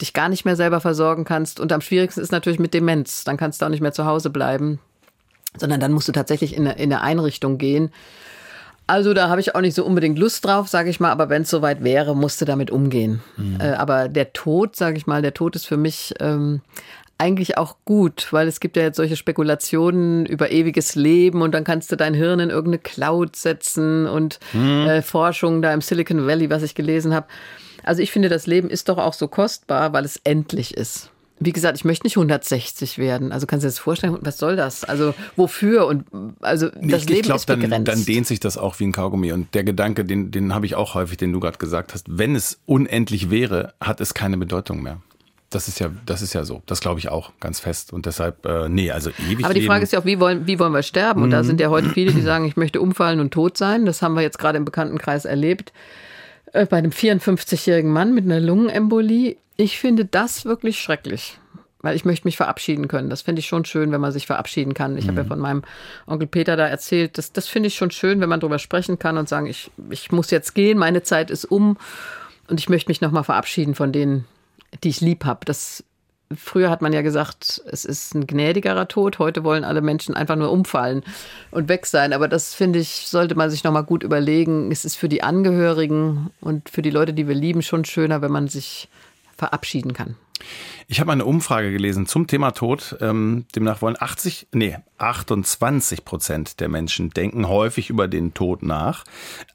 dich 0.00 0.12
gar 0.12 0.28
nicht 0.28 0.44
mehr 0.44 0.56
selber 0.56 0.80
versorgen 0.80 1.24
kannst. 1.24 1.60
Und 1.60 1.72
am 1.72 1.80
schwierigsten 1.80 2.20
ist 2.20 2.32
natürlich 2.32 2.58
mit 2.58 2.74
Demenz. 2.74 3.24
Dann 3.24 3.36
kannst 3.36 3.60
du 3.60 3.66
auch 3.66 3.70
nicht 3.70 3.80
mehr 3.80 3.92
zu 3.92 4.04
Hause 4.06 4.30
bleiben, 4.30 4.78
sondern 5.56 5.80
dann 5.80 5.92
musst 5.92 6.08
du 6.08 6.12
tatsächlich 6.12 6.56
in 6.56 6.66
eine, 6.66 6.78
in 6.78 6.92
eine 6.92 7.02
Einrichtung 7.02 7.58
gehen. 7.58 7.90
Also 8.86 9.14
da 9.14 9.28
habe 9.28 9.40
ich 9.40 9.54
auch 9.54 9.60
nicht 9.60 9.74
so 9.74 9.84
unbedingt 9.84 10.18
Lust 10.18 10.44
drauf, 10.44 10.66
sage 10.68 10.90
ich 10.90 10.98
mal, 10.98 11.12
aber 11.12 11.28
wenn 11.28 11.42
es 11.42 11.50
soweit 11.50 11.84
wäre, 11.84 12.16
musste 12.16 12.44
damit 12.44 12.72
umgehen. 12.72 13.22
Mhm. 13.36 13.60
Äh, 13.60 13.74
aber 13.74 14.08
der 14.08 14.32
Tod, 14.32 14.74
sage 14.74 14.96
ich 14.96 15.06
mal, 15.06 15.22
der 15.22 15.32
Tod 15.32 15.54
ist 15.54 15.66
für 15.66 15.76
mich 15.76 16.14
ähm, 16.18 16.60
eigentlich 17.20 17.58
auch 17.58 17.76
gut, 17.84 18.28
weil 18.30 18.48
es 18.48 18.60
gibt 18.60 18.76
ja 18.76 18.82
jetzt 18.82 18.96
solche 18.96 19.14
Spekulationen 19.14 20.24
über 20.24 20.50
ewiges 20.50 20.94
Leben 20.94 21.42
und 21.42 21.52
dann 21.52 21.64
kannst 21.64 21.92
du 21.92 21.96
dein 21.96 22.14
Hirn 22.14 22.40
in 22.40 22.48
irgendeine 22.48 22.78
Cloud 22.78 23.36
setzen 23.36 24.06
und 24.06 24.40
mhm. 24.54 24.86
äh, 24.86 25.02
Forschung 25.02 25.60
da 25.60 25.72
im 25.74 25.82
Silicon 25.82 26.26
Valley, 26.26 26.48
was 26.48 26.62
ich 26.62 26.74
gelesen 26.74 27.14
habe. 27.14 27.26
Also 27.84 28.00
ich 28.02 28.10
finde, 28.10 28.30
das 28.30 28.46
Leben 28.46 28.70
ist 28.70 28.88
doch 28.88 28.96
auch 28.96 29.12
so 29.12 29.28
kostbar, 29.28 29.92
weil 29.92 30.04
es 30.04 30.16
endlich 30.24 30.76
ist. 30.76 31.10
Wie 31.42 31.52
gesagt, 31.52 31.76
ich 31.76 31.84
möchte 31.84 32.06
nicht 32.06 32.16
160 32.16 32.98
werden. 32.98 33.32
Also 33.32 33.46
kannst 33.46 33.64
du 33.64 33.66
dir 33.66 33.72
das 33.72 33.78
vorstellen, 33.78 34.18
was 34.20 34.38
soll 34.38 34.56
das? 34.56 34.84
Also 34.84 35.14
wofür? 35.36 35.86
Und 35.86 36.04
also 36.40 36.68
das 36.68 37.02
ich, 37.02 37.08
Leben 37.08 37.20
ich 37.20 37.22
glaub, 37.26 37.36
ist 37.36 37.46
begrenzt. 37.46 37.72
Dann, 37.72 37.84
dann 37.84 38.04
dehnt 38.04 38.26
sich 38.26 38.40
das 38.40 38.58
auch 38.58 38.78
wie 38.78 38.84
ein 38.84 38.92
Kaugummi. 38.92 39.32
Und 39.32 39.54
der 39.54 39.64
Gedanke, 39.64 40.04
den, 40.04 40.30
den 40.30 40.54
habe 40.54 40.66
ich 40.66 40.74
auch 40.74 40.94
häufig, 40.94 41.16
den 41.16 41.32
du 41.32 41.40
gerade 41.40 41.58
gesagt 41.58 41.92
hast. 41.94 42.06
Wenn 42.08 42.34
es 42.34 42.60
unendlich 42.66 43.30
wäre, 43.30 43.74
hat 43.80 44.00
es 44.00 44.12
keine 44.12 44.36
Bedeutung 44.36 44.82
mehr. 44.82 45.00
Das 45.50 45.66
ist 45.66 45.80
ja, 45.80 45.90
das 46.06 46.22
ist 46.22 46.32
ja 46.32 46.44
so. 46.44 46.62
Das 46.66 46.80
glaube 46.80 47.00
ich 47.00 47.08
auch 47.08 47.32
ganz 47.40 47.58
fest. 47.58 47.92
Und 47.92 48.06
deshalb, 48.06 48.46
äh, 48.46 48.68
nee, 48.68 48.92
also 48.92 49.10
ewig. 49.28 49.44
Aber 49.44 49.52
die 49.52 49.66
Frage 49.66 49.82
ist 49.82 49.92
ja 49.92 49.98
auch, 49.98 50.04
wie 50.04 50.20
wollen, 50.20 50.46
wie 50.46 50.60
wollen 50.60 50.72
wir 50.72 50.84
sterben? 50.84 51.24
Und 51.24 51.30
da 51.30 51.42
mhm. 51.42 51.46
sind 51.46 51.60
ja 51.60 51.70
heute 51.70 51.90
viele, 51.90 52.12
die 52.12 52.20
sagen, 52.20 52.44
ich 52.44 52.56
möchte 52.56 52.80
umfallen 52.80 53.18
und 53.18 53.32
tot 53.32 53.56
sein. 53.56 53.84
Das 53.84 54.00
haben 54.00 54.14
wir 54.14 54.22
jetzt 54.22 54.38
gerade 54.38 54.58
im 54.58 54.64
Bekanntenkreis 54.64 55.24
erlebt. 55.24 55.72
Äh, 56.52 56.66
bei 56.66 56.76
einem 56.78 56.92
54-jährigen 56.92 57.90
Mann 57.90 58.14
mit 58.14 58.24
einer 58.24 58.38
Lungenembolie. 58.38 59.36
Ich 59.56 59.78
finde 59.78 60.04
das 60.04 60.44
wirklich 60.44 60.78
schrecklich. 60.78 61.38
Weil 61.82 61.96
ich 61.96 62.04
möchte 62.04 62.28
mich 62.28 62.36
verabschieden 62.36 62.88
können. 62.88 63.10
Das 63.10 63.22
finde 63.22 63.40
ich 63.40 63.46
schon 63.46 63.64
schön, 63.64 63.90
wenn 63.90 64.00
man 64.00 64.12
sich 64.12 64.26
verabschieden 64.26 64.74
kann. 64.74 64.96
Ich 64.96 65.06
mhm. 65.06 65.08
habe 65.08 65.20
ja 65.22 65.26
von 65.26 65.40
meinem 65.40 65.62
Onkel 66.06 66.28
Peter 66.28 66.56
da 66.56 66.68
erzählt. 66.68 67.18
Das, 67.18 67.32
das 67.32 67.48
finde 67.48 67.66
ich 67.66 67.74
schon 67.74 67.90
schön, 67.90 68.20
wenn 68.20 68.28
man 68.28 68.38
darüber 68.38 68.60
sprechen 68.60 69.00
kann 69.00 69.16
und 69.18 69.28
sagen, 69.28 69.46
ich, 69.46 69.72
ich 69.90 70.12
muss 70.12 70.30
jetzt 70.30 70.54
gehen, 70.54 70.78
meine 70.78 71.02
Zeit 71.02 71.30
ist 71.30 71.46
um 71.46 71.76
und 72.48 72.60
ich 72.60 72.68
möchte 72.68 72.90
mich 72.90 73.00
nochmal 73.00 73.24
verabschieden 73.24 73.74
von 73.74 73.92
denen, 73.92 74.26
die 74.82 74.88
ich 74.88 75.00
lieb 75.00 75.24
habe. 75.24 75.44
Das 75.44 75.84
Früher 76.36 76.70
hat 76.70 76.80
man 76.80 76.92
ja 76.92 77.02
gesagt, 77.02 77.60
es 77.66 77.84
ist 77.84 78.14
ein 78.14 78.24
gnädigerer 78.24 78.86
Tod. 78.86 79.18
Heute 79.18 79.42
wollen 79.42 79.64
alle 79.64 79.80
Menschen 79.80 80.14
einfach 80.14 80.36
nur 80.36 80.52
umfallen 80.52 81.02
und 81.50 81.68
weg 81.68 81.86
sein. 81.86 82.12
Aber 82.12 82.28
das 82.28 82.54
finde 82.54 82.78
ich, 82.78 83.08
sollte 83.08 83.34
man 83.34 83.50
sich 83.50 83.64
nochmal 83.64 83.82
gut 83.82 84.04
überlegen. 84.04 84.70
Es 84.70 84.84
ist 84.84 84.94
für 84.94 85.08
die 85.08 85.24
Angehörigen 85.24 86.30
und 86.40 86.68
für 86.68 86.82
die 86.82 86.90
Leute, 86.90 87.14
die 87.14 87.26
wir 87.26 87.34
lieben, 87.34 87.62
schon 87.62 87.84
schöner, 87.84 88.22
wenn 88.22 88.30
man 88.30 88.46
sich 88.46 88.88
verabschieden 89.36 89.92
kann. 89.92 90.14
Ich 90.86 91.00
habe 91.00 91.10
eine 91.10 91.24
Umfrage 91.24 91.72
gelesen 91.72 92.06
zum 92.06 92.28
Thema 92.28 92.52
Tod. 92.52 92.96
Ähm, 93.00 93.46
demnach 93.56 93.82
wollen 93.82 93.96
80, 93.98 94.48
nee, 94.52 94.78
28 94.98 96.04
Prozent 96.04 96.60
der 96.60 96.68
Menschen 96.68 97.10
denken 97.10 97.48
häufig 97.48 97.90
über 97.90 98.06
den 98.06 98.34
Tod 98.34 98.62
nach. 98.62 99.04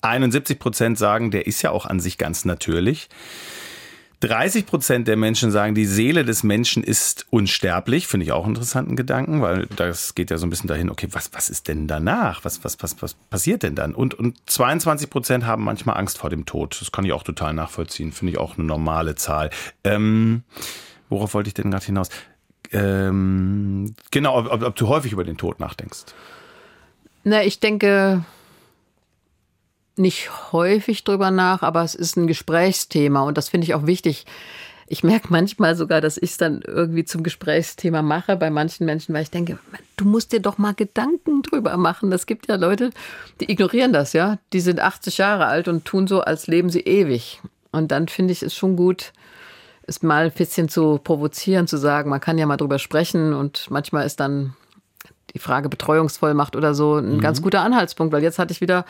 71 0.02 0.60
Prozent 0.60 0.98
sagen, 0.98 1.32
der 1.32 1.48
ist 1.48 1.62
ja 1.62 1.72
auch 1.72 1.86
an 1.86 2.02
sich 2.02 2.18
ganz 2.18 2.44
natürlich. 2.44 3.08
30 4.26 4.66
Prozent 4.66 5.08
der 5.08 5.18
Menschen 5.18 5.52
sagen, 5.52 5.76
die 5.76 5.86
Seele 5.86 6.26
des 6.26 6.42
Menschen 6.42 6.84
ist 6.84 7.28
unsterblich. 7.30 8.08
Finde 8.08 8.26
ich 8.26 8.32
auch 8.32 8.46
einen 8.46 8.56
interessanten 8.56 8.96
Gedanken, 8.96 9.42
weil 9.42 9.68
das 9.76 10.16
geht 10.16 10.32
ja 10.32 10.38
so 10.38 10.48
ein 10.48 10.50
bisschen 10.50 10.68
dahin, 10.68 10.90
okay, 10.90 11.08
was, 11.12 11.32
was 11.34 11.50
ist 11.50 11.68
denn 11.68 11.88
danach? 11.88 12.44
Was, 12.44 12.64
was, 12.64 12.82
was, 12.82 13.02
was 13.02 13.14
passiert 13.14 13.62
denn 13.62 13.76
dann? 13.76 13.94
Und, 13.94 14.16
und 14.16 14.38
22 14.50 15.10
Prozent 15.12 15.46
haben 15.46 15.64
manchmal 15.64 15.98
Angst 15.98 16.18
vor 16.18 16.32
dem 16.32 16.46
Tod. 16.46 16.76
Das 16.82 16.92
kann 16.92 17.06
ich 17.06 17.14
auch 17.14 17.24
total 17.24 17.54
nachvollziehen. 17.54 18.12
Finde 18.12 18.34
ich 18.34 18.40
auch 18.40 18.58
eine 18.58 18.66
normale 18.66 19.14
Zahl. 19.14 19.52
Ähm, 19.84 20.44
worauf 21.10 21.36
wollte 21.36 21.50
ich 21.50 21.54
denn 21.54 21.70
gerade 21.70 21.86
hinaus? 21.86 22.10
Ähm, 22.72 23.94
genau, 24.10 24.40
ob, 24.40 24.64
ob 24.64 24.76
du 24.76 24.88
häufig 24.88 25.12
über 25.12 25.24
den 25.24 25.38
Tod 25.38 25.60
nachdenkst. 25.60 26.06
Na, 27.24 27.44
ich 27.44 27.60
denke, 27.60 28.26
nicht 29.98 30.52
häufig 30.52 31.04
drüber 31.04 31.32
nach, 31.32 31.62
aber 31.62 31.84
es 31.84 31.96
ist 31.96 32.18
ein 32.18 32.28
Gesprächsthema 32.28 33.22
und 33.22 33.38
das 33.38 33.50
finde 33.50 33.66
ich 33.66 33.74
auch 33.74 33.86
wichtig. 33.86 34.26
Ich 34.88 35.04
merke 35.04 35.28
manchmal 35.30 35.76
sogar, 35.76 36.00
dass 36.00 36.18
ich 36.18 36.32
es 36.32 36.38
dann 36.38 36.62
irgendwie 36.62 37.06
zum 37.06 37.24
Gesprächsthema 37.24 38.04
mache 38.04 38.36
bei 38.36 38.52
manchen 38.52 38.86
Menschen, 38.86 39.16
weil 39.16 39.24
ich 39.24 39.32
denke, 39.32 39.58
du 39.98 40.06
musst 40.06 40.32
dir 40.32 40.40
doch 40.40 40.60
mal 40.60 40.76
Gedanken 40.76 41.42
drüber 41.42 41.76
machen. 41.78 42.12
Es 42.12 42.28
gibt 42.28 42.48
ja 42.48 42.56
Leute, 42.56 42.92
die 43.42 43.52
ignorieren 43.52 43.94
das, 43.94 44.14
ja. 44.14 44.38
Die 44.54 44.60
sind 44.60 44.80
80 44.80 45.18
Jahre 45.18 45.48
alt 45.48 45.68
und 45.68 45.86
tun 45.86 46.06
so, 46.06 46.22
als 46.22 46.46
leben 46.46 46.70
sie 46.70 46.82
ewig. 46.82 47.42
Und 47.72 47.92
dann 47.92 48.08
finde 48.08 48.34
ich 48.34 48.44
es 48.44 48.54
schon 48.54 48.76
gut, 48.76 49.12
es 49.88 50.04
mal 50.04 50.26
ein 50.26 50.32
bisschen 50.32 50.70
zu 50.70 51.00
provozieren, 51.04 51.68
zu 51.68 51.78
sagen, 51.78 52.10
man 52.10 52.22
kann 52.22 52.38
ja 52.38 52.46
mal 52.46 52.58
drüber 52.58 52.78
sprechen 52.78 53.34
und 53.34 53.70
manchmal 53.72 54.06
ist 54.06 54.20
dann 54.20 54.54
die 55.36 55.40
Frage 55.40 55.70
Betreuungsvollmacht 55.70 56.56
oder 56.56 56.74
so 56.74 56.96
ein 56.96 57.18
mhm. 57.18 57.22
ganz 57.22 57.42
guter 57.42 57.62
Anhaltspunkt, 57.62 58.12
weil 58.14 58.24
jetzt 58.24 58.40
hatte 58.40 58.52
ich 58.52 58.62
wieder 58.62 58.86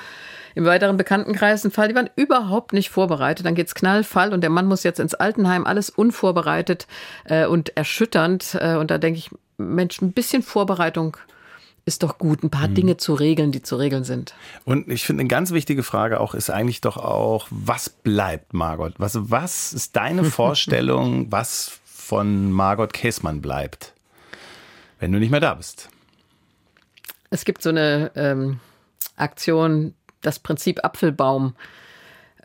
im 0.53 0.63
weiteren 0.63 0.95
Bekanntenkreis 0.95 1.65
einen 1.65 1.71
Fall, 1.71 1.89
die 1.89 1.95
waren 1.95 2.09
überhaupt 2.15 2.71
nicht 2.71 2.89
vorbereitet. 2.89 3.45
Dann 3.45 3.55
geht's 3.55 3.75
Knallfall 3.75 4.31
und 4.31 4.41
der 4.41 4.49
Mann 4.49 4.67
muss 4.67 4.83
jetzt 4.83 5.01
ins 5.01 5.13
Altenheim, 5.13 5.65
alles 5.65 5.89
unvorbereitet 5.89 6.87
äh, 7.25 7.45
und 7.45 7.75
erschütternd. 7.75 8.57
Äh, 8.61 8.77
und 8.77 8.89
da 8.89 8.97
denke 8.97 9.17
ich, 9.17 9.29
Mensch, 9.57 10.01
ein 10.01 10.13
bisschen 10.13 10.43
Vorbereitung 10.43 11.17
ist 11.83 12.03
doch 12.03 12.17
gut, 12.17 12.43
ein 12.43 12.49
paar 12.49 12.69
mhm. 12.69 12.75
Dinge 12.75 12.97
zu 12.97 13.13
regeln, 13.13 13.51
die 13.51 13.61
zu 13.61 13.75
regeln 13.75 14.03
sind. 14.03 14.33
Und 14.63 14.89
ich 14.89 15.05
finde, 15.05 15.21
eine 15.21 15.27
ganz 15.27 15.51
wichtige 15.51 15.83
Frage 15.83 16.19
auch 16.19 16.33
ist 16.33 16.49
eigentlich 16.49 16.81
doch 16.81 16.97
auch, 16.97 17.47
was 17.49 17.89
bleibt, 17.89 18.53
Margot? 18.53 18.93
Was, 18.97 19.17
was 19.29 19.73
ist 19.73 19.95
deine 19.95 20.23
Vorstellung, 20.25 21.31
was 21.31 21.79
von 21.85 22.51
Margot 22.51 22.93
Käßmann 22.93 23.41
bleibt, 23.41 23.93
wenn 24.99 25.11
du 25.11 25.19
nicht 25.19 25.31
mehr 25.31 25.41
da 25.41 25.53
bist? 25.55 25.89
Es 27.29 27.45
gibt 27.45 27.61
so 27.61 27.69
eine 27.69 28.11
ähm, 28.15 28.59
Aktion, 29.15 29.93
das 30.21 30.39
Prinzip 30.39 30.83
Apfelbaum. 30.83 31.55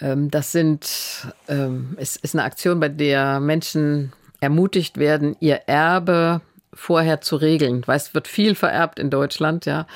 Ähm, 0.00 0.30
das 0.30 0.52
sind, 0.52 1.26
ähm, 1.48 1.96
es 1.98 2.16
ist 2.16 2.34
eine 2.34 2.44
Aktion, 2.44 2.80
bei 2.80 2.88
der 2.88 3.40
Menschen 3.40 4.12
ermutigt 4.40 4.98
werden, 4.98 5.36
ihr 5.40 5.62
Erbe 5.66 6.40
vorher 6.72 7.20
zu 7.20 7.36
regeln. 7.36 7.86
Weißt, 7.86 8.14
wird 8.14 8.28
viel 8.28 8.54
vererbt 8.54 8.98
in 8.98 9.10
Deutschland, 9.10 9.66
ja. 9.66 9.86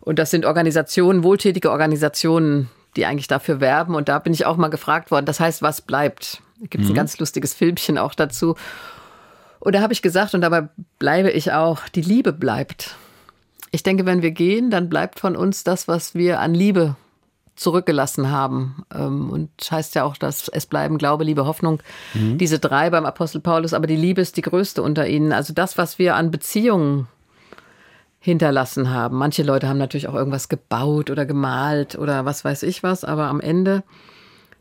Und 0.00 0.18
das 0.18 0.30
sind 0.30 0.44
Organisationen, 0.44 1.22
wohltätige 1.22 1.70
Organisationen, 1.70 2.68
die 2.96 3.06
eigentlich 3.06 3.28
dafür 3.28 3.60
werben. 3.60 3.94
Und 3.94 4.08
da 4.08 4.18
bin 4.18 4.32
ich 4.32 4.46
auch 4.46 4.56
mal 4.56 4.68
gefragt 4.68 5.10
worden. 5.10 5.26
Das 5.26 5.40
heißt, 5.40 5.62
was 5.62 5.80
bleibt? 5.80 6.42
Da 6.60 6.66
gibt 6.66 6.82
es 6.82 6.88
mhm. 6.88 6.94
ein 6.94 6.96
ganz 6.96 7.18
lustiges 7.18 7.54
Filmchen 7.54 7.98
auch 7.98 8.14
dazu. 8.14 8.56
Und 9.60 9.76
da 9.76 9.80
habe 9.80 9.92
ich 9.92 10.02
gesagt, 10.02 10.34
und 10.34 10.40
dabei 10.40 10.68
bleibe 10.98 11.30
ich 11.30 11.52
auch, 11.52 11.88
die 11.88 12.02
Liebe 12.02 12.32
bleibt. 12.32 12.96
Ich 13.72 13.82
denke, 13.82 14.06
wenn 14.06 14.22
wir 14.22 14.30
gehen, 14.30 14.70
dann 14.70 14.88
bleibt 14.88 15.18
von 15.18 15.34
uns 15.34 15.64
das, 15.64 15.88
was 15.88 16.14
wir 16.14 16.40
an 16.40 16.54
Liebe 16.54 16.94
zurückgelassen 17.56 18.30
haben. 18.30 18.84
Ähm, 18.94 19.30
und 19.30 19.50
heißt 19.70 19.94
ja 19.94 20.04
auch, 20.04 20.16
dass 20.16 20.48
es 20.48 20.66
bleiben 20.66 20.98
Glaube, 20.98 21.24
Liebe, 21.24 21.46
Hoffnung. 21.46 21.82
Mhm. 22.14 22.38
Diese 22.38 22.58
drei 22.58 22.90
beim 22.90 23.06
Apostel 23.06 23.40
Paulus, 23.40 23.72
aber 23.72 23.86
die 23.86 23.96
Liebe 23.96 24.20
ist 24.20 24.36
die 24.36 24.42
größte 24.42 24.82
unter 24.82 25.08
ihnen. 25.08 25.32
Also 25.32 25.52
das, 25.52 25.78
was 25.78 25.98
wir 25.98 26.16
an 26.16 26.30
Beziehungen 26.30 27.08
hinterlassen 28.20 28.90
haben. 28.90 29.16
Manche 29.16 29.42
Leute 29.42 29.68
haben 29.68 29.78
natürlich 29.78 30.06
auch 30.06 30.14
irgendwas 30.14 30.48
gebaut 30.48 31.10
oder 31.10 31.26
gemalt 31.26 31.98
oder 31.98 32.24
was 32.24 32.44
weiß 32.44 32.62
ich 32.62 32.82
was, 32.82 33.04
aber 33.04 33.24
am 33.24 33.40
Ende, 33.40 33.82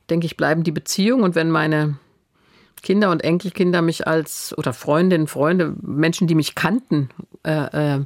denke 0.10 0.26
ich, 0.26 0.36
bleiben 0.36 0.64
die 0.64 0.72
Beziehungen. 0.72 1.24
Und 1.24 1.36
wenn 1.36 1.52
meine 1.52 1.98
Kinder 2.82 3.12
und 3.12 3.24
Enkelkinder 3.24 3.84
mich 3.84 4.08
als, 4.08 4.58
oder 4.58 4.74
Freundinnen, 4.74 5.28
Freunde, 5.28 5.76
Menschen, 5.82 6.26
die 6.26 6.34
mich 6.34 6.56
kannten, 6.56 7.10
äh, 7.44 7.98
äh, 7.98 8.06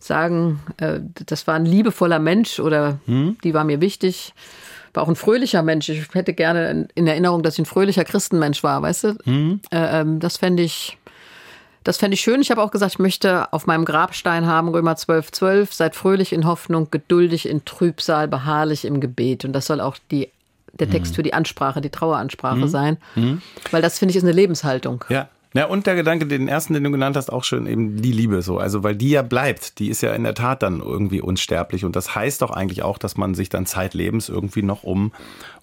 sagen, 0.00 0.60
äh, 0.78 1.00
das 1.26 1.46
war 1.46 1.54
ein 1.54 1.66
liebevoller 1.66 2.18
Mensch 2.18 2.58
oder 2.58 2.98
hm? 3.06 3.36
die 3.44 3.54
war 3.54 3.64
mir 3.64 3.80
wichtig. 3.80 4.34
War 4.92 5.04
auch 5.04 5.08
ein 5.08 5.16
fröhlicher 5.16 5.62
Mensch. 5.62 5.88
Ich 5.88 6.12
hätte 6.14 6.34
gerne 6.34 6.88
in 6.94 7.06
Erinnerung, 7.06 7.44
dass 7.44 7.54
ich 7.54 7.60
ein 7.60 7.66
fröhlicher 7.66 8.04
Christenmensch 8.04 8.64
war, 8.64 8.82
weißt 8.82 9.04
du? 9.04 9.18
Hm? 9.24 9.60
Äh, 9.70 10.00
ähm, 10.00 10.18
das 10.18 10.38
fände 10.38 10.64
ich, 10.64 10.98
das 11.84 11.98
fände 11.98 12.14
ich 12.14 12.22
schön. 12.22 12.40
Ich 12.40 12.50
habe 12.50 12.62
auch 12.62 12.72
gesagt, 12.72 12.94
ich 12.94 12.98
möchte 12.98 13.52
auf 13.52 13.66
meinem 13.66 13.84
Grabstein 13.84 14.46
haben, 14.46 14.68
Römer 14.68 14.96
12, 14.96 15.30
12, 15.30 15.74
seid 15.74 15.94
fröhlich 15.94 16.32
in 16.32 16.46
Hoffnung, 16.46 16.88
geduldig 16.90 17.48
in 17.48 17.64
Trübsal, 17.64 18.26
beharrlich 18.26 18.84
im 18.84 19.00
Gebet. 19.00 19.44
Und 19.44 19.52
das 19.52 19.66
soll 19.66 19.80
auch 19.80 19.96
die 20.10 20.28
der 20.72 20.88
Text 20.88 21.10
hm. 21.10 21.16
für 21.16 21.22
die 21.24 21.34
Ansprache, 21.34 21.80
die 21.80 21.90
Traueransprache 21.90 22.62
hm. 22.62 22.68
sein. 22.68 22.96
Hm. 23.14 23.42
Weil 23.72 23.82
das, 23.82 23.98
finde 23.98 24.10
ich, 24.10 24.16
ist 24.16 24.22
eine 24.22 24.32
Lebenshaltung. 24.32 25.04
Ja, 25.08 25.28
ja, 25.52 25.66
und 25.66 25.86
der 25.86 25.96
Gedanke, 25.96 26.26
den 26.26 26.46
ersten, 26.46 26.74
den 26.74 26.84
du 26.84 26.92
genannt 26.92 27.16
hast, 27.16 27.32
auch 27.32 27.42
schön, 27.42 27.66
eben 27.66 28.00
die 28.00 28.12
Liebe 28.12 28.40
so. 28.40 28.58
Also, 28.58 28.84
weil 28.84 28.94
die 28.94 29.10
ja 29.10 29.22
bleibt, 29.22 29.80
die 29.80 29.88
ist 29.88 30.00
ja 30.00 30.14
in 30.14 30.22
der 30.22 30.34
Tat 30.34 30.62
dann 30.62 30.80
irgendwie 30.80 31.20
unsterblich. 31.20 31.84
Und 31.84 31.96
das 31.96 32.14
heißt 32.14 32.42
doch 32.42 32.52
eigentlich 32.52 32.84
auch, 32.84 32.98
dass 32.98 33.16
man 33.16 33.34
sich 33.34 33.48
dann 33.48 33.66
zeitlebens 33.66 34.28
irgendwie 34.28 34.62
noch 34.62 34.84
um, 34.84 35.12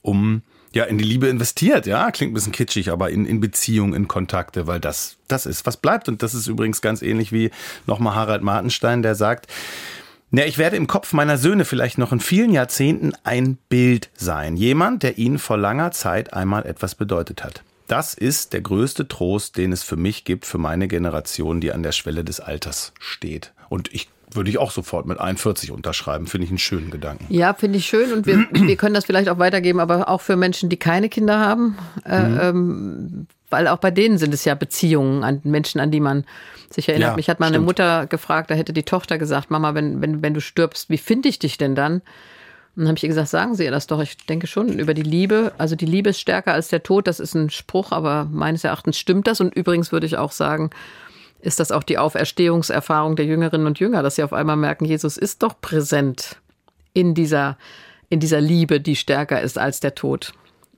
um, 0.02 0.41
ja, 0.73 0.84
in 0.84 0.97
die 0.97 1.06
Liebe 1.06 1.28
investiert. 1.28 1.86
Ja, 1.86 2.12
klingt 2.12 2.32
ein 2.32 2.34
bisschen 2.34 2.52
kitschig, 2.52 2.91
aber 2.91 3.12
in, 3.12 3.26
in 3.26 3.39
Beziehung, 3.39 3.93
in 3.93 4.10
Kontakte, 4.10 4.67
weil 4.67 4.82
das, 4.82 5.15
das 5.30 5.45
ist, 5.45 5.65
was 5.65 5.78
bleibt. 5.78 6.10
Und 6.10 6.21
das 6.21 6.34
ist 6.34 6.47
übrigens 6.47 6.82
ganz 6.82 7.02
ähnlich 7.02 7.32
wie 7.32 7.52
nochmal 7.86 8.15
Harald 8.15 8.43
Martenstein, 8.43 9.04
der 9.04 9.15
sagt, 9.15 9.47
ja, 10.32 10.43
ich 10.43 10.58
werde 10.58 10.76
im 10.76 10.88
Kopf 10.88 11.13
meiner 11.13 11.38
Söhne 11.38 11.63
vielleicht 11.63 11.97
noch 11.97 12.12
in 12.12 12.19
vielen 12.19 12.52
Jahrzehnten 12.52 13.13
ein 13.23 13.58
Bild 13.69 14.10
sein. 14.15 14.58
Jemand, 14.58 15.04
der 15.04 15.17
ihnen 15.17 15.39
vor 15.39 15.58
langer 15.58 15.91
Zeit 15.91 16.34
einmal 16.34 16.65
etwas 16.65 16.95
bedeutet 16.95 17.45
hat. 17.45 17.63
Das 17.88 18.13
ist 18.13 18.54
der 18.54 18.62
größte 18.62 19.08
Trost, 19.08 19.58
den 19.58 19.71
es 19.71 19.84
für 19.84 19.95
mich 19.95 20.26
gibt, 20.26 20.45
für 20.45 20.58
meine 20.58 20.88
Generation, 20.88 21.62
die 21.62 21.71
an 21.71 21.84
der 21.84 21.93
Schwelle 21.93 22.23
des 22.23 22.39
Alters 22.39 22.93
steht. 23.00 23.54
Und 23.69 23.93
ich 23.93 24.10
würde 24.30 24.50
ich 24.50 24.58
auch 24.58 24.71
sofort 24.71 25.06
mit 25.06 25.19
41 25.19 25.71
unterschreiben. 25.71 26.28
Finde 26.28 26.45
ich 26.45 26.52
einen 26.52 26.58
schönen 26.58 26.91
Gedanken. 26.91 27.26
Ja, 27.30 27.54
finde 27.54 27.78
ich 27.78 27.86
schön. 27.86 28.12
Und 28.12 28.26
wir, 28.26 28.45
wir 28.52 28.76
können 28.76 28.93
das 28.93 29.06
vielleicht 29.06 29.30
auch 29.30 29.39
weitergeben, 29.39 29.80
aber 29.80 30.10
auch 30.10 30.21
für 30.21 30.36
Menschen, 30.36 30.69
die 30.69 30.78
keine 30.78 31.10
Kinder 31.10 31.39
haben. 31.39 31.78
Äh, 32.06 32.23
mhm. 32.23 32.39
ähm, 32.41 33.28
weil 33.50 33.67
auch 33.69 33.78
bei 33.78 33.91
denen 33.91 34.17
sind 34.17 34.34
es 34.34 34.43
ja 34.43 34.56
Beziehungen 34.56 35.23
an 35.23 35.39
Menschen, 35.43 35.80
an 35.80 35.91
die 35.91 36.02
man 36.02 36.26
sich 36.69 36.89
erinnert. 36.89 37.12
Ja, 37.12 37.15
Mich 37.15 37.30
hat 37.30 37.39
mal 37.39 37.47
eine 37.47 37.60
Mutter 37.60 38.06
gefragt, 38.06 38.52
da 38.52 38.56
hätte 38.56 38.73
die 38.73 38.84
Tochter 38.84 39.17
gesagt, 39.17 39.50
Mama, 39.50 39.73
wenn, 39.73 40.02
wenn, 40.02 40.21
wenn 40.21 40.34
du 40.34 40.41
stirbst, 40.41 40.89
wie 40.89 40.97
finde 40.97 41.30
ich 41.30 41.39
dich 41.39 41.58
denn 41.58 41.73
dann? 41.73 42.02
Und 42.77 42.83
dann 42.83 42.89
habe 42.89 42.97
ich 42.97 43.03
ihr 43.03 43.09
gesagt, 43.09 43.29
sagen 43.29 43.55
Sie 43.55 43.63
ihr 43.63 43.71
das 43.71 43.87
doch. 43.87 43.99
Ich 43.99 44.17
denke 44.17 44.45
schon 44.45 44.77
über 44.77 44.93
die 44.93 45.01
Liebe. 45.01 45.51
Also 45.57 45.75
die 45.75 45.87
Liebe 45.87 46.11
ist 46.11 46.19
stärker 46.19 46.53
als 46.53 46.67
der 46.67 46.83
Tod. 46.83 47.07
Das 47.07 47.19
ist 47.19 47.33
ein 47.33 47.49
Spruch, 47.49 47.91
aber 47.91 48.25
meines 48.31 48.63
Erachtens 48.63 48.99
stimmt 48.99 49.25
das. 49.25 49.41
Und 49.41 49.55
übrigens 49.55 49.91
würde 49.91 50.05
ich 50.05 50.15
auch 50.19 50.31
sagen, 50.31 50.69
ist 51.41 51.59
das 51.59 51.71
auch 51.71 51.81
die 51.81 51.97
Auferstehungserfahrung 51.97 53.15
der 53.15 53.25
Jüngerinnen 53.25 53.65
und 53.65 53.79
Jünger, 53.79 54.03
dass 54.03 54.17
sie 54.17 54.23
auf 54.23 54.31
einmal 54.31 54.57
merken, 54.57 54.85
Jesus 54.85 55.17
ist 55.17 55.41
doch 55.41 55.59
präsent 55.59 56.37
in 56.93 57.15
dieser, 57.15 57.57
in 58.09 58.19
dieser 58.19 58.41
Liebe, 58.41 58.79
die 58.79 58.95
stärker 58.95 59.41
ist 59.41 59.57
als 59.57 59.79
der 59.79 59.95
Tod. 59.95 60.33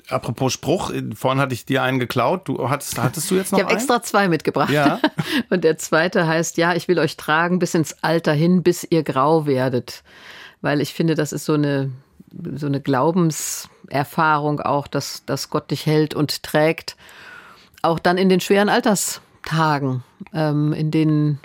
Apropos 0.07 0.53
Spruch, 0.53 0.93
vorhin 1.15 1.41
hatte 1.41 1.53
ich 1.53 1.65
dir 1.65 1.83
einen 1.83 1.99
geklaut. 1.99 2.47
Du 2.47 2.69
hattest, 2.69 2.97
hattest 2.97 3.29
du 3.29 3.35
jetzt 3.35 3.51
noch 3.51 3.59
Ich 3.59 3.65
habe 3.65 3.73
extra 3.73 4.01
zwei 4.01 4.29
mitgebracht. 4.29 4.71
Ja. 4.71 5.01
Und 5.49 5.65
der 5.65 5.77
zweite 5.77 6.25
heißt, 6.25 6.55
ja, 6.55 6.73
ich 6.75 6.88
will 6.88 6.97
euch 6.97 7.17
tragen 7.17 7.59
bis 7.59 7.75
ins 7.75 8.01
Alter 8.01 8.31
hin, 8.31 8.63
bis 8.63 8.88
ihr 8.89 9.03
grau 9.03 9.45
werdet 9.45 10.01
weil 10.62 10.82
ich 10.82 10.93
finde, 10.93 11.15
das 11.15 11.32
ist 11.32 11.45
so 11.45 11.54
eine, 11.54 11.91
so 12.56 12.67
eine 12.67 12.82
Glaubenserfahrung 12.82 14.62
auch, 14.62 14.88
dass, 14.88 15.26
dass 15.26 15.50
Gott 15.50 15.72
dich 15.72 15.86
hält 15.86 16.13
und 16.13 16.43
trägt. 16.43 16.95
Auch 17.82 18.00
dann 18.00 18.17
in 18.17 18.30
den 18.30 18.41
schweren 18.41 18.69
Alterstagen, 18.69 20.04
ähm, 20.34 20.74
in 20.74 20.91
denen 20.91 21.39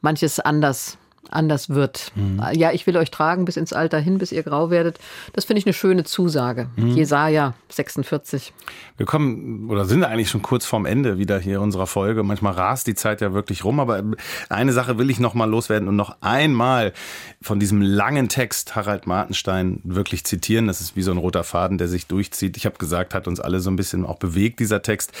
manches 0.00 0.40
anders 0.40 0.98
anders 1.30 1.70
wird. 1.70 2.12
Mhm. 2.14 2.42
Ja, 2.52 2.72
ich 2.72 2.86
will 2.86 2.96
euch 2.96 3.10
tragen 3.10 3.44
bis 3.44 3.56
ins 3.56 3.72
Alter 3.72 3.98
hin, 3.98 4.18
bis 4.18 4.32
ihr 4.32 4.42
grau 4.42 4.70
werdet. 4.70 4.98
Das 5.32 5.44
finde 5.44 5.60
ich 5.60 5.66
eine 5.66 5.72
schöne 5.72 6.04
Zusage. 6.04 6.68
Mhm. 6.76 6.96
Jesaja 6.96 7.54
46. 7.68 8.52
Wir 8.96 9.06
kommen 9.06 9.70
oder 9.70 9.84
sind 9.84 10.04
eigentlich 10.04 10.30
schon 10.30 10.42
kurz 10.42 10.66
vorm 10.66 10.86
Ende 10.86 11.18
wieder 11.18 11.38
hier 11.38 11.60
unserer 11.60 11.86
Folge. 11.86 12.22
Manchmal 12.22 12.52
rast 12.54 12.86
die 12.86 12.94
Zeit 12.94 13.20
ja 13.20 13.32
wirklich 13.32 13.64
rum, 13.64 13.80
aber 13.80 14.02
eine 14.48 14.72
Sache 14.72 14.98
will 14.98 15.10
ich 15.10 15.20
noch 15.20 15.34
mal 15.34 15.48
loswerden 15.48 15.88
und 15.88 15.96
noch 15.96 16.16
einmal 16.20 16.92
von 17.40 17.60
diesem 17.60 17.80
langen 17.80 18.28
Text 18.28 18.76
Harald 18.76 19.06
Martenstein 19.06 19.80
wirklich 19.84 20.24
zitieren. 20.24 20.66
Das 20.66 20.80
ist 20.80 20.96
wie 20.96 21.02
so 21.02 21.10
ein 21.10 21.18
roter 21.18 21.44
Faden, 21.44 21.78
der 21.78 21.88
sich 21.88 22.06
durchzieht. 22.06 22.56
Ich 22.56 22.66
habe 22.66 22.78
gesagt, 22.78 23.14
hat 23.14 23.26
uns 23.28 23.40
alle 23.40 23.60
so 23.60 23.70
ein 23.70 23.76
bisschen 23.76 24.04
auch 24.04 24.18
bewegt, 24.18 24.60
dieser 24.60 24.82
Text. 24.82 25.12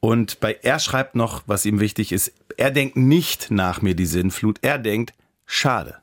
Und 0.00 0.40
bei 0.40 0.58
er 0.62 0.78
schreibt 0.78 1.14
noch, 1.14 1.42
was 1.46 1.64
ihm 1.64 1.80
wichtig 1.80 2.12
ist, 2.12 2.32
er 2.56 2.70
denkt 2.70 2.96
nicht 2.96 3.50
nach 3.50 3.82
mir 3.82 3.94
die 3.94 4.06
Sinnflut, 4.06 4.58
er 4.62 4.78
denkt, 4.78 5.12
Schade. 5.46 5.96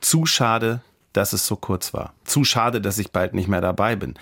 Zu 0.00 0.26
schade, 0.26 0.80
dass 1.12 1.32
es 1.32 1.46
so 1.46 1.56
kurz 1.56 1.92
war. 1.92 2.14
Zu 2.24 2.44
schade, 2.44 2.80
dass 2.80 2.98
ich 2.98 3.10
bald 3.10 3.34
nicht 3.34 3.48
mehr 3.48 3.60
dabei 3.60 3.96
bin. 3.96 4.14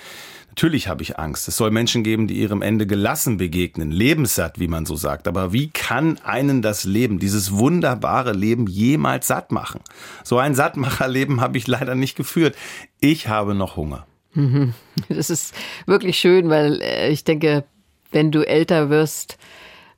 Natürlich 0.48 0.88
habe 0.88 1.02
ich 1.02 1.18
Angst. 1.20 1.46
Es 1.46 1.56
soll 1.56 1.70
Menschen 1.70 2.02
geben, 2.02 2.26
die 2.26 2.40
ihrem 2.40 2.62
Ende 2.62 2.86
gelassen 2.86 3.36
begegnen, 3.36 3.92
lebenssatt, 3.92 4.58
wie 4.58 4.66
man 4.66 4.86
so 4.86 4.96
sagt. 4.96 5.28
Aber 5.28 5.52
wie 5.52 5.68
kann 5.68 6.18
einen 6.24 6.62
das 6.62 6.82
Leben, 6.82 7.20
dieses 7.20 7.52
wunderbare 7.52 8.32
Leben 8.32 8.66
jemals 8.66 9.28
satt 9.28 9.52
machen? 9.52 9.80
So 10.24 10.38
ein 10.38 10.56
Sattmacherleben 10.56 11.40
habe 11.40 11.58
ich 11.58 11.68
leider 11.68 11.94
nicht 11.94 12.16
geführt. 12.16 12.56
Ich 12.98 13.28
habe 13.28 13.54
noch 13.54 13.76
Hunger. 13.76 14.06
Das 15.08 15.30
ist 15.30 15.54
wirklich 15.86 16.18
schön, 16.18 16.50
weil 16.50 16.80
äh, 16.82 17.08
ich 17.10 17.24
denke, 17.24 17.64
wenn 18.10 18.32
du 18.32 18.42
älter 18.42 18.90
wirst, 18.90 19.38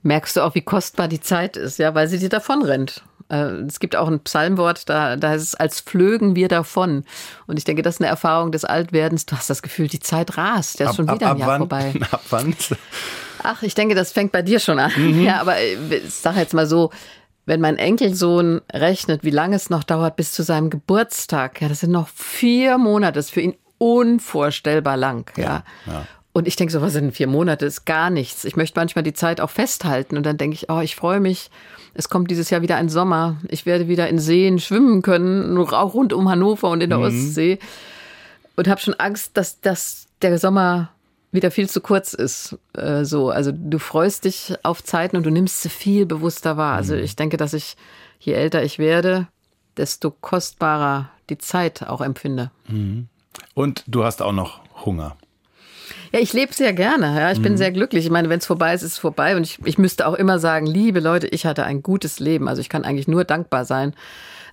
merkst 0.03 0.37
du 0.37 0.43
auch, 0.43 0.55
wie 0.55 0.63
kostbar 0.63 1.09
die 1.09 1.21
Zeit 1.21 1.57
ist, 1.57 1.79
ja, 1.79 1.95
weil 1.95 2.09
sie 2.09 2.19
dir 2.19 2.29
davon 2.29 2.63
rennt. 2.63 2.99
Äh, 2.99 3.10
es 3.37 3.81
gibt 3.81 3.97
auch 3.97 4.09
ein 4.09 4.21
Psalmwort, 4.21 4.89
da, 4.89 5.17
da 5.17 5.31
heißt 5.31 5.45
es, 5.45 5.55
als 5.55 5.81
flögen 5.81 6.35
wir 6.35 6.49
davon. 6.49 7.05
Und 7.47 7.59
ich 7.59 7.65
denke, 7.65 7.83
das 7.83 7.97
ist 7.97 8.01
eine 8.01 8.09
Erfahrung 8.09 8.53
des 8.53 8.65
Altwerdens. 8.65 9.27
Du 9.27 9.37
hast 9.37 9.49
das 9.49 9.63
Gefühl, 9.63 9.89
die 9.89 10.01
Zeit 10.01 10.37
rast. 10.37 10.81
Der 10.81 10.91
ist 10.91 10.97
schon 10.97 11.07
wieder 11.07 11.27
ab, 11.27 11.33
ab 11.33 11.37
ein 11.37 11.39
Jahr 11.39 11.49
wann, 11.49 11.59
vorbei. 11.59 11.95
Ab 12.11 12.23
wann? 12.31 12.57
Ach, 13.43 13.63
ich 13.63 13.75
denke, 13.75 13.95
das 13.95 14.13
fängt 14.13 14.33
bei 14.33 14.43
dir 14.43 14.61
schon 14.61 14.79
an. 14.79 14.93
Mhm. 14.97 15.21
Ja, 15.25 15.41
aber 15.41 15.57
äh, 15.59 15.97
ich 15.97 16.15
sage 16.15 16.41
jetzt 16.41 16.55
mal 16.55 16.67
so, 16.67 16.91
wenn 17.47 17.61
mein 17.61 17.77
Enkelsohn 17.77 18.61
rechnet, 18.73 19.25
wie 19.25 19.31
lange 19.31 19.57
es 19.57 19.71
noch 19.71 19.85
dauert 19.85 20.17
bis 20.17 20.33
zu 20.33 20.43
seinem 20.43 20.71
Geburtstag, 20.71 21.61
ja, 21.61 21.69
das 21.69 21.81
sind 21.81 21.91
noch 21.91 22.09
vier 22.09 22.79
Monate, 22.79 23.15
das 23.15 23.27
ist 23.27 23.33
für 23.33 23.41
ihn 23.41 23.57
unvorstellbar 23.79 24.97
lang, 24.97 25.31
ja. 25.37 25.45
ja, 25.45 25.63
ja. 25.87 26.07
Und 26.33 26.47
ich 26.47 26.57
denke 26.57 26.73
so, 26.73 26.81
was 26.81 26.93
sind 26.93 27.13
vier 27.13 27.27
Monate? 27.27 27.67
Ist 27.67 27.87
gar 27.87 28.09
nichts. 28.09 28.45
Ich 28.45 28.57
möchte 28.57 28.79
manchmal 28.79 29.03
die 29.03 29.15
Zeit 29.15 29.41
auch 29.41 29.51
festhalten 29.51 30.17
und 30.17 30.25
dann 30.25 30.39
denke 30.39 30.55
ich, 30.55 30.71
oh, 30.71 30.81
ich 30.81 30.95
freue 30.95 31.21
mich 31.21 31.51
es 31.95 32.09
kommt 32.09 32.31
dieses 32.31 32.51
Jahr 32.51 32.63
wieder 32.63 32.77
ein 32.77 32.89
Sommer. 32.89 33.37
Ich 33.49 33.67
werde 33.67 33.89
wieder 33.89 34.09
in 34.09 34.19
Seen 34.19 34.59
schwimmen 34.59 35.03
können, 35.03 35.57
auch 35.59 35.95
rund 35.95 36.13
um 36.13 36.29
Hannover 36.29 36.71
und 36.71 36.83
in 36.83 36.91
der 36.91 36.99
mhm. 36.99 37.05
Ostsee. 37.05 37.59
Und 38.57 38.69
habe 38.69 38.81
schon 38.81 38.95
Angst, 38.95 39.37
dass, 39.37 39.61
dass 39.61 40.07
der 40.23 40.39
Sommer 40.39 40.91
wieder 41.33 41.51
viel 41.51 41.69
zu 41.69 41.81
kurz 41.81 42.13
ist. 42.13 42.59
Äh, 42.75 43.05
so, 43.05 43.31
also 43.31 43.53
du 43.53 43.79
freust 43.79 44.25
dich 44.25 44.55
auf 44.63 44.83
Zeiten 44.83 45.17
und 45.17 45.25
du 45.25 45.31
nimmst 45.31 45.63
sie 45.63 45.69
viel 45.69 46.07
bewusster 46.07 46.57
wahr. 46.57 46.77
Also 46.77 46.95
mhm. 46.95 47.03
ich 47.03 47.17
denke, 47.17 47.37
dass 47.37 47.55
ich, 47.55 47.77
je 48.19 48.33
älter 48.33 48.63
ich 48.63 48.79
werde, 48.79 49.29
desto 49.77 50.11
kostbarer 50.11 51.11
die 51.29 51.39
Zeit 51.39 51.83
auch 51.85 52.01
empfinde. 52.01 52.51
Mhm. 52.69 53.09
Und 53.55 53.85
du 53.87 54.05
hast 54.05 54.23
auch 54.23 54.33
noch 54.33 54.61
Hunger. 54.85 55.17
Ja, 56.13 56.19
ich 56.19 56.33
lebe 56.33 56.53
sehr 56.53 56.73
gerne. 56.73 57.19
Ja, 57.19 57.31
ich 57.31 57.39
mhm. 57.39 57.45
bin 57.45 57.57
sehr 57.57 57.71
glücklich. 57.71 58.05
Ich 58.05 58.11
meine, 58.11 58.29
wenn 58.29 58.39
es 58.39 58.47
vorbei 58.47 58.75
ist, 58.75 58.83
ist 58.83 58.93
es 58.93 58.99
vorbei. 58.99 59.37
Und 59.37 59.45
ich, 59.45 59.59
ich 59.65 59.79
müsste 59.79 60.07
auch 60.07 60.15
immer 60.15 60.39
sagen, 60.39 60.67
liebe 60.67 61.01
Leute, 61.01 61.29
ich 61.29 61.47
hatte 61.47 61.65
ein 61.65 61.83
gutes 61.83 62.19
Leben. 62.19 62.49
Also 62.49 62.61
ich 62.61 62.69
kann 62.69 62.85
eigentlich 62.85 63.09
nur 63.09 63.25
dankbar 63.25 63.65
sein. 63.65 63.95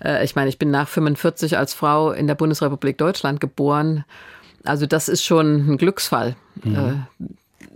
Äh, 0.04 0.24
ich 0.24 0.36
meine, 0.36 0.50
ich 0.50 0.60
bin 0.60 0.70
nach 0.70 0.88
45 0.88 1.58
als 1.58 1.74
Frau 1.74 2.12
in 2.12 2.28
der 2.28 2.36
Bundesrepublik 2.36 2.98
Deutschland 2.98 3.40
geboren. 3.40 4.06
Also 4.64 4.86
das 4.86 5.08
ist 5.10 5.24
schon 5.24 5.72
ein 5.72 5.78
Glücksfall. 5.78 6.36
Mhm. 6.64 6.76
Äh, 6.76 7.26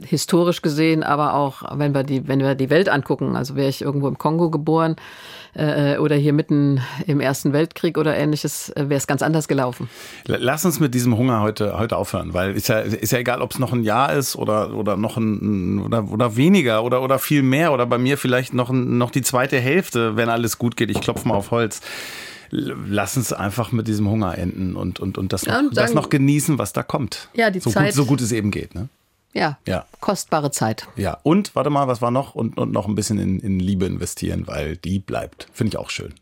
historisch 0.05 0.61
gesehen, 0.61 1.03
aber 1.03 1.33
auch 1.33 1.77
wenn 1.77 1.93
wir 1.93 2.03
die, 2.03 2.27
wenn 2.27 2.39
wir 2.39 2.55
die 2.55 2.69
Welt 2.69 2.89
angucken. 2.89 3.35
Also 3.35 3.55
wäre 3.55 3.69
ich 3.69 3.81
irgendwo 3.81 4.07
im 4.07 4.17
Kongo 4.17 4.49
geboren 4.49 4.95
äh, 5.53 5.97
oder 5.97 6.15
hier 6.15 6.33
mitten 6.33 6.81
im 7.07 7.19
Ersten 7.19 7.53
Weltkrieg 7.53 7.97
oder 7.97 8.15
ähnliches, 8.15 8.69
äh, 8.69 8.89
wäre 8.89 8.97
es 8.97 9.07
ganz 9.07 9.21
anders 9.21 9.47
gelaufen. 9.47 9.89
Lass 10.25 10.65
uns 10.65 10.79
mit 10.79 10.93
diesem 10.93 11.17
Hunger 11.17 11.41
heute, 11.41 11.77
heute 11.77 11.97
aufhören, 11.97 12.33
weil 12.33 12.55
ist 12.55 12.67
ja, 12.67 12.79
ist 12.79 13.11
ja 13.11 13.19
egal, 13.19 13.41
ob 13.41 13.51
es 13.51 13.59
noch 13.59 13.73
ein 13.73 13.83
Jahr 13.83 14.13
ist 14.13 14.35
oder, 14.35 14.73
oder 14.73 14.97
noch 14.97 15.17
ein, 15.17 15.83
oder, 15.85 16.09
oder 16.09 16.35
weniger 16.35 16.83
oder, 16.83 17.01
oder 17.01 17.19
viel 17.19 17.43
mehr 17.43 17.73
oder 17.73 17.85
bei 17.85 17.97
mir 17.97 18.17
vielleicht 18.17 18.53
noch, 18.53 18.71
noch 18.71 19.11
die 19.11 19.21
zweite 19.21 19.59
Hälfte, 19.59 20.15
wenn 20.15 20.29
alles 20.29 20.57
gut 20.57 20.77
geht. 20.77 20.89
Ich 20.89 21.01
klopfe 21.01 21.27
mal 21.27 21.35
auf 21.35 21.51
Holz 21.51 21.81
lass 22.51 23.15
uns 23.15 23.31
einfach 23.31 23.71
mit 23.71 23.87
diesem 23.87 24.09
Hunger 24.09 24.37
enden 24.37 24.75
und, 24.75 24.99
und, 24.99 25.17
und, 25.17 25.31
das, 25.33 25.45
noch, 25.45 25.53
ja, 25.53 25.59
und 25.59 25.73
sagen, 25.73 25.87
das 25.87 25.93
noch 25.93 26.09
genießen, 26.09 26.59
was 26.59 26.73
da 26.73 26.83
kommt. 26.83 27.29
Ja, 27.33 27.49
die 27.49 27.61
so 27.61 27.69
Zeit. 27.69 27.87
Gut, 27.87 27.93
so 27.93 28.05
gut 28.05 28.21
es 28.21 28.31
eben 28.31 28.51
geht. 28.51 28.75
Ne? 28.75 28.89
Ja, 29.33 29.57
ja. 29.67 29.85
Kostbare 29.99 30.51
Zeit. 30.51 30.87
Ja, 30.95 31.17
und 31.23 31.55
warte 31.55 31.69
mal, 31.69 31.87
was 31.87 32.01
war 32.01 32.11
noch? 32.11 32.35
Und, 32.35 32.57
und 32.57 32.71
noch 32.71 32.87
ein 32.87 32.95
bisschen 32.95 33.19
in, 33.19 33.39
in 33.39 33.59
Liebe 33.59 33.85
investieren, 33.85 34.47
weil 34.47 34.77
die 34.77 34.99
bleibt. 34.99 35.47
Finde 35.53 35.69
ich 35.69 35.77
auch 35.77 35.89
schön. 35.89 36.13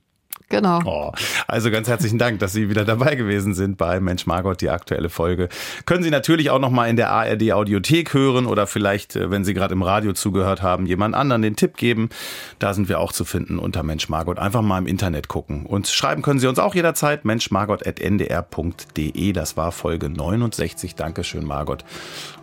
Genau. 0.50 0.80
Oh, 0.84 1.12
also 1.48 1.70
ganz 1.70 1.88
herzlichen 1.88 2.18
Dank, 2.18 2.40
dass 2.40 2.54
Sie 2.54 2.70
wieder 2.70 2.84
dabei 2.84 3.14
gewesen 3.16 3.54
sind 3.54 3.78
bei 3.78 4.00
Mensch 4.00 4.26
Margot, 4.26 4.60
die 4.62 4.72
aktuelle 4.72 5.10
Folge. 5.10 5.48
Können 5.86 6.02
Sie 6.02 6.10
natürlich 6.10 6.50
auch 6.50 6.58
noch 6.58 6.72
mal 6.72 6.90
in 6.90 6.96
der 6.96 7.12
ARD 7.12 7.52
Audiothek 7.52 8.16
hören 8.16 8.48
oder 8.48 8.66
vielleicht, 8.66 9.16
äh, 9.16 9.30
wenn 9.30 9.46
Sie 9.46 9.54
gerade 9.54 9.74
im 9.74 9.84
Radio 9.84 10.14
zugehört 10.14 10.64
haben, 10.64 10.88
jemand 10.88 11.14
anderen 11.14 11.44
den 11.44 11.56
Tipp 11.56 11.78
geben. 11.78 12.10
Da 12.58 12.74
sind 12.74 12.90
wir 12.90 13.00
auch 13.00 13.14
zu 13.14 13.26
finden 13.26 13.60
unter 13.60 13.84
Mensch 13.84 14.10
Margot. 14.10 14.40
Einfach 14.40 14.64
mal 14.64 14.80
im 14.80 14.88
Internet 14.88 15.28
gucken. 15.28 15.68
Und 15.68 15.88
schreiben 15.88 16.24
können 16.24 16.40
Sie 16.40 16.48
uns 16.48 16.58
auch 16.58 16.74
jederzeit 16.74 17.26
menschmargot.ndr.de. 17.26 19.34
Das 19.34 19.56
war 19.56 19.72
Folge 19.72 20.10
69. 20.10 20.96
Dankeschön, 20.96 21.46
Margot. 21.46 21.86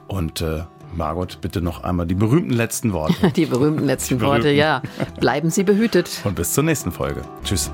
Und 0.08 0.40
äh, 0.40 0.62
Margot, 0.94 1.38
bitte 1.40 1.60
noch 1.60 1.82
einmal 1.84 2.06
die 2.06 2.14
berühmten 2.14 2.52
letzten 2.52 2.92
Worte. 2.92 3.30
Die 3.36 3.46
berühmten 3.46 3.84
letzten 3.84 4.14
die 4.14 4.18
berühmten. 4.20 4.44
Worte, 4.44 4.50
ja. 4.50 4.82
Bleiben 5.20 5.50
Sie 5.50 5.62
behütet. 5.62 6.20
Und 6.24 6.36
bis 6.36 6.52
zur 6.52 6.64
nächsten 6.64 6.92
Folge. 6.92 7.22
Tschüss. 7.44 7.70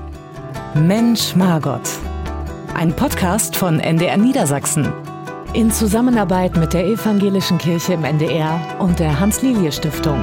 Mensch 0.75 1.35
Margot. 1.35 1.81
Ein 2.73 2.93
Podcast 2.95 3.55
von 3.55 3.79
NDR 3.79 4.17
Niedersachsen. 4.17 4.91
In 5.53 5.69
Zusammenarbeit 5.71 6.57
mit 6.57 6.73
der 6.73 6.85
Evangelischen 6.87 7.59
Kirche 7.59 7.93
im 7.93 8.03
NDR 8.03 8.59
und 8.79 8.99
der 8.99 9.19
Hans-Lilie-Stiftung. 9.19 10.19